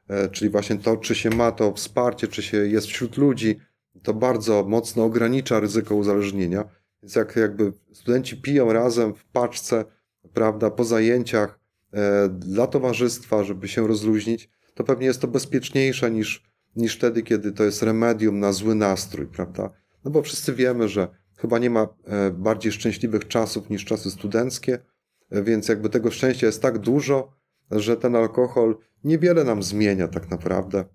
e, 0.08 0.30
czyli 0.30 0.52
właśnie 0.52 0.78
to, 0.78 0.98
czy 0.98 1.16
się 1.16 1.30
ma 1.30 1.52
to 1.52 1.74
wsparcie, 1.74 2.28
czy 2.28 2.44
się 2.44 2.58
jest 2.58 2.88
wśród 2.88 3.18
ludzi, 3.18 3.60
to 4.04 4.14
bardzo 4.14 4.64
mocno 4.64 5.04
ogranicza 5.04 5.60
ryzyko 5.60 5.96
uzależnienia. 5.96 6.66
Więc 7.04 7.16
jak 7.16 7.36
jakby 7.36 7.74
studenci 7.92 8.42
piją 8.42 8.74
razem 8.74 9.14
w 9.14 9.26
paczce, 9.26 9.86
prawda, 10.34 10.72
po 10.72 10.84
zajęciach 10.84 11.60
e, 11.94 12.30
dla 12.30 12.68
towarzystwa, 12.68 13.44
żeby 13.44 13.68
się 13.68 13.88
rozluźnić, 13.88 14.50
to 14.74 14.84
pewnie 14.84 15.06
jest 15.06 15.22
to 15.22 15.28
bezpieczniejsze 15.28 16.12
niż, 16.12 16.44
niż 16.76 16.96
wtedy, 16.96 17.24
kiedy 17.24 17.52
to 17.52 17.64
jest 17.64 17.84
remedium 17.84 18.40
na 18.40 18.52
zły 18.52 18.76
nastrój, 18.76 19.28
prawda? 19.28 19.70
No 20.06 20.12
bo 20.12 20.22
wszyscy 20.22 20.54
wiemy, 20.54 20.90
że 20.90 21.08
chyba 21.38 21.60
nie 21.60 21.70
ma 21.70 21.88
e, 22.06 22.32
bardziej 22.32 22.72
szczęśliwych 22.72 23.28
czasów 23.28 23.70
niż 23.70 23.86
czasy 23.86 24.12
studenckie, 24.12 24.80
e, 25.30 25.44
więc 25.44 25.68
jakby 25.68 25.90
tego 25.90 26.12
szczęścia 26.12 26.48
jest 26.48 26.62
tak 26.62 26.80
dużo, 26.80 27.32
że 27.72 27.98
ten 27.98 28.16
alkohol 28.16 28.78
niewiele 29.04 29.44
nam 29.44 29.64
zmienia 29.64 30.08
tak 30.08 30.32
naprawdę. 30.32 30.86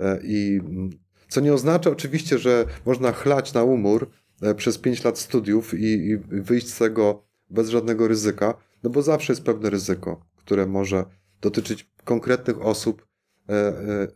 E, 0.00 0.20
I 0.22 0.60
mm, 0.64 0.90
co 1.28 1.40
nie 1.40 1.54
oznacza 1.54 1.90
oczywiście, 1.90 2.38
że 2.38 2.64
można 2.86 3.12
chlać 3.12 3.52
na 3.52 3.62
umór, 3.62 4.10
przez 4.56 4.78
5 4.78 5.04
lat 5.04 5.18
studiów 5.18 5.74
i, 5.74 5.84
i 5.84 6.16
wyjść 6.18 6.68
z 6.68 6.78
tego 6.78 7.22
bez 7.50 7.68
żadnego 7.68 8.08
ryzyka, 8.08 8.54
no 8.82 8.90
bo 8.90 9.02
zawsze 9.02 9.32
jest 9.32 9.44
pewne 9.44 9.70
ryzyko, 9.70 10.26
które 10.36 10.66
może 10.66 11.04
dotyczyć 11.40 11.90
konkretnych 12.04 12.62
osób, 12.62 13.06
e, 13.48 13.52
e, 13.52 14.08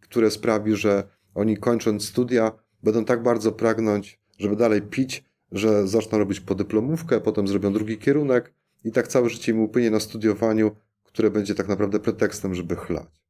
które 0.00 0.30
sprawi, 0.30 0.76
że 0.76 1.08
oni 1.34 1.56
kończąc 1.56 2.04
studia 2.04 2.52
będą 2.82 3.04
tak 3.04 3.22
bardzo 3.22 3.52
pragnąć, 3.52 4.20
żeby 4.38 4.56
dalej 4.56 4.82
pić, 4.82 5.24
że 5.52 5.88
zaczną 5.88 6.18
robić 6.18 6.40
podyplomówkę, 6.40 7.20
potem 7.20 7.48
zrobią 7.48 7.72
drugi 7.72 7.98
kierunek 7.98 8.54
i 8.84 8.92
tak 8.92 9.08
całe 9.08 9.30
życie 9.30 9.52
im 9.52 9.60
upłynie 9.60 9.90
na 9.90 10.00
studiowaniu, 10.00 10.76
które 11.04 11.30
będzie 11.30 11.54
tak 11.54 11.68
naprawdę 11.68 12.00
pretekstem, 12.00 12.54
żeby 12.54 12.76
chlać. 12.76 13.22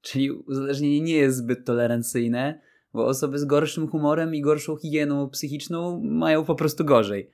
Czyli 0.00 0.30
uzależnienie 0.30 1.00
nie 1.00 1.16
jest 1.16 1.38
zbyt 1.38 1.64
tolerancyjne, 1.64 2.60
bo 2.96 3.06
osoby 3.06 3.38
z 3.38 3.44
gorszym 3.44 3.88
humorem 3.88 4.34
i 4.34 4.40
gorszą 4.40 4.76
higieną 4.76 5.30
psychiczną 5.30 6.00
mają 6.00 6.44
po 6.44 6.54
prostu 6.54 6.84
gorzej. 6.84 7.30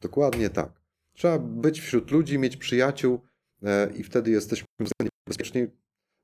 Dokładnie 0.00 0.50
tak. 0.50 0.72
Trzeba 1.12 1.38
być 1.38 1.80
wśród 1.80 2.10
ludzi, 2.10 2.38
mieć 2.38 2.56
przyjaciół 2.56 3.20
e, 3.62 3.90
i 3.96 4.02
wtedy 4.02 4.30
jesteśmy 4.30 4.66
bezpieczni, 5.28 5.66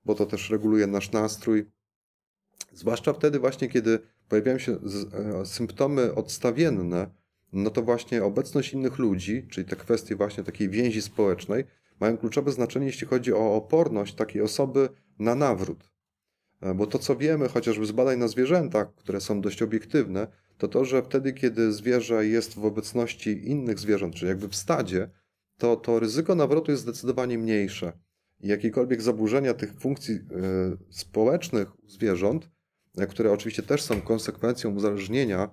bo 0.05 0.15
to 0.15 0.27
też 0.27 0.51
reguluje 0.51 0.87
nasz 0.87 1.13
nastrój. 1.13 1.71
Zwłaszcza 2.73 3.13
wtedy 3.13 3.39
właśnie, 3.39 3.69
kiedy 3.69 3.99
pojawiają 4.29 4.59
się 4.59 4.73
e, 4.73 5.47
symptomy 5.47 6.15
odstawienne, 6.15 7.11
no 7.53 7.71
to 7.71 7.83
właśnie 7.83 8.25
obecność 8.25 8.73
innych 8.73 8.99
ludzi, 8.99 9.47
czyli 9.51 9.67
te 9.67 9.77
kwestie 9.77 10.17
właśnie 10.17 10.45
takiej 10.45 10.69
więzi 10.69 11.03
społecznej, 11.03 11.65
mają 12.01 12.17
kluczowe 12.17 12.53
znaczenie, 12.53 12.87
jeśli 12.87 13.07
chodzi 13.07 13.33
o 13.33 13.55
oporność 13.55 14.15
takiej 14.15 14.43
osoby 14.43 14.89
na 15.19 15.35
nawrót. 15.35 15.90
E, 16.61 16.75
bo 16.75 16.87
to, 16.87 16.99
co 16.99 17.17
wiemy 17.17 17.49
chociażby 17.49 17.87
z 17.87 17.93
badań 17.93 18.19
na 18.19 18.29
zwierzętach, 18.29 18.95
które 18.95 19.21
są 19.21 19.41
dość 19.41 19.63
obiektywne, 19.63 20.27
to 20.59 20.69
to, 20.69 20.85
że 20.85 21.03
wtedy, 21.03 21.33
kiedy 21.33 21.73
zwierzę 21.73 22.27
jest 22.27 22.55
w 22.55 22.65
obecności 22.65 23.49
innych 23.51 23.79
zwierząt, 23.79 24.15
czyli 24.15 24.29
jakby 24.29 24.49
w 24.49 24.57
stadzie, 24.57 25.11
to, 25.59 25.77
to 25.77 26.01
ryzyko 26.01 26.35
nawrotu 26.35 26.71
jest 26.71 26.83
zdecydowanie 26.83 27.39
mniejsze. 27.39 27.93
I 28.41 28.49
jakiekolwiek 28.49 29.03
zaburzenia 29.03 29.55
tych 29.55 29.73
funkcji 29.73 30.15
y, 30.15 30.21
społecznych 30.91 31.69
zwierząt, 31.87 32.51
y, 33.01 33.07
które 33.07 33.33
oczywiście 33.33 33.63
też 33.63 33.83
są 33.83 34.01
konsekwencją 34.01 34.75
uzależnienia, 34.75 35.51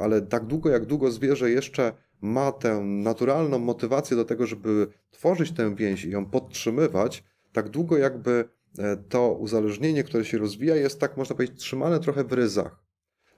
ale 0.00 0.22
tak 0.22 0.46
długo 0.46 0.70
jak 0.70 0.86
długo 0.86 1.10
zwierzę 1.10 1.50
jeszcze 1.50 1.92
ma 2.20 2.52
tę 2.52 2.80
naturalną 2.80 3.58
motywację 3.58 4.16
do 4.16 4.24
tego, 4.24 4.46
żeby 4.46 4.86
tworzyć 5.10 5.52
tę 5.52 5.76
więź 5.76 6.04
i 6.04 6.10
ją 6.10 6.26
podtrzymywać, 6.26 7.24
tak 7.52 7.68
długo 7.68 7.98
jakby 7.98 8.44
E, 8.44 8.59
to 9.08 9.32
uzależnienie, 9.32 10.04
które 10.04 10.24
się 10.24 10.38
rozwija, 10.38 10.76
jest 10.76 11.00
tak, 11.00 11.16
można 11.16 11.36
powiedzieć, 11.36 11.58
trzymane 11.58 12.00
trochę 12.00 12.24
w 12.24 12.32
ryzach. 12.32 12.84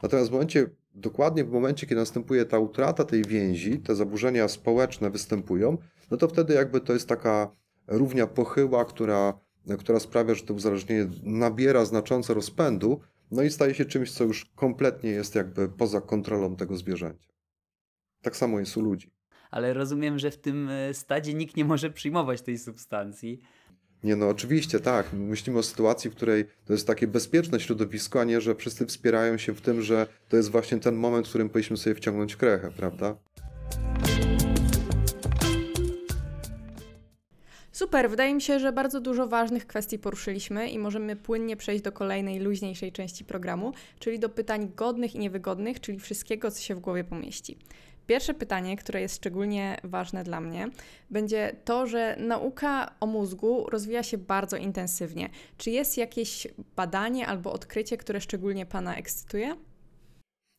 Natomiast 0.02 0.30
w 0.30 0.32
momencie, 0.32 0.66
dokładnie 0.94 1.44
w 1.44 1.50
momencie, 1.50 1.86
kiedy 1.86 2.00
następuje 2.00 2.44
ta 2.44 2.58
utrata 2.58 3.04
tej 3.04 3.24
więzi, 3.24 3.78
te 3.78 3.94
zaburzenia 3.94 4.48
społeczne 4.48 5.10
występują, 5.10 5.78
no 6.10 6.16
to 6.16 6.28
wtedy 6.28 6.54
jakby 6.54 6.80
to 6.80 6.92
jest 6.92 7.08
taka 7.08 7.56
równia 7.86 8.26
pochyła, 8.26 8.84
która, 8.84 9.38
która 9.78 10.00
sprawia, 10.00 10.34
że 10.34 10.42
to 10.42 10.54
uzależnienie 10.54 11.10
nabiera 11.22 11.84
znacząco 11.84 12.34
rozpędu, 12.34 13.00
no 13.30 13.42
i 13.42 13.50
staje 13.50 13.74
się 13.74 13.84
czymś, 13.84 14.12
co 14.12 14.24
już 14.24 14.44
kompletnie 14.44 15.10
jest 15.10 15.34
jakby 15.34 15.68
poza 15.68 16.00
kontrolą 16.00 16.56
tego 16.56 16.76
zwierzęcia. 16.76 17.28
Tak 18.22 18.36
samo 18.36 18.60
jest 18.60 18.76
u 18.76 18.80
ludzi. 18.80 19.10
Ale 19.50 19.74
rozumiem, 19.74 20.18
że 20.18 20.30
w 20.30 20.38
tym 20.38 20.68
e, 20.68 20.94
stadzie 20.94 21.34
nikt 21.34 21.56
nie 21.56 21.64
może 21.64 21.90
przyjmować 21.90 22.42
tej 22.42 22.58
substancji. 22.58 23.40
Nie, 24.04 24.16
no 24.16 24.28
oczywiście, 24.28 24.80
tak. 24.80 25.12
Myślimy 25.12 25.58
o 25.58 25.62
sytuacji, 25.62 26.10
w 26.10 26.14
której 26.14 26.44
to 26.64 26.72
jest 26.72 26.86
takie 26.86 27.06
bezpieczne 27.06 27.60
środowisko, 27.60 28.20
a 28.20 28.24
nie, 28.24 28.40
że 28.40 28.54
wszyscy 28.54 28.86
wspierają 28.86 29.38
się 29.38 29.52
w 29.54 29.60
tym, 29.60 29.82
że 29.82 30.06
to 30.28 30.36
jest 30.36 30.50
właśnie 30.50 30.78
ten 30.78 30.94
moment, 30.94 31.26
w 31.26 31.28
którym 31.28 31.48
powinniśmy 31.48 31.76
sobie 31.76 31.94
wciągnąć 31.94 32.36
krechę, 32.36 32.70
prawda? 32.76 33.16
Super, 37.72 38.10
wydaje 38.10 38.34
mi 38.34 38.42
się, 38.42 38.58
że 38.58 38.72
bardzo 38.72 39.00
dużo 39.00 39.26
ważnych 39.26 39.66
kwestii 39.66 39.98
poruszyliśmy 39.98 40.70
i 40.70 40.78
możemy 40.78 41.16
płynnie 41.16 41.56
przejść 41.56 41.84
do 41.84 41.92
kolejnej, 41.92 42.40
luźniejszej 42.40 42.92
części 42.92 43.24
programu, 43.24 43.72
czyli 43.98 44.18
do 44.18 44.28
pytań 44.28 44.72
godnych 44.76 45.14
i 45.14 45.18
niewygodnych, 45.18 45.80
czyli 45.80 45.98
wszystkiego, 45.98 46.50
co 46.50 46.62
się 46.62 46.74
w 46.74 46.80
głowie 46.80 47.04
pomieści. 47.04 47.58
Pierwsze 48.06 48.34
pytanie, 48.34 48.76
które 48.76 49.00
jest 49.00 49.16
szczególnie 49.16 49.76
ważne 49.84 50.24
dla 50.24 50.40
mnie, 50.40 50.68
będzie 51.10 51.56
to, 51.64 51.86
że 51.86 52.16
nauka 52.18 52.94
o 53.00 53.06
mózgu 53.06 53.70
rozwija 53.70 54.02
się 54.02 54.18
bardzo 54.18 54.56
intensywnie. 54.56 55.30
Czy 55.56 55.70
jest 55.70 55.98
jakieś 55.98 56.48
badanie 56.76 57.26
albo 57.26 57.52
odkrycie, 57.52 57.96
które 57.96 58.20
szczególnie 58.20 58.66
Pana 58.66 58.96
ekscytuje? 58.96 59.56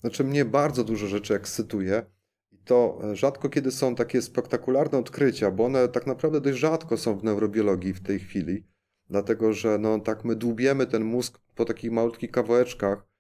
Znaczy, 0.02 0.24
mnie 0.24 0.46
bardzo 0.46 0.84
dużo 0.84 1.08
rzeczy 1.08 1.36
ekscytuje. 1.36 2.06
I 2.52 2.58
to 2.58 3.00
e, 3.04 3.16
rzadko 3.16 3.50
kiedy 3.50 3.72
są 3.72 3.96
takie 3.96 4.22
spektakularne 4.22 4.98
odkrycia, 4.98 5.52
bo 5.52 5.66
one 5.66 5.88
tak 5.88 6.08
naprawdę 6.08 6.42
dość 6.42 6.60
rzadko 6.60 6.98
są 6.98 7.18
w 7.18 7.24
neurobiologii 7.24 7.94
w 7.94 8.04
tej 8.04 8.20
chwili. 8.20 8.64
Dlatego, 9.10 9.54
że 9.54 9.78
no, 9.78 10.00
tak 10.00 10.26
my 10.26 10.36
dłubiemy 10.36 10.88
ten 10.88 11.04
mózg 11.04 11.40
po 11.56 11.66
takich 11.66 11.92
malutkich 11.92 12.32
kawałeczkach 12.32 13.13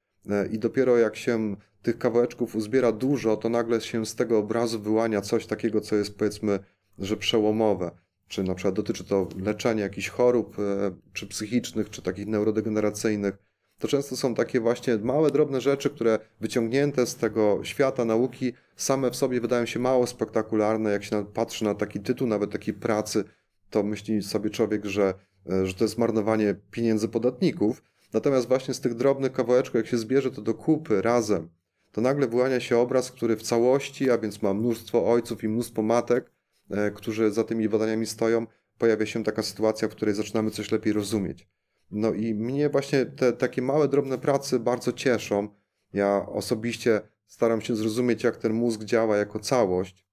i 0.51 0.59
dopiero 0.59 0.97
jak 0.97 1.15
się 1.15 1.55
tych 1.81 1.97
kawałeczków 1.97 2.55
uzbiera 2.55 2.91
dużo, 2.91 3.37
to 3.37 3.49
nagle 3.49 3.81
się 3.81 4.05
z 4.05 4.15
tego 4.15 4.37
obrazu 4.37 4.79
wyłania 4.79 5.21
coś 5.21 5.45
takiego, 5.45 5.81
co 5.81 5.95
jest 5.95 6.17
powiedzmy, 6.17 6.59
że 6.99 7.17
przełomowe. 7.17 7.91
Czy 8.27 8.43
na 8.43 8.55
przykład 8.55 8.75
dotyczy 8.75 9.03
to 9.03 9.27
leczenia 9.43 9.83
jakichś 9.83 10.09
chorób, 10.09 10.59
e, 10.59 10.91
czy 11.13 11.27
psychicznych, 11.27 11.89
czy 11.89 12.01
takich 12.01 12.27
neurodegeneracyjnych. 12.27 13.37
To 13.79 13.87
często 13.87 14.17
są 14.17 14.35
takie 14.35 14.59
właśnie 14.59 14.97
małe, 14.97 15.31
drobne 15.31 15.61
rzeczy, 15.61 15.89
które 15.89 16.19
wyciągnięte 16.41 17.05
z 17.05 17.15
tego 17.15 17.59
świata 17.63 18.05
nauki 18.05 18.53
same 18.75 19.11
w 19.11 19.15
sobie 19.15 19.41
wydają 19.41 19.65
się 19.65 19.79
mało 19.79 20.07
spektakularne. 20.07 20.91
Jak 20.91 21.03
się 21.03 21.25
patrzy 21.25 21.65
na 21.65 21.75
taki 21.75 21.99
tytuł, 21.99 22.27
nawet 22.27 22.51
takiej 22.51 22.73
pracy, 22.73 23.23
to 23.69 23.83
myśli 23.83 24.21
sobie 24.21 24.49
człowiek, 24.49 24.85
że, 24.85 25.13
e, 25.49 25.65
że 25.65 25.73
to 25.73 25.83
jest 25.83 25.97
marnowanie 25.97 26.55
pieniędzy 26.71 27.07
podatników. 27.07 27.83
Natomiast 28.13 28.47
właśnie 28.47 28.73
z 28.73 28.79
tych 28.79 28.93
drobnych 28.93 29.31
kawałeczków, 29.31 29.75
jak 29.75 29.87
się 29.87 29.97
zbierze 29.97 30.31
to 30.31 30.41
do 30.41 30.53
kupy 30.53 31.01
razem, 31.01 31.49
to 31.91 32.01
nagle 32.01 32.27
wyłania 32.27 32.59
się 32.59 32.77
obraz, 32.77 33.11
który 33.11 33.35
w 33.35 33.41
całości, 33.41 34.11
a 34.11 34.17
więc 34.17 34.41
ma 34.41 34.53
mnóstwo 34.53 35.11
ojców 35.11 35.43
i 35.43 35.49
mnóstwo 35.49 35.81
matek, 35.81 36.31
e, 36.69 36.91
którzy 36.91 37.31
za 37.31 37.43
tymi 37.43 37.69
badaniami 37.69 38.05
stoją, 38.05 38.47
pojawia 38.77 39.05
się 39.05 39.23
taka 39.23 39.43
sytuacja, 39.43 39.87
w 39.87 39.91
której 39.91 40.15
zaczynamy 40.15 40.51
coś 40.51 40.71
lepiej 40.71 40.93
rozumieć. 40.93 41.47
No 41.91 42.13
i 42.13 42.33
mnie 42.33 42.69
właśnie 42.69 43.05
te 43.05 43.33
takie 43.33 43.61
małe, 43.61 43.87
drobne 43.87 44.17
prace 44.17 44.59
bardzo 44.59 44.93
cieszą, 44.93 45.47
Ja 45.93 46.25
osobiście 46.29 47.01
staram 47.27 47.61
się 47.61 47.75
zrozumieć, 47.75 48.23
jak 48.23 48.37
ten 48.37 48.53
mózg 48.53 48.83
działa 48.83 49.17
jako 49.17 49.39
całość, 49.39 50.05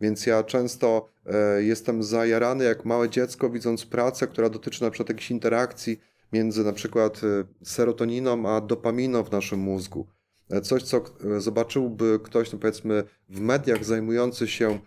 więc 0.00 0.26
ja 0.26 0.42
często 0.42 1.08
e, 1.26 1.62
jestem 1.62 2.02
zajarany 2.02 2.64
jak 2.64 2.84
małe 2.84 3.08
dziecko, 3.08 3.50
widząc 3.50 3.86
pracę, 3.86 4.26
która 4.26 4.48
dotyczy 4.48 4.82
na 4.82 4.90
przykład 4.90 5.08
jakichś 5.08 5.30
interakcji 5.30 6.00
między 6.32 6.64
na 6.64 6.72
przykład 6.72 7.20
e, 7.24 7.44
serotoniną 7.64 8.48
a 8.48 8.60
dopaminą 8.60 9.22
w 9.22 9.32
naszym 9.32 9.60
mózgu. 9.60 10.06
E, 10.50 10.60
coś, 10.60 10.82
co 10.82 10.96
e, 11.36 11.40
zobaczyłby 11.40 12.18
ktoś, 12.22 12.52
no 12.52 12.58
powiedzmy, 12.58 13.04
w 13.28 13.40
mediach 13.40 13.84
zajmujący 13.84 14.48
się 14.48 14.78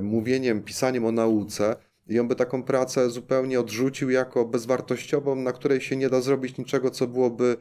mówieniem, 0.00 0.62
pisaniem 0.62 1.04
o 1.04 1.12
nauce, 1.12 1.76
i 2.08 2.18
on 2.20 2.28
by 2.28 2.34
taką 2.36 2.62
pracę 2.62 3.10
zupełnie 3.10 3.60
odrzucił 3.60 4.10
jako 4.10 4.44
bezwartościową, 4.44 5.36
na 5.36 5.52
której 5.52 5.80
się 5.80 5.96
nie 5.96 6.08
da 6.08 6.20
zrobić 6.20 6.58
niczego, 6.58 6.90
co 6.90 7.06
byłoby 7.06 7.56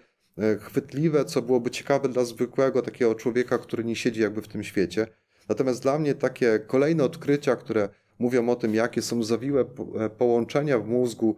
chwytliwe, 0.60 1.26
co 1.26 1.42
byłoby 1.42 1.72
ciekawe 1.72 2.10
dla 2.10 2.26
zwykłego 2.26 2.82
takiego 2.82 3.16
człowieka, 3.16 3.58
który 3.58 3.84
nie 3.84 3.96
siedzi 3.96 4.22
jakby 4.22 4.42
w 4.42 4.48
tym 4.48 4.64
świecie. 4.64 5.08
Natomiast 5.50 5.82
dla 5.82 6.00
mnie 6.00 6.16
takie 6.16 6.60
kolejne 6.60 7.04
odkrycia, 7.04 7.56
które 7.56 7.90
mówią 8.20 8.50
o 8.50 8.56
tym, 8.56 8.76
jakie 8.76 9.02
są 9.02 9.24
zawiłe 9.24 9.66
po- 9.66 10.10
połączenia 10.18 10.80
w 10.80 10.88
mózgu, 10.88 11.36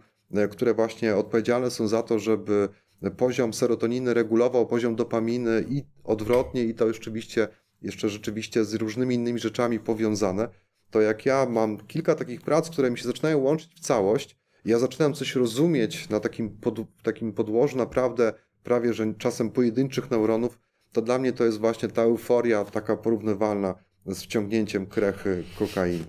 które 0.50 0.74
właśnie 0.74 1.16
odpowiedzialne 1.16 1.70
są 1.70 1.88
za 1.88 2.02
to, 2.02 2.18
żeby 2.18 2.68
poziom 3.16 3.54
serotoniny 3.54 4.14
regulował 4.14 4.66
poziom 4.66 4.96
dopaminy 4.96 5.64
i 5.68 5.84
odwrotnie, 6.04 6.64
i 6.64 6.74
to 6.74 6.92
rzeczywiście 6.92 7.48
jeszcze 7.82 8.08
rzeczywiście 8.08 8.64
z 8.64 8.74
różnymi 8.74 9.14
innymi 9.14 9.38
rzeczami 9.38 9.80
powiązane, 9.80 10.48
to 10.90 11.00
jak 11.00 11.26
ja 11.26 11.46
mam 11.50 11.86
kilka 11.86 12.14
takich 12.14 12.40
prac, 12.40 12.70
które 12.70 12.90
mi 12.90 12.98
się 12.98 13.04
zaczynają 13.04 13.38
łączyć 13.38 13.74
w 13.74 13.80
całość, 13.80 14.36
ja 14.64 14.78
zaczynam 14.78 15.14
coś 15.14 15.34
rozumieć 15.34 16.08
na 16.08 16.20
takim, 16.20 16.50
pod, 16.50 16.78
takim 17.02 17.32
podłożu 17.32 17.76
naprawdę 17.76 18.32
prawie, 18.62 18.94
że 18.94 19.14
czasem 19.14 19.50
pojedynczych 19.50 20.10
neuronów, 20.10 20.58
to 20.92 21.02
dla 21.02 21.18
mnie 21.18 21.32
to 21.32 21.44
jest 21.44 21.58
właśnie 21.58 21.88
ta 21.88 22.02
euforia 22.02 22.64
taka 22.64 22.96
porównywalna 22.96 23.74
z 24.06 24.22
wciągnięciem 24.22 24.86
krechy 24.86 25.44
kokainy. 25.58 26.04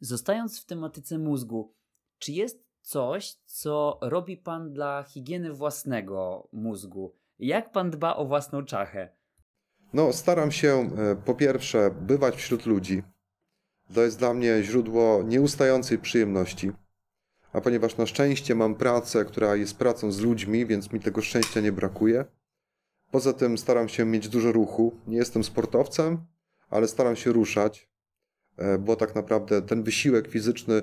Zostając 0.00 0.60
w 0.60 0.64
tematyce 0.64 1.18
mózgu, 1.18 1.74
czy 2.18 2.32
jest 2.32 2.67
coś, 2.88 3.36
co 3.46 3.98
robi 4.02 4.36
pan 4.36 4.72
dla 4.72 5.02
higieny 5.02 5.52
własnego 5.52 6.48
mózgu? 6.52 7.14
Jak 7.38 7.72
pan 7.72 7.90
dba 7.90 8.16
o 8.16 8.24
własną 8.24 8.64
czachę? 8.64 9.08
No, 9.92 10.12
staram 10.12 10.52
się 10.52 10.90
e, 10.98 11.16
po 11.16 11.34
pierwsze 11.34 11.90
bywać 12.00 12.36
wśród 12.36 12.66
ludzi. 12.66 13.02
To 13.94 14.02
jest 14.02 14.18
dla 14.18 14.34
mnie 14.34 14.62
źródło 14.62 15.22
nieustającej 15.22 15.98
przyjemności. 15.98 16.72
A 17.52 17.60
ponieważ 17.60 17.96
na 17.96 18.06
szczęście 18.06 18.54
mam 18.54 18.74
pracę, 18.74 19.24
która 19.24 19.56
jest 19.56 19.78
pracą 19.78 20.12
z 20.12 20.20
ludźmi, 20.20 20.66
więc 20.66 20.92
mi 20.92 21.00
tego 21.00 21.22
szczęścia 21.22 21.60
nie 21.60 21.72
brakuje. 21.72 22.24
Poza 23.10 23.32
tym 23.32 23.58
staram 23.58 23.88
się 23.88 24.04
mieć 24.04 24.28
dużo 24.28 24.52
ruchu. 24.52 24.96
Nie 25.06 25.16
jestem 25.16 25.44
sportowcem, 25.44 26.18
ale 26.70 26.88
staram 26.88 27.16
się 27.16 27.32
ruszać, 27.32 27.88
e, 28.56 28.78
bo 28.78 28.96
tak 28.96 29.14
naprawdę 29.14 29.62
ten 29.62 29.82
wysiłek 29.82 30.28
fizyczny 30.28 30.82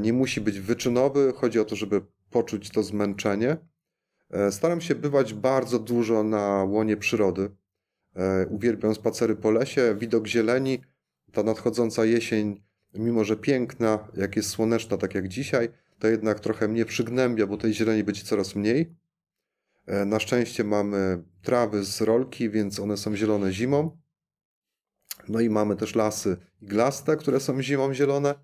nie 0.00 0.12
musi 0.12 0.40
być 0.40 0.60
wyczynowy. 0.60 1.32
Chodzi 1.36 1.60
o 1.60 1.64
to, 1.64 1.76
żeby 1.76 2.02
poczuć 2.30 2.70
to 2.70 2.82
zmęczenie. 2.82 3.56
E, 4.30 4.52
Staram 4.52 4.80
się 4.80 4.94
bywać 4.94 5.34
bardzo 5.34 5.78
dużo 5.78 6.22
na 6.22 6.64
łonie 6.64 6.96
przyrody. 6.96 7.50
E, 8.16 8.46
Uwielbiam 8.46 8.94
spacery 8.94 9.36
po 9.36 9.50
lesie, 9.50 9.96
widok 9.98 10.26
zieleni, 10.26 10.78
ta 11.32 11.42
nadchodząca 11.42 12.04
jesień, 12.04 12.62
mimo 12.94 13.24
że 13.24 13.36
piękna, 13.36 14.08
jak 14.14 14.36
jest 14.36 14.48
słoneczna, 14.50 14.96
tak 14.96 15.14
jak 15.14 15.28
dzisiaj, 15.28 15.68
to 15.98 16.08
jednak 16.08 16.40
trochę 16.40 16.68
mnie 16.68 16.84
przygnębia, 16.84 17.46
bo 17.46 17.56
tej 17.56 17.74
zieleni 17.74 18.04
będzie 18.04 18.22
coraz 18.24 18.54
mniej. 18.56 18.96
E, 19.86 20.04
Na 20.04 20.20
szczęście 20.20 20.64
mamy 20.64 21.22
trawy 21.42 21.84
z 21.84 22.00
rolki, 22.00 22.50
więc 22.50 22.80
one 22.80 22.96
są 22.96 23.16
zielone 23.16 23.52
zimą. 23.52 23.98
No 25.28 25.40
i 25.40 25.50
mamy 25.50 25.76
też 25.76 25.94
lasy 25.94 26.36
iglaste, 26.62 27.16
które 27.16 27.40
są 27.40 27.62
zimą 27.62 27.94
zielone. 27.94 28.34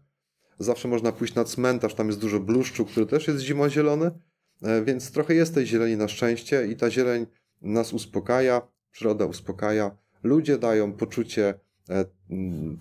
Zawsze 0.59 0.89
można 0.89 1.13
pójść 1.13 1.35
na 1.35 1.45
cmentarz, 1.45 1.95
tam 1.95 2.07
jest 2.07 2.21
dużo 2.21 2.41
bluszczu, 2.41 2.85
który 2.85 3.07
też 3.07 3.29
jest 3.29 3.41
zimą 3.41 3.69
zielony, 3.69 4.11
E, 4.63 4.85
więc 4.85 5.11
trochę 5.11 5.35
jest 5.35 5.55
tej 5.55 5.67
zieleni 5.67 5.97
na 5.97 6.09
szczęście 6.09 6.67
i 6.67 6.77
ta 6.77 6.91
zieleń 6.91 7.27
nas 7.63 7.93
uspokaja, 7.93 8.63
przyroda 8.91 9.25
uspokaja. 9.25 9.97
Ludzie 10.23 10.59
dają 10.59 10.93
poczucie, 10.93 11.55
e, 11.91 12.05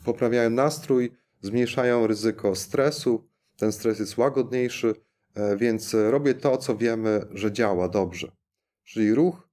poprawiają 0.05 0.49
nastrój, 0.49 1.11
zmniejszają 1.41 2.07
ryzyko 2.07 2.55
stresu. 2.55 3.27
Ten 3.57 3.71
stres 3.71 3.99
jest 3.99 4.17
łagodniejszy, 4.17 4.95
e, 5.35 5.57
więc 5.57 5.93
robię 5.93 6.33
to, 6.33 6.57
co 6.57 6.77
wiemy, 6.77 7.21
że 7.31 7.51
działa 7.51 7.89
dobrze. 7.89 8.31
Czyli 8.83 9.13
ruch, 9.13 9.47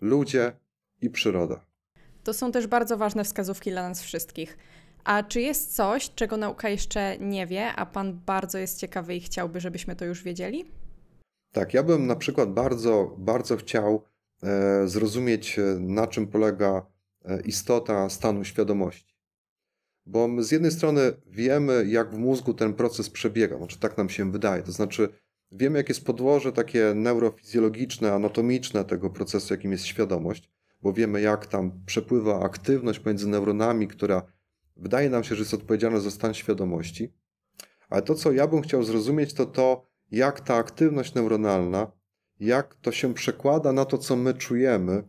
ludzie 0.00 0.52
i 1.02 1.10
przyroda. 1.10 1.66
To 2.24 2.34
są 2.34 2.52
też 2.52 2.66
bardzo 2.66 2.96
ważne 2.96 3.24
wskazówki 3.24 3.70
dla 3.70 3.88
nas 3.88 4.02
wszystkich. 4.02 4.58
A 5.04 5.22
czy 5.22 5.40
jest 5.40 5.74
coś, 5.74 6.10
czego 6.14 6.36
nauka 6.36 6.68
jeszcze 6.68 7.18
nie 7.18 7.46
wie, 7.46 7.72
a 7.72 7.86
Pan 7.86 8.20
bardzo 8.26 8.58
jest 8.58 8.78
ciekawy 8.78 9.14
i 9.14 9.20
chciałby, 9.20 9.60
żebyśmy 9.60 9.96
to 9.96 10.04
już 10.04 10.22
wiedzieli? 10.22 10.64
Tak, 11.52 11.74
ja 11.74 11.82
bym 11.82 12.06
na 12.06 12.16
przykład 12.16 12.52
bardzo, 12.52 13.14
bardzo 13.18 13.56
chciał 13.56 14.02
e, 14.42 14.88
zrozumieć, 14.88 15.58
e, 15.58 15.62
na 15.80 16.06
czym 16.06 16.26
polega 16.26 16.86
e, 17.24 17.40
istota 17.40 18.08
stanu 18.08 18.44
świadomości. 18.44 19.16
Bo 20.06 20.28
my 20.28 20.44
z 20.44 20.50
jednej 20.50 20.70
strony 20.70 21.12
wiemy, 21.26 21.84
jak 21.86 22.14
w 22.14 22.18
mózgu 22.18 22.54
ten 22.54 22.74
proces 22.74 23.10
przebiega, 23.10 23.56
znaczy 23.58 23.78
tak 23.78 23.98
nam 23.98 24.08
się 24.08 24.32
wydaje, 24.32 24.62
to 24.62 24.72
znaczy 24.72 25.08
wiemy, 25.52 25.78
jakie 25.78 25.90
jest 25.90 26.06
podłoże 26.06 26.52
takie 26.52 26.92
neurofizjologiczne, 26.94 28.12
anatomiczne 28.12 28.84
tego 28.84 29.10
procesu, 29.10 29.54
jakim 29.54 29.72
jest 29.72 29.84
świadomość, 29.84 30.50
bo 30.82 30.92
wiemy, 30.92 31.20
jak 31.20 31.46
tam 31.46 31.80
przepływa 31.86 32.40
aktywność 32.40 32.98
pomiędzy 32.98 33.28
neuronami, 33.28 33.88
która 33.88 34.22
wydaje 34.76 35.10
nam 35.10 35.24
się, 35.24 35.34
że 35.34 35.40
jest 35.40 35.54
odpowiedzialna 35.54 36.00
za 36.00 36.10
stan 36.10 36.34
świadomości. 36.34 37.12
Ale 37.88 38.02
to, 38.02 38.14
co 38.14 38.32
ja 38.32 38.46
bym 38.46 38.62
chciał 38.62 38.82
zrozumieć, 38.82 39.34
to 39.34 39.46
to, 39.46 39.86
jak 40.10 40.40
ta 40.40 40.54
aktywność 40.54 41.14
neuronalna, 41.14 41.92
jak 42.40 42.74
to 42.74 42.92
się 42.92 43.14
przekłada 43.14 43.72
na 43.72 43.84
to, 43.84 43.98
co 43.98 44.16
my 44.16 44.34
czujemy, 44.34 45.04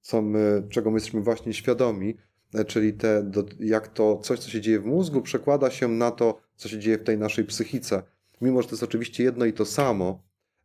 co 0.00 0.22
my, 0.22 0.62
czego 0.70 0.90
my 0.90 0.96
jesteśmy 0.96 1.20
właśnie 1.20 1.54
świadomi, 1.54 2.16
e, 2.54 2.64
czyli 2.64 2.92
te, 2.92 3.30
jak 3.60 3.88
to 3.88 4.16
coś, 4.16 4.38
co 4.38 4.50
się 4.50 4.60
dzieje 4.60 4.80
w 4.80 4.86
mózgu, 4.86 5.22
przekłada 5.22 5.70
się 5.70 5.88
na 5.88 6.10
to, 6.10 6.40
co 6.56 6.68
się 6.68 6.78
dzieje 6.78 6.98
w 6.98 7.04
tej 7.04 7.18
naszej 7.18 7.44
psychice. 7.44 8.02
Mimo, 8.40 8.62
że 8.62 8.68
to 8.68 8.74
jest 8.74 8.82
oczywiście 8.82 9.24
jedno 9.24 9.44
i 9.44 9.52
to 9.52 9.64
samo, 9.64 10.22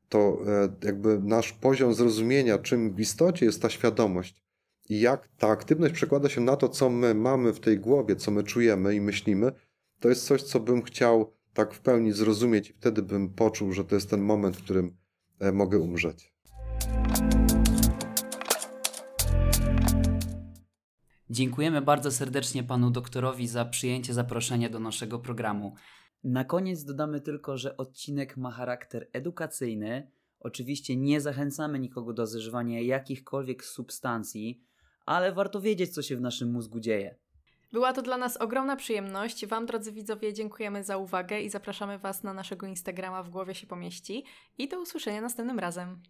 to 0.10 0.38
e, 0.48 0.70
jakby 0.84 1.20
nasz 1.20 1.54
poziom 1.54 1.94
zrozumienia, 1.94 2.58
czym 2.58 2.96
w 2.96 3.00
istocie 3.00 3.46
jest 3.46 3.62
ta 3.62 3.70
świadomość 3.70 4.47
i 4.90 5.00
jak 5.00 5.28
ta 5.38 5.48
aktywność 5.48 5.94
przekłada 5.94 6.30
się 6.30 6.42
na 6.42 6.56
to, 6.56 6.70
co 6.70 6.90
my 6.90 7.14
mamy 7.14 7.54
w 7.54 7.60
tej 7.60 7.80
głowie, 7.80 8.16
co 8.16 8.32
my 8.32 8.44
czujemy 8.44 8.96
i 8.96 9.02
myślimy, 9.02 9.52
to 10.00 10.10
jest 10.10 10.26
coś, 10.26 10.44
co 10.44 10.60
bym 10.60 10.82
chciał 10.82 11.34
tak 11.54 11.74
w 11.74 11.80
pełni 11.80 12.12
zrozumieć 12.12 12.70
i 12.70 12.74
wtedy 12.74 13.02
bym 13.02 13.30
poczuł, 13.30 13.72
że 13.72 13.86
to 13.86 13.96
jest 13.96 14.10
ten 14.10 14.22
moment, 14.22 14.58
w 14.58 14.64
którym 14.64 14.98
e, 15.40 15.52
mogę 15.52 15.80
umrzeć. 15.80 16.34
Dziękujemy 21.30 21.82
bardzo 21.82 22.12
serdecznie 22.12 22.64
panu 22.64 22.92
doktorowi 22.92 23.48
za 23.48 23.66
przyjęcie 23.66 24.14
zaproszenia 24.14 24.70
do 24.70 24.80
naszego 24.80 25.20
programu. 25.20 25.76
Na 26.24 26.44
koniec 26.44 26.84
dodamy 26.84 27.22
tylko, 27.22 27.58
że 27.58 27.78
odcinek 27.78 28.38
ma 28.38 28.52
charakter 28.52 29.10
edukacyjny. 29.14 30.12
Oczywiście 30.40 30.96
nie 30.96 31.22
zachęcamy 31.22 31.80
nikogo 31.80 32.14
do 32.14 32.28
zażywania 32.28 32.82
jakichkolwiek 32.82 33.66
substancji, 33.66 34.67
ale 35.08 35.32
warto 35.32 35.62
wiedzieć, 35.62 35.94
co 35.94 36.02
się 36.02 36.16
w 36.16 36.22
naszym 36.22 36.52
mózgu 36.52 36.80
dzieje. 36.80 37.16
Była 37.72 37.94
to 37.94 38.02
dla 38.02 38.18
nas 38.18 38.38
ogromna 38.38 38.76
przyjemność. 38.76 39.46
Wam, 39.46 39.66
drodzy 39.66 39.92
widzowie, 39.92 40.34
dziękujemy 40.34 40.84
za 40.84 40.98
uwagę 40.98 41.42
i 41.42 41.50
zapraszamy 41.50 42.00
Was 42.00 42.24
na 42.24 42.34
naszego 42.34 42.68
Instagrama 42.68 43.24
w 43.24 43.30
głowie 43.30 43.56
się 43.56 43.68
pomieści. 43.68 44.24
I 44.58 44.68
do 44.68 44.82
usłyszenia 44.82 45.22
następnym 45.22 45.60
razem. 45.60 46.02